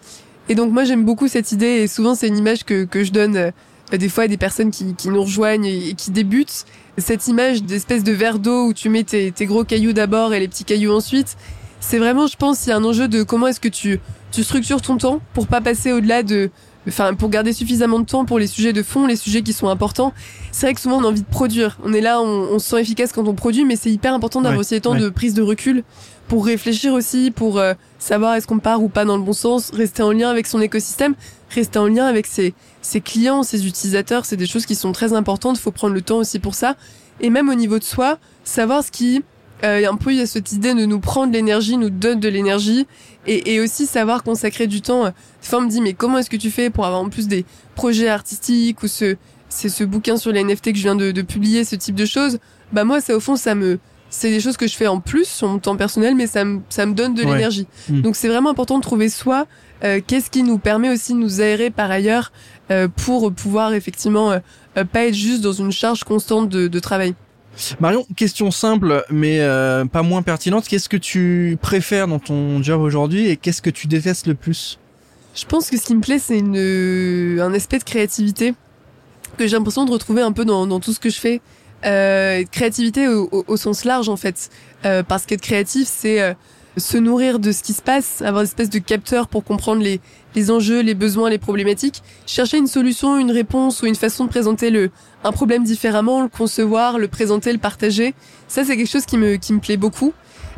Et 0.49 0.55
donc 0.55 0.71
moi 0.71 0.83
j'aime 0.83 1.05
beaucoup 1.05 1.27
cette 1.27 1.51
idée 1.51 1.65
et 1.65 1.87
souvent 1.87 2.15
c'est 2.15 2.27
une 2.27 2.37
image 2.37 2.63
que, 2.63 2.83
que 2.83 3.03
je 3.03 3.11
donne 3.11 3.37
euh, 3.37 3.51
des 3.97 4.09
fois 4.09 4.27
des 4.27 4.37
personnes 4.37 4.71
qui, 4.71 4.95
qui 4.95 5.09
nous 5.09 5.21
rejoignent 5.21 5.65
et, 5.65 5.93
qui 5.93 6.11
débutent. 6.11 6.65
Cette 6.97 7.27
image 7.27 7.63
d'espèce 7.63 8.03
de 8.03 8.11
verre 8.11 8.39
d'eau 8.39 8.67
où 8.67 8.73
tu 8.73 8.89
mets 8.89 9.03
tes, 9.03 9.31
tes 9.31 9.45
gros 9.45 9.63
cailloux 9.63 9.93
d'abord 9.93 10.33
et 10.33 10.39
les 10.39 10.47
petits 10.47 10.65
cailloux 10.65 10.93
ensuite. 10.93 11.37
C'est 11.79 11.97
vraiment, 11.97 12.27
je 12.27 12.37
pense, 12.37 12.65
il 12.65 12.69
y 12.69 12.71
a 12.73 12.77
un 12.77 12.83
enjeu 12.83 13.07
de 13.07 13.23
comment 13.23 13.47
est-ce 13.47 13.59
que 13.59 13.67
tu, 13.67 13.99
tu 14.31 14.43
structures 14.43 14.81
ton 14.81 14.97
temps 14.97 15.19
pour 15.33 15.47
pas 15.47 15.61
passer 15.61 15.91
au-delà 15.91 16.21
de, 16.21 16.51
enfin, 16.87 17.13
pour 17.15 17.29
garder 17.29 17.53
suffisamment 17.53 17.99
de 17.99 18.05
temps 18.05 18.25
pour 18.25 18.37
les 18.37 18.47
sujets 18.47 18.73
de 18.73 18.83
fond, 18.83 19.07
les 19.07 19.15
sujets 19.15 19.41
qui 19.41 19.53
sont 19.53 19.67
importants. 19.67 20.13
C'est 20.51 20.67
vrai 20.67 20.73
que 20.73 20.81
souvent 20.81 20.97
on 20.97 21.03
a 21.03 21.07
envie 21.07 21.21
de 21.21 21.27
produire. 21.27 21.79
On 21.83 21.93
est 21.93 22.01
là, 22.01 22.21
on, 22.21 22.53
on 22.53 22.59
se 22.59 22.69
sent 22.69 22.81
efficace 22.81 23.13
quand 23.13 23.27
on 23.27 23.33
produit, 23.33 23.65
mais 23.65 23.75
c'est 23.75 23.89
hyper 23.89 24.13
important 24.13 24.41
d'avoir 24.41 24.59
aussi 24.59 24.75
le 24.75 24.81
temps 24.81 24.95
de 24.95 25.09
prise 25.09 25.33
de 25.33 25.41
recul 25.41 25.83
pour 26.31 26.45
réfléchir 26.45 26.93
aussi, 26.93 27.29
pour 27.29 27.59
euh, 27.59 27.73
savoir 27.99 28.35
est-ce 28.35 28.47
qu'on 28.47 28.59
part 28.59 28.81
ou 28.81 28.87
pas 28.87 29.03
dans 29.03 29.17
le 29.17 29.23
bon 29.23 29.33
sens, 29.33 29.69
rester 29.71 30.01
en 30.01 30.13
lien 30.13 30.29
avec 30.29 30.47
son 30.47 30.61
écosystème, 30.61 31.13
rester 31.51 31.79
en 31.79 31.87
lien 31.87 32.05
avec 32.05 32.27
ses, 32.27 32.53
ses 32.81 33.01
clients, 33.01 33.43
ses 33.43 33.67
utilisateurs, 33.67 34.25
c'est 34.25 34.37
des 34.37 34.47
choses 34.47 34.65
qui 34.65 34.75
sont 34.75 34.91
très 34.91 35.13
importantes, 35.13 35.57
faut 35.57 35.71
prendre 35.71 35.93
le 35.93 36.01
temps 36.01 36.17
aussi 36.17 36.39
pour 36.39 36.55
ça. 36.55 36.75
Et 37.19 37.29
même 37.29 37.49
au 37.49 37.55
niveau 37.55 37.79
de 37.79 37.83
soi, 37.83 38.17
savoir 38.43 38.83
ce 38.83 38.91
qui, 38.91 39.23
euh, 39.63 39.87
un 39.87 39.95
peu 39.95 40.11
il 40.11 40.17
y 40.17 40.21
a 40.21 40.25
cette 40.25 40.51
idée 40.51 40.73
de 40.73 40.85
nous 40.85 40.99
prendre 40.99 41.31
l'énergie, 41.31 41.77
nous 41.77 41.89
donne 41.89 42.19
de 42.19 42.29
l'énergie, 42.29 42.87
et, 43.27 43.53
et, 43.53 43.59
aussi 43.59 43.85
savoir 43.85 44.23
consacrer 44.23 44.65
du 44.65 44.81
temps. 44.81 45.11
Fois 45.41 45.59
on 45.59 45.63
me 45.63 45.69
dit 45.69 45.81
mais 45.81 45.93
comment 45.93 46.17
est-ce 46.17 46.29
que 46.29 46.37
tu 46.37 46.49
fais 46.49 46.69
pour 46.69 46.85
avoir 46.85 47.01
en 47.01 47.09
plus 47.09 47.27
des 47.27 47.45
projets 47.75 48.07
artistiques 48.07 48.81
ou 48.81 48.87
ce, 48.87 49.15
c'est 49.49 49.69
ce 49.69 49.83
bouquin 49.83 50.17
sur 50.17 50.31
les 50.31 50.43
NFT 50.43 50.71
que 50.71 50.77
je 50.77 50.83
viens 50.83 50.95
de, 50.95 51.11
de 51.11 51.21
publier, 51.21 51.63
ce 51.63 51.75
type 51.75 51.95
de 51.95 52.05
choses. 52.05 52.39
Bah 52.71 52.83
moi 52.83 53.01
ça 53.01 53.15
au 53.15 53.19
fond 53.19 53.35
ça 53.35 53.53
me 53.53 53.77
c'est 54.11 54.29
des 54.29 54.39
choses 54.39 54.57
que 54.57 54.67
je 54.67 54.75
fais 54.75 54.87
en 54.87 54.99
plus 54.99 55.25
sur 55.25 55.47
mon 55.47 55.57
temps 55.57 55.77
personnel, 55.77 56.15
mais 56.15 56.27
ça 56.27 56.43
me, 56.43 56.59
ça 56.69 56.85
me 56.85 56.93
donne 56.93 57.13
de 57.15 57.23
l'énergie. 57.23 57.65
Hmm. 57.89 58.01
Donc 58.01 58.15
c'est 58.15 58.27
vraiment 58.27 58.49
important 58.49 58.77
de 58.77 58.83
trouver 58.83 59.09
soi 59.09 59.39
euh, 59.39 59.70
qu'est-ce 59.81 60.29
qui 60.29 60.43
nous 60.43 60.57
permet 60.57 60.89
aussi 60.89 61.13
de 61.13 61.17
nous 61.17 61.41
aérer 61.41 61.69
par 61.69 61.89
ailleurs 61.91 62.31
euh, 62.69 62.87
pour 62.87 63.31
pouvoir 63.33 63.73
effectivement 63.73 64.31
euh, 64.31 64.83
pas 64.85 65.05
être 65.05 65.13
juste 65.13 65.41
dans 65.41 65.53
une 65.53 65.71
charge 65.71 66.03
constante 66.03 66.49
de, 66.49 66.67
de 66.67 66.79
travail? 66.79 67.15
Marion, 67.79 68.05
question 68.15 68.49
simple 68.49 69.03
mais 69.09 69.39
pas 69.91 70.03
moins 70.03 70.21
pertinente. 70.21 70.67
Qu'est-ce 70.67 70.87
que 70.87 70.97
tu 70.97 71.57
préfères 71.61 72.07
dans 72.07 72.19
ton 72.19 72.63
job 72.63 72.79
aujourd'hui 72.81 73.27
et 73.27 73.35
qu'est-ce 73.35 73.61
que 73.61 73.69
tu 73.69 73.87
détestes 73.87 74.27
le 74.27 74.35
plus? 74.35 74.79
Je 75.35 75.45
pense 75.45 75.69
que 75.69 75.77
ce 75.77 75.85
qui 75.85 75.95
me 75.95 76.01
plaît, 76.01 76.19
c'est 76.19 76.39
une 76.39 77.39
un 77.41 77.53
aspect 77.53 77.79
de 77.79 77.83
créativité 77.83 78.53
que 79.37 79.47
j'ai 79.47 79.57
l'impression 79.57 79.85
de 79.85 79.91
retrouver 79.91 80.21
un 80.21 80.31
peu 80.31 80.45
dans, 80.45 80.65
dans 80.65 80.79
tout 80.79 80.93
ce 80.93 80.99
que 80.99 81.09
je 81.09 81.19
fais 81.19 81.41
euh, 81.83 82.43
créativité 82.51 83.07
au, 83.07 83.43
au, 83.47 83.57
sens 83.57 83.85
large 83.85 84.09
en 84.09 84.17
fait. 84.17 84.49
Euh, 84.85 85.03
parce 85.03 85.25
qu'être 85.25 85.41
créatif, 85.41 85.87
c'est 85.87 86.21
euh, 86.21 86.33
se 86.77 86.97
nourrir 86.97 87.39
de 87.39 87.51
ce 87.51 87.63
qui 87.63 87.73
se 87.73 87.81
passe, 87.81 88.21
avoir 88.21 88.41
une 88.41 88.47
espèce 88.47 88.69
de 88.69 88.79
capteur 88.79 89.27
pour 89.27 89.43
comprendre 89.43 89.81
les, 89.81 89.99
les 90.35 90.51
enjeux, 90.51 90.81
les 90.81 90.93
besoins, 90.93 91.29
les 91.29 91.37
problématiques, 91.37 92.01
chercher 92.25 92.57
une 92.57 92.67
solution, 92.67 93.17
une 93.17 93.31
réponse 93.31 93.81
ou 93.81 93.87
une 93.87 93.95
façon 93.95 94.25
de 94.25 94.29
présenter 94.29 94.69
le, 94.69 94.89
un 95.23 95.31
problème 95.31 95.63
différemment, 95.63 96.21
le 96.21 96.29
concevoir, 96.29 96.97
le 96.97 97.07
présenter, 97.07 97.51
le 97.51 97.59
partager. 97.59 98.13
Ça, 98.47 98.63
c'est 98.63 98.77
quelque 98.77 98.89
chose 98.89 99.05
qui 99.05 99.17
me, 99.17 99.35
qui 99.35 99.53
me 99.53 99.59
plaît 99.59 99.77
beaucoup. 99.77 100.13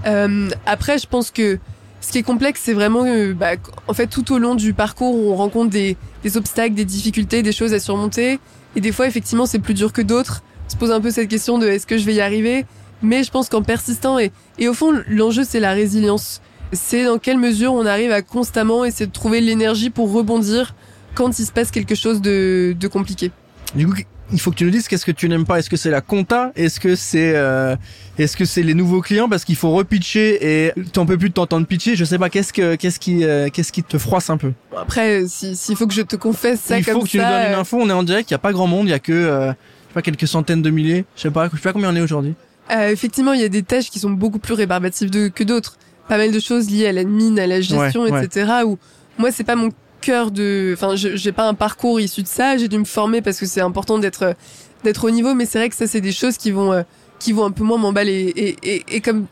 Euh, 0.05 0.49
après, 0.66 0.97
je 0.97 1.07
pense 1.07 1.32
que 1.32 1.57
ce 1.99 2.11
qui 2.11 2.18
est 2.20 2.24
complexe, 2.24 2.61
c'est 2.64 2.74
vraiment, 2.74 3.05
euh, 3.05 3.34
bah, 3.34 3.53
en 3.88 3.93
fait, 3.93 4.07
tout 4.07 4.34
au 4.34 4.38
long 4.38 4.55
du 4.55 4.74
parcours, 4.74 5.16
on 5.16 5.36
rencontre 5.36 5.72
des, 5.72 5.97
des 6.22 6.38
obstacles, 6.38 6.76
des 6.76 6.86
difficultés, 6.86 7.41
des 7.41 7.53
choses 7.53 7.74
à 7.74 7.80
surmonter. 7.80 8.39
Et 8.76 8.82
des 8.82 8.91
fois, 8.91 9.07
effectivement, 9.07 9.45
c'est 9.45 9.59
plus 9.59 9.74
dur 9.74 9.93
que 9.93 10.01
d'autres 10.01 10.43
se 10.68 10.76
pose 10.76 10.91
un 10.91 11.01
peu 11.01 11.11
cette 11.11 11.28
question 11.30 11.59
de 11.59 11.68
est-ce 11.68 11.86
que 11.86 11.97
je 11.97 12.05
vais 12.05 12.16
y 12.16 12.22
arriver? 12.22 12.66
Mais 13.04 13.24
je 13.24 13.30
pense 13.30 13.49
qu'en 13.49 13.62
persistant 13.62 14.18
et, 14.18 14.32
et 14.58 14.70
au 14.70 14.74
fond, 14.74 14.93
l'enjeu 15.08 15.43
c'est 15.43 15.60
la 15.60 15.74
résilience. 15.74 16.41
C'est 16.72 17.04
dans 17.04 17.20
quelle 17.20 17.38
mesure 17.38 17.74
on 17.74 17.86
arrive 17.86 18.12
à 18.12 18.22
constamment 18.22 18.86
essayer 18.86 19.06
de 19.06 19.12
trouver 19.12 19.41
l'énergie 19.41 19.89
pour 19.89 20.12
rebondir 20.12 20.74
quand 21.14 21.38
il 21.38 21.45
se 21.45 21.51
passe 21.51 21.70
quelque 21.70 21.95
chose 21.95 22.22
de, 22.22 22.76
de 22.80 22.88
compliqué. 22.88 23.30
Du 23.76 23.86
coup, 23.86 23.93
il 24.32 24.39
faut 24.39 24.49
que 24.51 24.56
tu 24.56 24.64
nous 24.64 24.72
dises 24.72 24.88
qu'est-ce 24.88 25.06
que 25.06 25.12
tu 25.12 25.28
n'aimes 25.28 25.45
pas? 25.45 25.60
Est-ce 25.60 25.70
que 25.70 25.76
c'est 25.76 25.91
la 25.91 26.01
compta? 26.01 26.54
Est-ce 26.56 26.80
que 26.80 26.95
c'est 26.95 27.34
euh, 27.36 27.76
est-ce 28.18 28.38
que 28.38 28.45
c'est 28.45 28.64
les 28.64 28.74
nouveaux 28.74 29.01
clients? 29.01 29.28
Parce 29.28 29.43
qu'il 29.43 29.58
faut 29.58 29.72
repitcher 29.72 30.66
et 30.66 30.74
t'en 30.93 31.06
peux 31.06 31.18
plus 31.18 31.30
de 31.30 31.34
t'entendre 31.34 31.68
pitcher. 31.68 31.95
Je 31.97 32.06
sais 32.06 32.18
pas 32.18 32.30
qu'est-ce 32.30 32.54
que 32.54 32.76
qu'est-ce 32.76 32.99
qui 32.99 33.26
euh, 33.26 33.49
qu'est-ce 33.51 33.74
qui 33.74 33.84
te 33.84 33.97
froisse 33.97 34.30
un 34.30 34.38
peu? 34.38 34.54
Après, 34.76 35.26
s'il 35.28 35.76
faut 35.76 35.88
que 35.88 35.93
je 35.93 36.01
te 36.01 36.16
confesse 36.16 36.62
ça 36.62 36.80
il 36.80 36.86
comme 36.86 36.93
ça. 36.93 36.97
Il 36.97 37.01
faut 37.01 37.06
que 37.06 37.12
tu 37.12 37.18
nous 37.18 37.24
donnes 37.24 37.47
une 37.47 37.54
euh, 37.54 37.60
info. 37.60 37.78
On 37.80 37.89
est 37.89 37.93
en 37.93 38.04
direct. 38.04 38.32
Il 38.32 38.34
y 38.34 38.36
a 38.36 38.39
pas 38.39 38.54
grand 38.54 38.66
monde. 38.66 38.88
Il 38.88 38.91
y 38.91 38.93
a 38.93 38.99
que 38.99 39.54
pas 39.93 40.01
quelques 40.01 40.28
centaines 40.28 40.64
de 40.64 40.72
milliers, 40.72 41.06
je 41.16 41.22
sais 41.22 41.30
pas, 41.30 41.47
je 41.51 41.56
sais 41.56 41.62
pas 41.62 41.74
combien 41.74 41.91
on 41.91 41.95
est 41.95 42.01
aujourd'hui. 42.01 42.34
Euh, 42.72 42.89
effectivement, 42.89 43.34
il 43.34 43.41
y 43.41 43.43
a 43.43 43.49
des 43.49 43.64
tâches 43.64 43.89
qui 43.89 43.99
sont 43.99 44.09
beaucoup 44.09 44.39
plus 44.39 44.53
rébarbatives 44.53 45.09
de, 45.09 45.28
que 45.28 45.43
d'autres. 45.43 45.78
Pas 46.07 46.18
mal 46.18 46.32
de 46.32 46.39
choses 46.39 46.70
liées 46.70 46.88
à 46.88 46.91
l'admin, 46.91 47.38
à 47.38 47.47
la 47.47 47.61
gestion, 47.61 48.05
etc. 48.05 48.51
Où 48.66 48.78
moi, 49.18 49.32
c'est 49.32 49.43
pas 49.43 49.55
mon 49.55 49.70
cœur 50.01 50.32
de, 50.32 50.74
enfin, 50.74 50.95
j'ai 50.95 51.32
pas 51.32 51.47
un 51.47 51.53
parcours 51.53 51.99
issu 51.99 52.24
de 52.24 52.28
ça. 52.28 52.57
J'ai 52.57 52.68
dû 52.68 52.78
me 52.78 52.84
former 52.84 53.22
parce 53.22 53.39
que 53.39 53.45
c'est 53.45 53.61
important 53.61 53.99
d'être 53.99 54.36
d'être 54.84 55.05
au 55.05 55.11
niveau, 55.11 55.34
mais 55.34 55.45
c'est 55.45 55.59
vrai 55.59 55.70
que 55.70 55.76
ça, 55.76 55.88
c'est 55.88 56.01
des 56.01 56.11
choses 56.11 56.38
qui 56.38 56.51
vont 56.51 56.74
euh, 56.74 56.84
qui 57.20 57.32
vont 57.32 57.45
un 57.45 57.51
peu 57.51 57.64
moins 57.64 57.78
m'emballer. 57.78 58.34
Et, 58.36 58.57
et, 58.64 58.84
et 58.89 59.01
comme, 59.01 59.28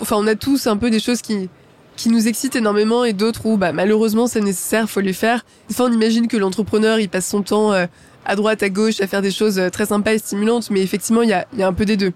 enfin, 0.00 0.16
on 0.18 0.26
a 0.26 0.34
tous 0.34 0.66
un 0.66 0.76
peu 0.76 0.90
des 0.90 1.00
choses 1.00 1.22
qui 1.22 1.48
qui 1.96 2.08
nous 2.08 2.28
excitent 2.28 2.56
énormément 2.56 3.04
et 3.04 3.12
d'autres 3.12 3.44
où, 3.44 3.56
bah, 3.58 3.72
malheureusement, 3.72 4.26
c'est 4.26 4.40
nécessaire, 4.40 4.88
faut 4.88 5.00
les 5.00 5.12
faire. 5.12 5.44
Fois, 5.70 5.86
on 5.86 5.92
imagine 5.92 6.28
que 6.28 6.36
l'entrepreneur, 6.38 6.98
il 6.98 7.10
passe 7.10 7.28
son 7.28 7.42
temps 7.42 7.72
euh, 7.72 7.86
à 8.24 8.36
droite, 8.36 8.62
à 8.62 8.70
gauche, 8.70 9.00
à 9.00 9.06
faire 9.06 9.20
des 9.20 9.30
choses 9.30 9.58
euh, 9.58 9.68
très 9.68 9.86
sympas 9.86 10.14
et 10.14 10.18
stimulantes, 10.18 10.70
mais 10.70 10.80
effectivement, 10.80 11.20
il 11.22 11.28
y 11.28 11.34
a, 11.34 11.46
y 11.56 11.62
a 11.62 11.66
un 11.66 11.74
peu 11.74 11.84
des 11.84 11.98
deux. 11.98 12.12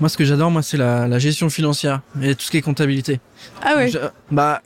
Moi, 0.00 0.08
ce 0.08 0.16
que 0.16 0.24
j'adore, 0.24 0.50
moi, 0.50 0.62
c'est 0.62 0.76
la, 0.76 1.08
la, 1.08 1.18
gestion 1.18 1.50
financière 1.50 2.00
et 2.22 2.34
tout 2.34 2.42
ce 2.42 2.50
qui 2.50 2.56
est 2.56 2.62
comptabilité. 2.62 3.20
Ah 3.62 3.76
ouais. 3.76 3.90
bah 4.30 4.62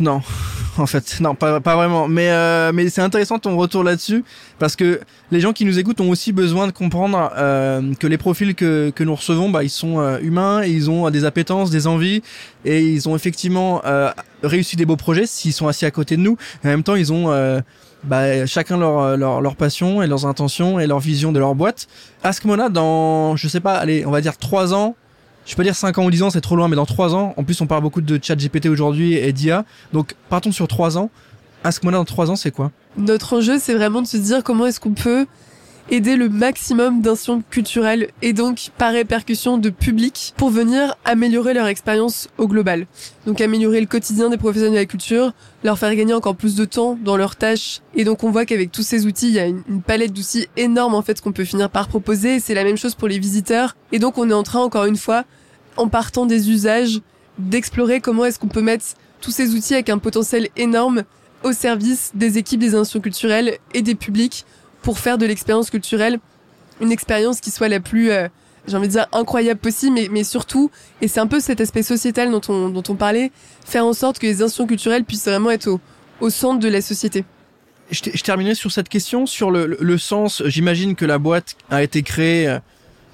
non, 0.00 0.22
en 0.78 0.86
fait, 0.86 1.18
non, 1.20 1.34
pas, 1.34 1.60
pas 1.60 1.76
vraiment. 1.76 2.08
Mais 2.08 2.30
euh, 2.30 2.72
mais 2.72 2.88
c'est 2.88 3.00
intéressant 3.00 3.38
ton 3.38 3.56
retour 3.56 3.84
là-dessus 3.84 4.24
parce 4.58 4.76
que 4.76 5.00
les 5.30 5.40
gens 5.40 5.52
qui 5.52 5.64
nous 5.64 5.78
écoutent 5.78 6.00
ont 6.00 6.10
aussi 6.10 6.32
besoin 6.32 6.66
de 6.66 6.72
comprendre 6.72 7.32
euh, 7.36 7.94
que 7.98 8.06
les 8.06 8.18
profils 8.18 8.54
que 8.54 8.90
que 8.94 9.04
nous 9.04 9.14
recevons, 9.14 9.50
bah, 9.50 9.64
ils 9.64 9.70
sont 9.70 10.00
euh, 10.00 10.18
humains 10.20 10.62
et 10.62 10.70
ils 10.70 10.90
ont 10.90 11.10
des 11.10 11.24
appétences, 11.24 11.70
des 11.70 11.86
envies 11.86 12.22
et 12.64 12.82
ils 12.82 13.08
ont 13.08 13.16
effectivement 13.16 13.82
réussi 14.42 14.76
des 14.76 14.86
beaux 14.86 14.96
projets 14.96 15.26
s'ils 15.26 15.52
sont 15.52 15.68
assis 15.68 15.86
à 15.86 15.90
côté 15.90 16.16
de 16.16 16.22
nous. 16.22 16.36
Et 16.64 16.68
en 16.68 16.70
même 16.70 16.82
temps, 16.82 16.94
ils 16.94 17.12
ont 17.12 17.30
bah, 18.04 18.46
chacun 18.46 18.78
leur, 18.78 19.16
leur, 19.16 19.40
leur 19.40 19.56
passion 19.56 20.02
et 20.02 20.06
leurs 20.06 20.26
intentions 20.26 20.80
et 20.80 20.86
leur 20.86 21.00
vision 21.00 21.32
de 21.32 21.38
leur 21.38 21.54
boîte. 21.54 21.86
Askmona, 22.22 22.68
dans, 22.68 23.36
je 23.36 23.48
sais 23.48 23.60
pas, 23.60 23.74
allez, 23.74 24.04
on 24.06 24.10
va 24.10 24.20
dire 24.20 24.36
trois 24.36 24.74
ans, 24.74 24.96
je 25.46 25.54
peux 25.56 25.64
dire 25.64 25.74
5 25.74 25.98
ans 25.98 26.04
ou 26.04 26.10
10 26.10 26.22
ans, 26.22 26.30
c'est 26.30 26.40
trop 26.40 26.56
loin, 26.56 26.68
mais 26.68 26.76
dans 26.76 26.86
3 26.86 27.14
ans, 27.14 27.34
en 27.36 27.44
plus 27.44 27.60
on 27.60 27.66
parle 27.66 27.82
beaucoup 27.82 28.00
de 28.00 28.20
chat 28.22 28.36
GPT 28.36 28.66
aujourd'hui 28.66 29.14
et 29.14 29.32
d'IA, 29.32 29.64
donc 29.92 30.14
partons 30.28 30.52
sur 30.52 30.68
3 30.68 30.98
ans. 30.98 31.10
Askmona 31.64 31.98
dans 31.98 32.04
3 32.04 32.30
ans, 32.30 32.36
c'est 32.36 32.50
quoi? 32.50 32.70
Notre 32.96 33.36
enjeu, 33.36 33.58
c'est 33.58 33.74
vraiment 33.74 34.02
de 34.02 34.06
se 34.06 34.16
dire 34.16 34.42
comment 34.44 34.66
est-ce 34.66 34.80
qu'on 34.80 34.94
peut 34.94 35.26
aider 35.90 36.16
le 36.16 36.28
maximum 36.28 37.02
d'institutions 37.02 37.42
culturelles 37.50 38.10
et 38.22 38.32
donc 38.32 38.70
par 38.78 38.92
répercussion 38.92 39.58
de 39.58 39.70
public 39.70 40.32
pour 40.36 40.50
venir 40.50 40.94
améliorer 41.04 41.52
leur 41.52 41.66
expérience 41.66 42.28
au 42.38 42.46
global. 42.46 42.86
Donc 43.26 43.40
améliorer 43.40 43.80
le 43.80 43.86
quotidien 43.86 44.30
des 44.30 44.36
professionnels 44.36 44.74
de 44.74 44.78
la 44.78 44.86
culture, 44.86 45.32
leur 45.64 45.78
faire 45.78 45.94
gagner 45.94 46.14
encore 46.14 46.36
plus 46.36 46.54
de 46.54 46.64
temps 46.64 46.96
dans 47.02 47.16
leurs 47.16 47.36
tâches. 47.36 47.80
Et 47.94 48.04
donc 48.04 48.22
on 48.22 48.30
voit 48.30 48.46
qu'avec 48.46 48.70
tous 48.70 48.82
ces 48.82 49.06
outils, 49.06 49.28
il 49.28 49.34
y 49.34 49.40
a 49.40 49.46
une, 49.46 49.62
palette 49.82 50.12
d'outils 50.12 50.46
énorme 50.56 50.94
en 50.94 51.02
fait 51.02 51.20
qu'on 51.20 51.32
peut 51.32 51.44
finir 51.44 51.68
par 51.68 51.88
proposer. 51.88 52.38
C'est 52.38 52.54
la 52.54 52.64
même 52.64 52.76
chose 52.76 52.94
pour 52.94 53.08
les 53.08 53.18
visiteurs. 53.18 53.76
Et 53.90 53.98
donc 53.98 54.16
on 54.16 54.30
est 54.30 54.34
en 54.34 54.44
train 54.44 54.60
encore 54.60 54.84
une 54.84 54.96
fois, 54.96 55.24
en 55.76 55.88
partant 55.88 56.24
des 56.24 56.50
usages, 56.50 57.00
d'explorer 57.38 58.00
comment 58.00 58.24
est-ce 58.24 58.38
qu'on 58.38 58.48
peut 58.48 58.62
mettre 58.62 58.84
tous 59.20 59.32
ces 59.32 59.54
outils 59.54 59.74
avec 59.74 59.90
un 59.90 59.98
potentiel 59.98 60.48
énorme 60.56 61.02
au 61.42 61.52
service 61.52 62.12
des 62.14 62.38
équipes 62.38 62.60
des 62.60 62.74
institutions 62.74 63.00
culturelles 63.00 63.58
et 63.74 63.82
des 63.82 63.94
publics 63.94 64.44
pour 64.82 64.98
faire 64.98 65.18
de 65.18 65.26
l'expérience 65.26 65.70
culturelle 65.70 66.20
une 66.80 66.92
expérience 66.92 67.40
qui 67.40 67.50
soit 67.50 67.68
la 67.68 67.80
plus, 67.80 68.10
euh, 68.10 68.28
j'ai 68.66 68.76
envie 68.76 68.88
de 68.88 68.92
dire, 68.92 69.06
incroyable 69.12 69.60
possible, 69.60 69.98
mais, 70.10 70.24
surtout, 70.24 70.70
et 71.00 71.08
c'est 71.08 71.20
un 71.20 71.26
peu 71.26 71.40
cet 71.40 71.60
aspect 71.60 71.82
sociétal 71.82 72.30
dont 72.30 72.40
on, 72.48 72.68
dont 72.68 72.82
on 72.88 72.94
parlait, 72.94 73.30
faire 73.64 73.84
en 73.84 73.92
sorte 73.92 74.18
que 74.18 74.26
les 74.26 74.42
institutions 74.42 74.66
culturelles 74.66 75.04
puissent 75.04 75.26
vraiment 75.26 75.50
être 75.50 75.78
au, 76.20 76.30
centre 76.30 76.60
de 76.60 76.68
la 76.68 76.80
société. 76.80 77.24
Je, 77.90 78.00
je 78.12 78.22
terminais 78.22 78.54
sur 78.54 78.70
cette 78.70 78.88
question, 78.88 79.26
sur 79.26 79.50
le, 79.50 79.98
sens. 79.98 80.42
J'imagine 80.46 80.94
que 80.94 81.04
la 81.04 81.18
boîte 81.18 81.56
a 81.70 81.82
été 81.82 82.02
créée 82.02 82.48
euh, 82.48 82.58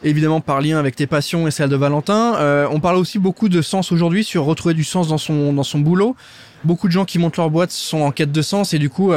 évidemment 0.03 0.41
par 0.41 0.61
lien 0.61 0.79
avec 0.79 0.97
tes 0.97 1.07
passions 1.07 1.49
et 1.49 1.51
celles 1.51 1.71
de 1.71 1.77
Valentin. 1.77 2.35
Euh, 2.37 2.69
on 2.71 2.81
parle 2.81 2.97
aussi 2.97 3.19
beaucoup 3.19 3.49
de 3.49 3.63
sens 3.63 3.91
aujourd'hui 3.91 4.23
sur 4.23 4.45
retrouver 4.45 4.75
du 4.75 4.85
sens 4.85 5.09
dans 5.09 5.19
son 5.19 5.55
dans 5.55 5.63
son 5.63 5.79
boulot. 5.79 6.15
Beaucoup 6.65 6.89
de 6.89 6.93
gens 6.93 7.07
qui 7.07 7.19
montent 7.19 7.39
leur 7.39 7.49
boîte 7.49 7.71
sont 7.71 8.03
en 8.03 8.11
quête 8.11 8.33
de 8.33 8.43
sens 8.43 8.75
et 8.75 8.79
du 8.79 8.91
coup 8.91 9.13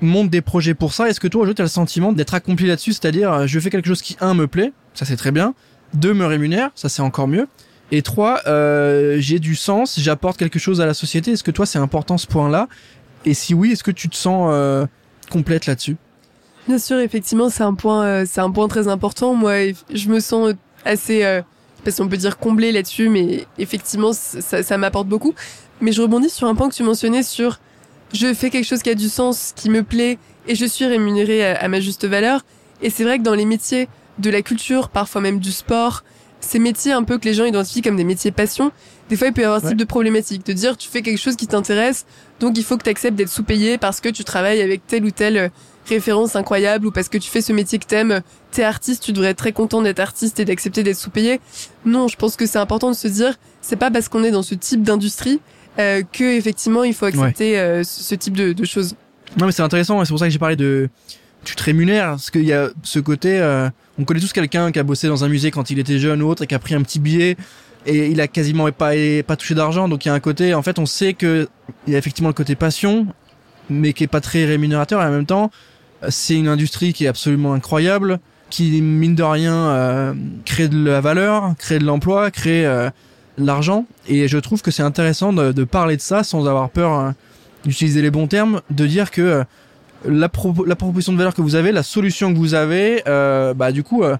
monte 0.00 0.30
des 0.30 0.42
projets 0.42 0.74
pour 0.74 0.92
ça. 0.92 1.08
Est-ce 1.08 1.20
que 1.20 1.28
toi, 1.28 1.46
tu 1.54 1.62
as 1.62 1.64
le 1.64 1.68
sentiment 1.68 2.12
d'être 2.12 2.34
accompli 2.34 2.66
là-dessus? 2.66 2.92
C'est-à-dire, 2.92 3.32
euh, 3.32 3.46
je 3.46 3.58
fais 3.60 3.70
quelque 3.70 3.88
chose 3.88 4.02
qui, 4.02 4.16
un, 4.20 4.34
me 4.34 4.46
plaît, 4.46 4.72
ça 4.94 5.04
c'est 5.04 5.16
très 5.16 5.32
bien, 5.32 5.54
deux, 5.94 6.14
me 6.14 6.26
rémunère, 6.26 6.70
ça 6.74 6.88
c'est 6.88 7.02
encore 7.02 7.28
mieux, 7.28 7.46
et 7.92 8.02
trois, 8.02 8.40
euh, 8.46 9.16
j'ai 9.20 9.38
du 9.38 9.54
sens, 9.54 9.98
j'apporte 10.00 10.36
quelque 10.36 10.58
chose 10.58 10.80
à 10.80 10.86
la 10.86 10.94
société. 10.94 11.32
Est-ce 11.32 11.44
que 11.44 11.52
toi, 11.52 11.66
c'est 11.66 11.78
important 11.78 12.18
ce 12.18 12.26
point-là? 12.26 12.68
Et 13.24 13.34
si 13.34 13.54
oui, 13.54 13.72
est-ce 13.72 13.84
que 13.84 13.90
tu 13.92 14.08
te 14.08 14.16
sens 14.16 14.50
euh, 14.52 14.86
complète 15.30 15.66
là-dessus? 15.66 15.96
Bien 16.66 16.78
sûr, 16.78 16.98
effectivement, 16.98 17.48
c'est 17.48 17.62
un 17.62 17.74
point, 17.74 18.04
euh, 18.04 18.24
c'est 18.26 18.40
un 18.40 18.50
point 18.50 18.66
très 18.66 18.88
important. 18.88 19.34
Moi, 19.34 19.72
je 19.92 20.08
me 20.08 20.18
sens 20.18 20.52
assez, 20.84 21.24
euh, 21.24 21.38
je 21.38 21.76
sais 21.76 21.84
pas 21.84 21.90
si 21.92 22.00
on 22.02 22.08
peut 22.08 22.16
dire 22.16 22.38
comblé 22.38 22.72
là-dessus, 22.72 23.08
mais 23.08 23.46
effectivement, 23.58 24.12
ça, 24.12 24.64
ça 24.64 24.78
m'apporte 24.78 25.06
beaucoup. 25.06 25.34
Mais 25.80 25.92
je 25.92 26.02
rebondis 26.02 26.30
sur 26.30 26.48
un 26.48 26.56
point 26.56 26.68
que 26.68 26.74
tu 26.74 26.82
mentionnais 26.82 27.22
sur 27.22 27.60
je 28.12 28.32
fais 28.34 28.50
quelque 28.50 28.64
chose 28.64 28.82
qui 28.82 28.90
a 28.90 28.94
du 28.94 29.08
sens, 29.08 29.52
qui 29.54 29.70
me 29.70 29.82
plaît, 29.82 30.18
et 30.48 30.54
je 30.54 30.66
suis 30.66 30.86
rémunéré 30.86 31.44
à, 31.44 31.68
ma 31.68 31.80
juste 31.80 32.06
valeur. 32.06 32.44
Et 32.82 32.90
c'est 32.90 33.04
vrai 33.04 33.18
que 33.18 33.22
dans 33.22 33.34
les 33.34 33.44
métiers 33.44 33.88
de 34.18 34.30
la 34.30 34.42
culture, 34.42 34.88
parfois 34.88 35.20
même 35.20 35.40
du 35.40 35.52
sport, 35.52 36.04
ces 36.40 36.58
métiers 36.58 36.92
un 36.92 37.02
peu 37.02 37.18
que 37.18 37.24
les 37.24 37.34
gens 37.34 37.44
identifient 37.44 37.82
comme 37.82 37.96
des 37.96 38.04
métiers 38.04 38.30
passion, 38.30 38.70
des 39.08 39.16
fois 39.16 39.28
il 39.28 39.32
peut 39.32 39.42
y 39.42 39.44
avoir 39.44 39.60
ce 39.60 39.68
type 39.68 39.76
de 39.76 39.84
problématique, 39.84 40.44
de 40.46 40.52
dire 40.52 40.76
tu 40.76 40.88
fais 40.88 41.02
quelque 41.02 41.18
chose 41.18 41.36
qui 41.36 41.46
t'intéresse, 41.46 42.06
donc 42.40 42.56
il 42.56 42.64
faut 42.64 42.76
que 42.76 42.84
tu 42.84 42.90
acceptes 42.90 43.16
d'être 43.16 43.30
sous-payé 43.30 43.78
parce 43.78 44.00
que 44.00 44.08
tu 44.08 44.22
travailles 44.22 44.60
avec 44.60 44.86
telle 44.86 45.04
ou 45.04 45.10
telle 45.10 45.50
référence 45.88 46.36
incroyable 46.36 46.86
ou 46.86 46.90
parce 46.90 47.08
que 47.08 47.18
tu 47.18 47.30
fais 47.30 47.40
ce 47.40 47.52
métier 47.52 47.78
que 47.78 47.86
t'aimes, 47.86 48.20
t'es 48.50 48.62
artiste, 48.62 49.02
tu 49.02 49.12
devrais 49.12 49.30
être 49.30 49.38
très 49.38 49.52
content 49.52 49.82
d'être 49.82 50.00
artiste 50.00 50.38
et 50.40 50.44
d'accepter 50.44 50.82
d'être 50.82 50.98
sous-payé. 50.98 51.40
Non, 51.84 52.08
je 52.08 52.16
pense 52.16 52.36
que 52.36 52.46
c'est 52.46 52.58
important 52.58 52.90
de 52.90 52.96
se 52.96 53.08
dire, 53.08 53.36
c'est 53.60 53.76
pas 53.76 53.90
parce 53.90 54.08
qu'on 54.08 54.24
est 54.24 54.30
dans 54.30 54.42
ce 54.42 54.54
type 54.54 54.82
d'industrie 54.82 55.40
euh, 55.78 56.02
que 56.10 56.36
effectivement 56.36 56.84
il 56.84 56.94
faut 56.94 57.06
accepter 57.06 57.58
euh, 57.58 57.82
ce 57.84 58.14
type 58.14 58.36
de, 58.36 58.52
de, 58.52 58.64
choses. 58.64 58.94
Non 59.38 59.46
mais 59.46 59.52
c'est 59.52 59.62
intéressant, 59.62 60.02
c'est 60.04 60.10
pour 60.10 60.18
ça 60.18 60.26
que 60.26 60.32
j'ai 60.32 60.38
parlé 60.38 60.56
de 60.56 60.88
tu 61.44 61.54
te 61.54 61.62
rémunères 61.62 62.10
parce 62.10 62.30
qu'il 62.30 62.44
y 62.44 62.52
a 62.52 62.70
ce 62.82 62.98
côté 62.98 63.38
euh, 63.38 63.68
on 63.98 64.04
connaît 64.04 64.20
tous 64.20 64.32
quelqu'un 64.32 64.72
qui 64.72 64.78
a 64.78 64.82
bossé 64.82 65.06
dans 65.08 65.24
un 65.24 65.28
musée 65.28 65.50
quand 65.50 65.70
il 65.70 65.78
était 65.78 65.98
jeune 65.98 66.22
ou 66.22 66.28
autre 66.28 66.42
et 66.42 66.46
qui 66.46 66.54
a 66.54 66.58
pris 66.58 66.74
un 66.74 66.82
petit 66.82 66.98
billet 66.98 67.36
et 67.84 68.08
il 68.08 68.20
a 68.20 68.26
quasiment 68.26 68.70
pas 68.72 68.92
pas 69.26 69.36
touché 69.36 69.54
d'argent. 69.54 69.88
Donc 69.88 70.04
il 70.04 70.08
y 70.08 70.10
a 70.10 70.14
un 70.14 70.20
côté 70.20 70.54
en 70.54 70.62
fait 70.62 70.78
on 70.78 70.86
sait 70.86 71.14
que 71.14 71.48
il 71.86 71.92
y 71.92 71.96
a 71.96 71.98
effectivement 71.98 72.30
le 72.30 72.34
côté 72.34 72.54
passion 72.54 73.06
mais 73.68 73.92
qui 73.92 74.04
est 74.04 74.08
pas 74.08 74.20
très 74.20 74.44
rémunérateur. 74.44 75.02
Et 75.02 75.04
en 75.04 75.10
même 75.10 75.26
temps 75.26 75.50
c'est 76.08 76.36
une 76.36 76.48
industrie 76.48 76.92
qui 76.92 77.04
est 77.04 77.08
absolument 77.08 77.52
incroyable 77.52 78.18
qui 78.50 78.80
mine 78.80 79.14
de 79.14 79.22
rien 79.22 79.54
euh, 79.54 80.14
crée 80.44 80.68
de 80.68 80.84
la 80.84 81.00
valeur 81.00 81.54
crée 81.58 81.78
de 81.78 81.84
l'emploi 81.84 82.30
crée 82.30 82.64
euh, 82.64 82.90
l'argent. 83.38 83.86
Et 84.08 84.28
je 84.28 84.38
trouve 84.38 84.62
que 84.62 84.70
c'est 84.70 84.82
intéressant 84.82 85.32
de, 85.32 85.64
parler 85.64 85.96
de 85.96 86.02
ça 86.02 86.22
sans 86.22 86.46
avoir 86.46 86.70
peur 86.70 86.92
hein, 86.92 87.14
d'utiliser 87.64 88.02
les 88.02 88.10
bons 88.10 88.26
termes, 88.26 88.60
de 88.70 88.86
dire 88.86 89.10
que 89.10 89.22
euh, 89.22 89.44
la, 90.06 90.30
la, 90.66 90.76
proposition 90.76 91.12
de 91.12 91.18
valeur 91.18 91.34
que 91.34 91.42
vous 91.42 91.54
avez, 91.54 91.72
la 91.72 91.82
solution 91.82 92.32
que 92.32 92.38
vous 92.38 92.54
avez, 92.54 93.02
euh, 93.08 93.54
bah 93.54 93.72
du 93.72 93.82
coup 93.82 94.04
euh, 94.04 94.16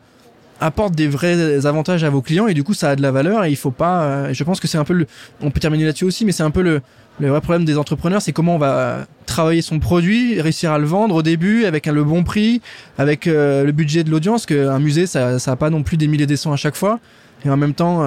apporte 0.60 0.94
des 0.94 1.06
vrais 1.06 1.66
avantages 1.66 2.02
à 2.02 2.10
vos 2.10 2.22
clients 2.22 2.46
et 2.46 2.54
du 2.54 2.64
coup 2.64 2.74
ça 2.74 2.90
a 2.90 2.96
de 2.96 3.02
la 3.02 3.10
valeur 3.10 3.44
et 3.44 3.50
il 3.50 3.56
faut 3.56 3.70
pas. 3.70 4.32
je 4.32 4.42
pense 4.42 4.58
que 4.58 4.66
c'est 4.66 4.78
un 4.78 4.84
peu 4.84 4.94
le, 4.94 5.06
on 5.42 5.50
peut 5.50 5.60
terminer 5.60 5.84
là-dessus 5.84 6.06
aussi, 6.06 6.24
mais 6.24 6.32
c'est 6.32 6.42
un 6.42 6.50
peu 6.50 6.62
le, 6.62 6.80
le 7.20 7.28
vrai 7.28 7.40
problème 7.40 7.64
des 7.64 7.78
entrepreneurs, 7.78 8.22
c'est 8.22 8.32
comment 8.32 8.56
on 8.56 8.58
va 8.58 9.06
travailler 9.26 9.62
son 9.62 9.78
produit, 9.78 10.40
réussir 10.40 10.72
à 10.72 10.78
le 10.78 10.86
vendre 10.86 11.16
au 11.16 11.22
début 11.22 11.66
avec 11.66 11.86
le 11.86 12.04
bon 12.04 12.24
prix, 12.24 12.62
avec 12.96 13.26
le 13.26 13.70
budget 13.70 14.02
de 14.02 14.10
l'audience. 14.10 14.46
Qu'un 14.46 14.78
musée, 14.78 15.06
ça, 15.06 15.38
ça 15.38 15.52
a 15.52 15.56
pas 15.56 15.70
non 15.70 15.82
plus 15.82 15.96
des 15.96 16.08
milliers 16.08 16.26
de 16.26 16.36
cents 16.36 16.52
à 16.52 16.56
chaque 16.56 16.76
fois. 16.76 17.00
Et 17.44 17.50
en 17.50 17.56
même 17.56 17.74
temps, 17.74 18.02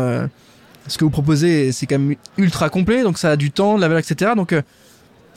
ce 0.89 0.97
que 0.97 1.03
vous 1.03 1.09
proposez, 1.09 1.71
c'est 1.71 1.85
quand 1.85 1.99
même 1.99 2.15
ultra 2.37 2.69
complet, 2.69 3.03
donc 3.03 3.17
ça 3.17 3.31
a 3.31 3.35
du 3.35 3.51
temps, 3.51 3.75
de 3.75 3.81
la 3.81 3.87
valeur, 3.87 4.03
etc. 4.03 4.31
Donc 4.35 4.53
euh, 4.53 4.61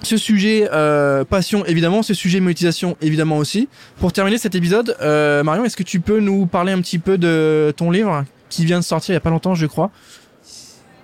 ce 0.03 0.16
sujet 0.16 0.68
euh, 0.72 1.24
passion 1.24 1.64
évidemment, 1.66 2.03
ce 2.03 2.14
sujet 2.14 2.40
monétisation 2.40 2.96
évidemment 3.00 3.36
aussi. 3.36 3.68
Pour 3.98 4.12
terminer 4.12 4.38
cet 4.38 4.55
épisode, 4.55 4.96
euh, 5.00 5.42
Marion, 5.44 5.64
est-ce 5.64 5.76
que 5.76 5.82
tu 5.82 6.00
peux 6.00 6.20
nous 6.20 6.46
parler 6.46 6.72
un 6.72 6.80
petit 6.80 6.98
peu 6.98 7.18
de 7.18 7.72
ton 7.76 7.90
livre 7.90 8.24
qui 8.48 8.64
vient 8.64 8.80
de 8.80 8.84
sortir 8.84 9.12
il 9.12 9.14
y 9.14 9.16
a 9.16 9.20
pas 9.20 9.30
longtemps, 9.30 9.55
je 9.55 9.66
crois? 9.66 9.90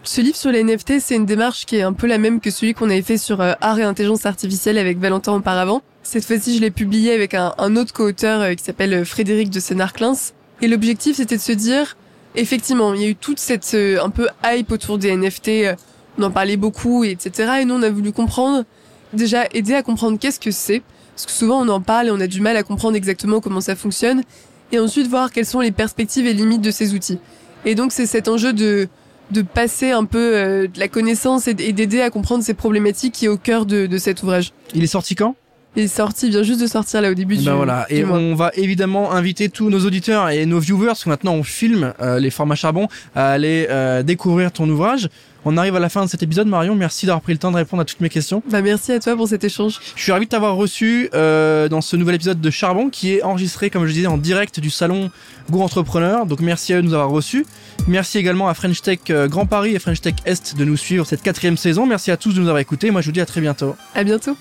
Ce 0.03 0.23
livre 0.23 0.37
sur 0.37 0.51
les 0.51 0.65
NFT, 0.65 1.01
c'est 1.01 1.17
une 1.17 1.27
démarche 1.27 1.67
qui 1.67 1.77
est 1.77 1.83
un 1.83 1.93
peu 1.93 2.07
la 2.07 2.17
même 2.17 2.41
que 2.41 2.51
celui 2.51 2.73
qu'on 2.73 2.89
avait 2.89 3.03
fait 3.03 3.19
sur 3.19 3.43
art 3.43 3.79
et 3.79 3.83
intelligence 3.83 4.25
artificielle 4.25 4.79
avec 4.79 4.99
Valentin 4.99 5.35
auparavant. 5.35 5.83
Cette 6.03 6.25
fois-ci, 6.25 6.57
je 6.57 6.63
l'ai 6.63 6.71
publié 6.71 7.13
avec 7.13 7.35
un, 7.35 7.77
autre 7.77 7.93
co-auteur 7.93 8.57
qui 8.57 8.65
s'appelle 8.65 9.05
Frédéric 9.05 9.51
de 9.51 9.61
Sénarclins. 9.61 10.15
Et 10.63 10.69
l'objectif, 10.69 11.17
c'était 11.17 11.37
de 11.37 11.43
se 11.43 11.53
dire, 11.53 11.97
effectivement, 12.39 12.95
il 12.95 13.03
y 13.03 13.05
a 13.05 13.09
eu 13.09 13.17
toute 13.17 13.39
cette 13.39 13.73
euh, 13.75 14.03
un 14.03 14.11
peu 14.11 14.29
hype 14.45 14.71
autour 14.73 14.99
des 14.99 15.15
NFT. 15.17 15.49
Euh, 15.49 15.75
on 16.19 16.23
en 16.23 16.31
parlait 16.31 16.57
beaucoup, 16.57 17.05
etc. 17.05 17.61
Et 17.61 17.65
nous, 17.65 17.75
on 17.75 17.83
a 17.83 17.91
voulu 17.91 18.13
comprendre, 18.13 18.65
déjà 19.13 19.45
aider 19.53 19.75
à 19.75 19.83
comprendre 19.83 20.19
qu'est-ce 20.19 20.41
que 20.41 20.51
c'est. 20.51 20.83
Parce 21.15 21.27
que 21.27 21.33
souvent, 21.33 21.61
on 21.61 21.69
en 21.69 21.81
parle 21.81 22.09
et 22.09 22.11
on 22.11 22.21
a 22.21 22.27
du 22.27 22.41
mal 22.41 22.57
à 22.57 22.63
comprendre 22.63 22.97
exactement 22.97 23.41
comment 23.41 23.61
ça 23.61 23.77
fonctionne. 23.77 24.23
Et 24.73 24.79
ensuite, 24.79 25.07
voir 25.07 25.31
quelles 25.33 25.47
sont 25.47 25.61
les 25.61 25.73
perspectives 25.73 26.27
et 26.27 26.33
limites 26.35 26.61
de 26.61 26.71
ces 26.71 26.95
outils. 26.95 27.19
Et 27.65 27.75
donc, 27.75 27.93
c'est 27.93 28.07
cet 28.07 28.29
enjeu 28.29 28.53
de, 28.53 28.89
de 29.31 29.43
passer 29.43 29.91
un 29.91 30.05
peu 30.05 30.37
euh, 30.37 30.67
de 30.69 30.79
la 30.79 30.89
connaissance 30.89 31.49
et 31.49 31.55
d'aider 31.55 32.01
à 32.01 32.11
comprendre 32.11 32.45
ces 32.45 32.55
problématiques 32.55 33.15
qui 33.15 33.27
est 33.27 33.29
au 33.29 33.39
cœur 33.39 33.67
de, 33.67 33.87
de 33.87 33.99
cet 33.99 34.23
ouvrage. 34.23 34.53
Il 34.75 34.83
est 34.83 34.89
sorti 34.89 35.15
quand? 35.15 35.35
Est 35.81 35.89
sorti, 35.89 36.27
il 36.27 36.31
vient 36.31 36.43
juste 36.43 36.61
de 36.61 36.67
sortir 36.67 37.01
là 37.01 37.11
au 37.11 37.15
début 37.15 37.37
ben 37.37 37.43
du, 37.43 37.51
voilà. 37.51 37.87
Et 37.91 38.05
on 38.05 38.35
va 38.35 38.51
évidemment 38.55 39.13
inviter 39.13 39.49
tous 39.49 39.71
nos 39.71 39.85
auditeurs 39.85 40.31
et 40.31 40.47
nos 40.47 40.59
viewers, 40.59 40.89
parce 40.89 41.05
que 41.05 41.09
maintenant 41.09 41.35
on 41.35 41.43
filme 41.43 41.93
euh, 42.01 42.19
les 42.19 42.31
formats 42.31 42.55
charbon, 42.55 42.89
à 43.15 43.31
aller 43.31 43.67
euh, 43.71 44.03
découvrir 44.03 44.53
ton 44.53 44.69
ouvrage. 44.69 45.09
On 45.45 45.57
arrive 45.57 45.77
à 45.77 45.81
la 45.81 45.89
fin 45.89 46.05
de 46.05 46.11
cet 46.11 46.23
épisode, 46.23 46.49
Marion. 46.49 46.75
Merci 46.75 47.07
d'avoir 47.07 47.23
pris 47.23 47.33
le 47.33 47.39
temps 47.39 47.53
de 47.53 47.57
répondre 47.57 47.81
à 47.81 47.85
toutes 47.85 48.01
mes 48.01 48.09
questions. 48.09 48.43
Bah 48.51 48.61
merci 48.61 48.93
à 48.93 48.99
toi 48.99 49.17
pour 49.17 49.29
cet 49.29 49.45
échange. 49.45 49.79
Je 49.95 50.03
suis 50.03 50.13
ravi 50.13 50.27
de 50.27 50.31
t'avoir 50.31 50.57
reçu 50.57 51.09
euh, 51.15 51.69
dans 51.69 51.81
ce 51.81 51.97
nouvel 51.97 52.17
épisode 52.17 52.41
de 52.41 52.51
Charbon 52.51 52.91
qui 52.91 53.15
est 53.15 53.23
enregistré, 53.23 53.71
comme 53.71 53.87
je 53.87 53.93
disais, 53.93 54.09
en 54.09 54.19
direct 54.19 54.61
du 54.61 54.69
salon 54.69 55.11
Go 55.51 55.63
Entrepreneur. 55.63 56.27
Donc 56.27 56.41
merci 56.41 56.73
à 56.75 56.79
eux 56.79 56.83
de 56.83 56.87
nous 56.87 56.95
avoir 56.95 57.11
reçus. 57.11 57.47
Merci 57.87 58.19
également 58.19 58.49
à 58.49 58.55
French 58.55 58.83
Tech 58.83 58.99
Grand 59.29 59.47
Paris 59.47 59.75
et 59.75 59.79
French 59.79 60.01
Tech 60.01 60.15
Est 60.27 60.57
de 60.57 60.65
nous 60.65 60.77
suivre 60.77 61.07
cette 61.07 61.23
quatrième 61.23 61.57
saison. 61.57 61.87
Merci 61.87 62.11
à 62.11 62.17
tous 62.17 62.35
de 62.35 62.41
nous 62.41 62.49
avoir 62.49 62.59
écoutés. 62.59 62.91
Moi 62.91 63.01
je 63.01 63.07
vous 63.07 63.13
dis 63.13 63.21
à 63.21 63.27
très 63.27 63.41
bientôt. 63.41 63.77
À 63.95 64.03
bientôt. 64.03 64.37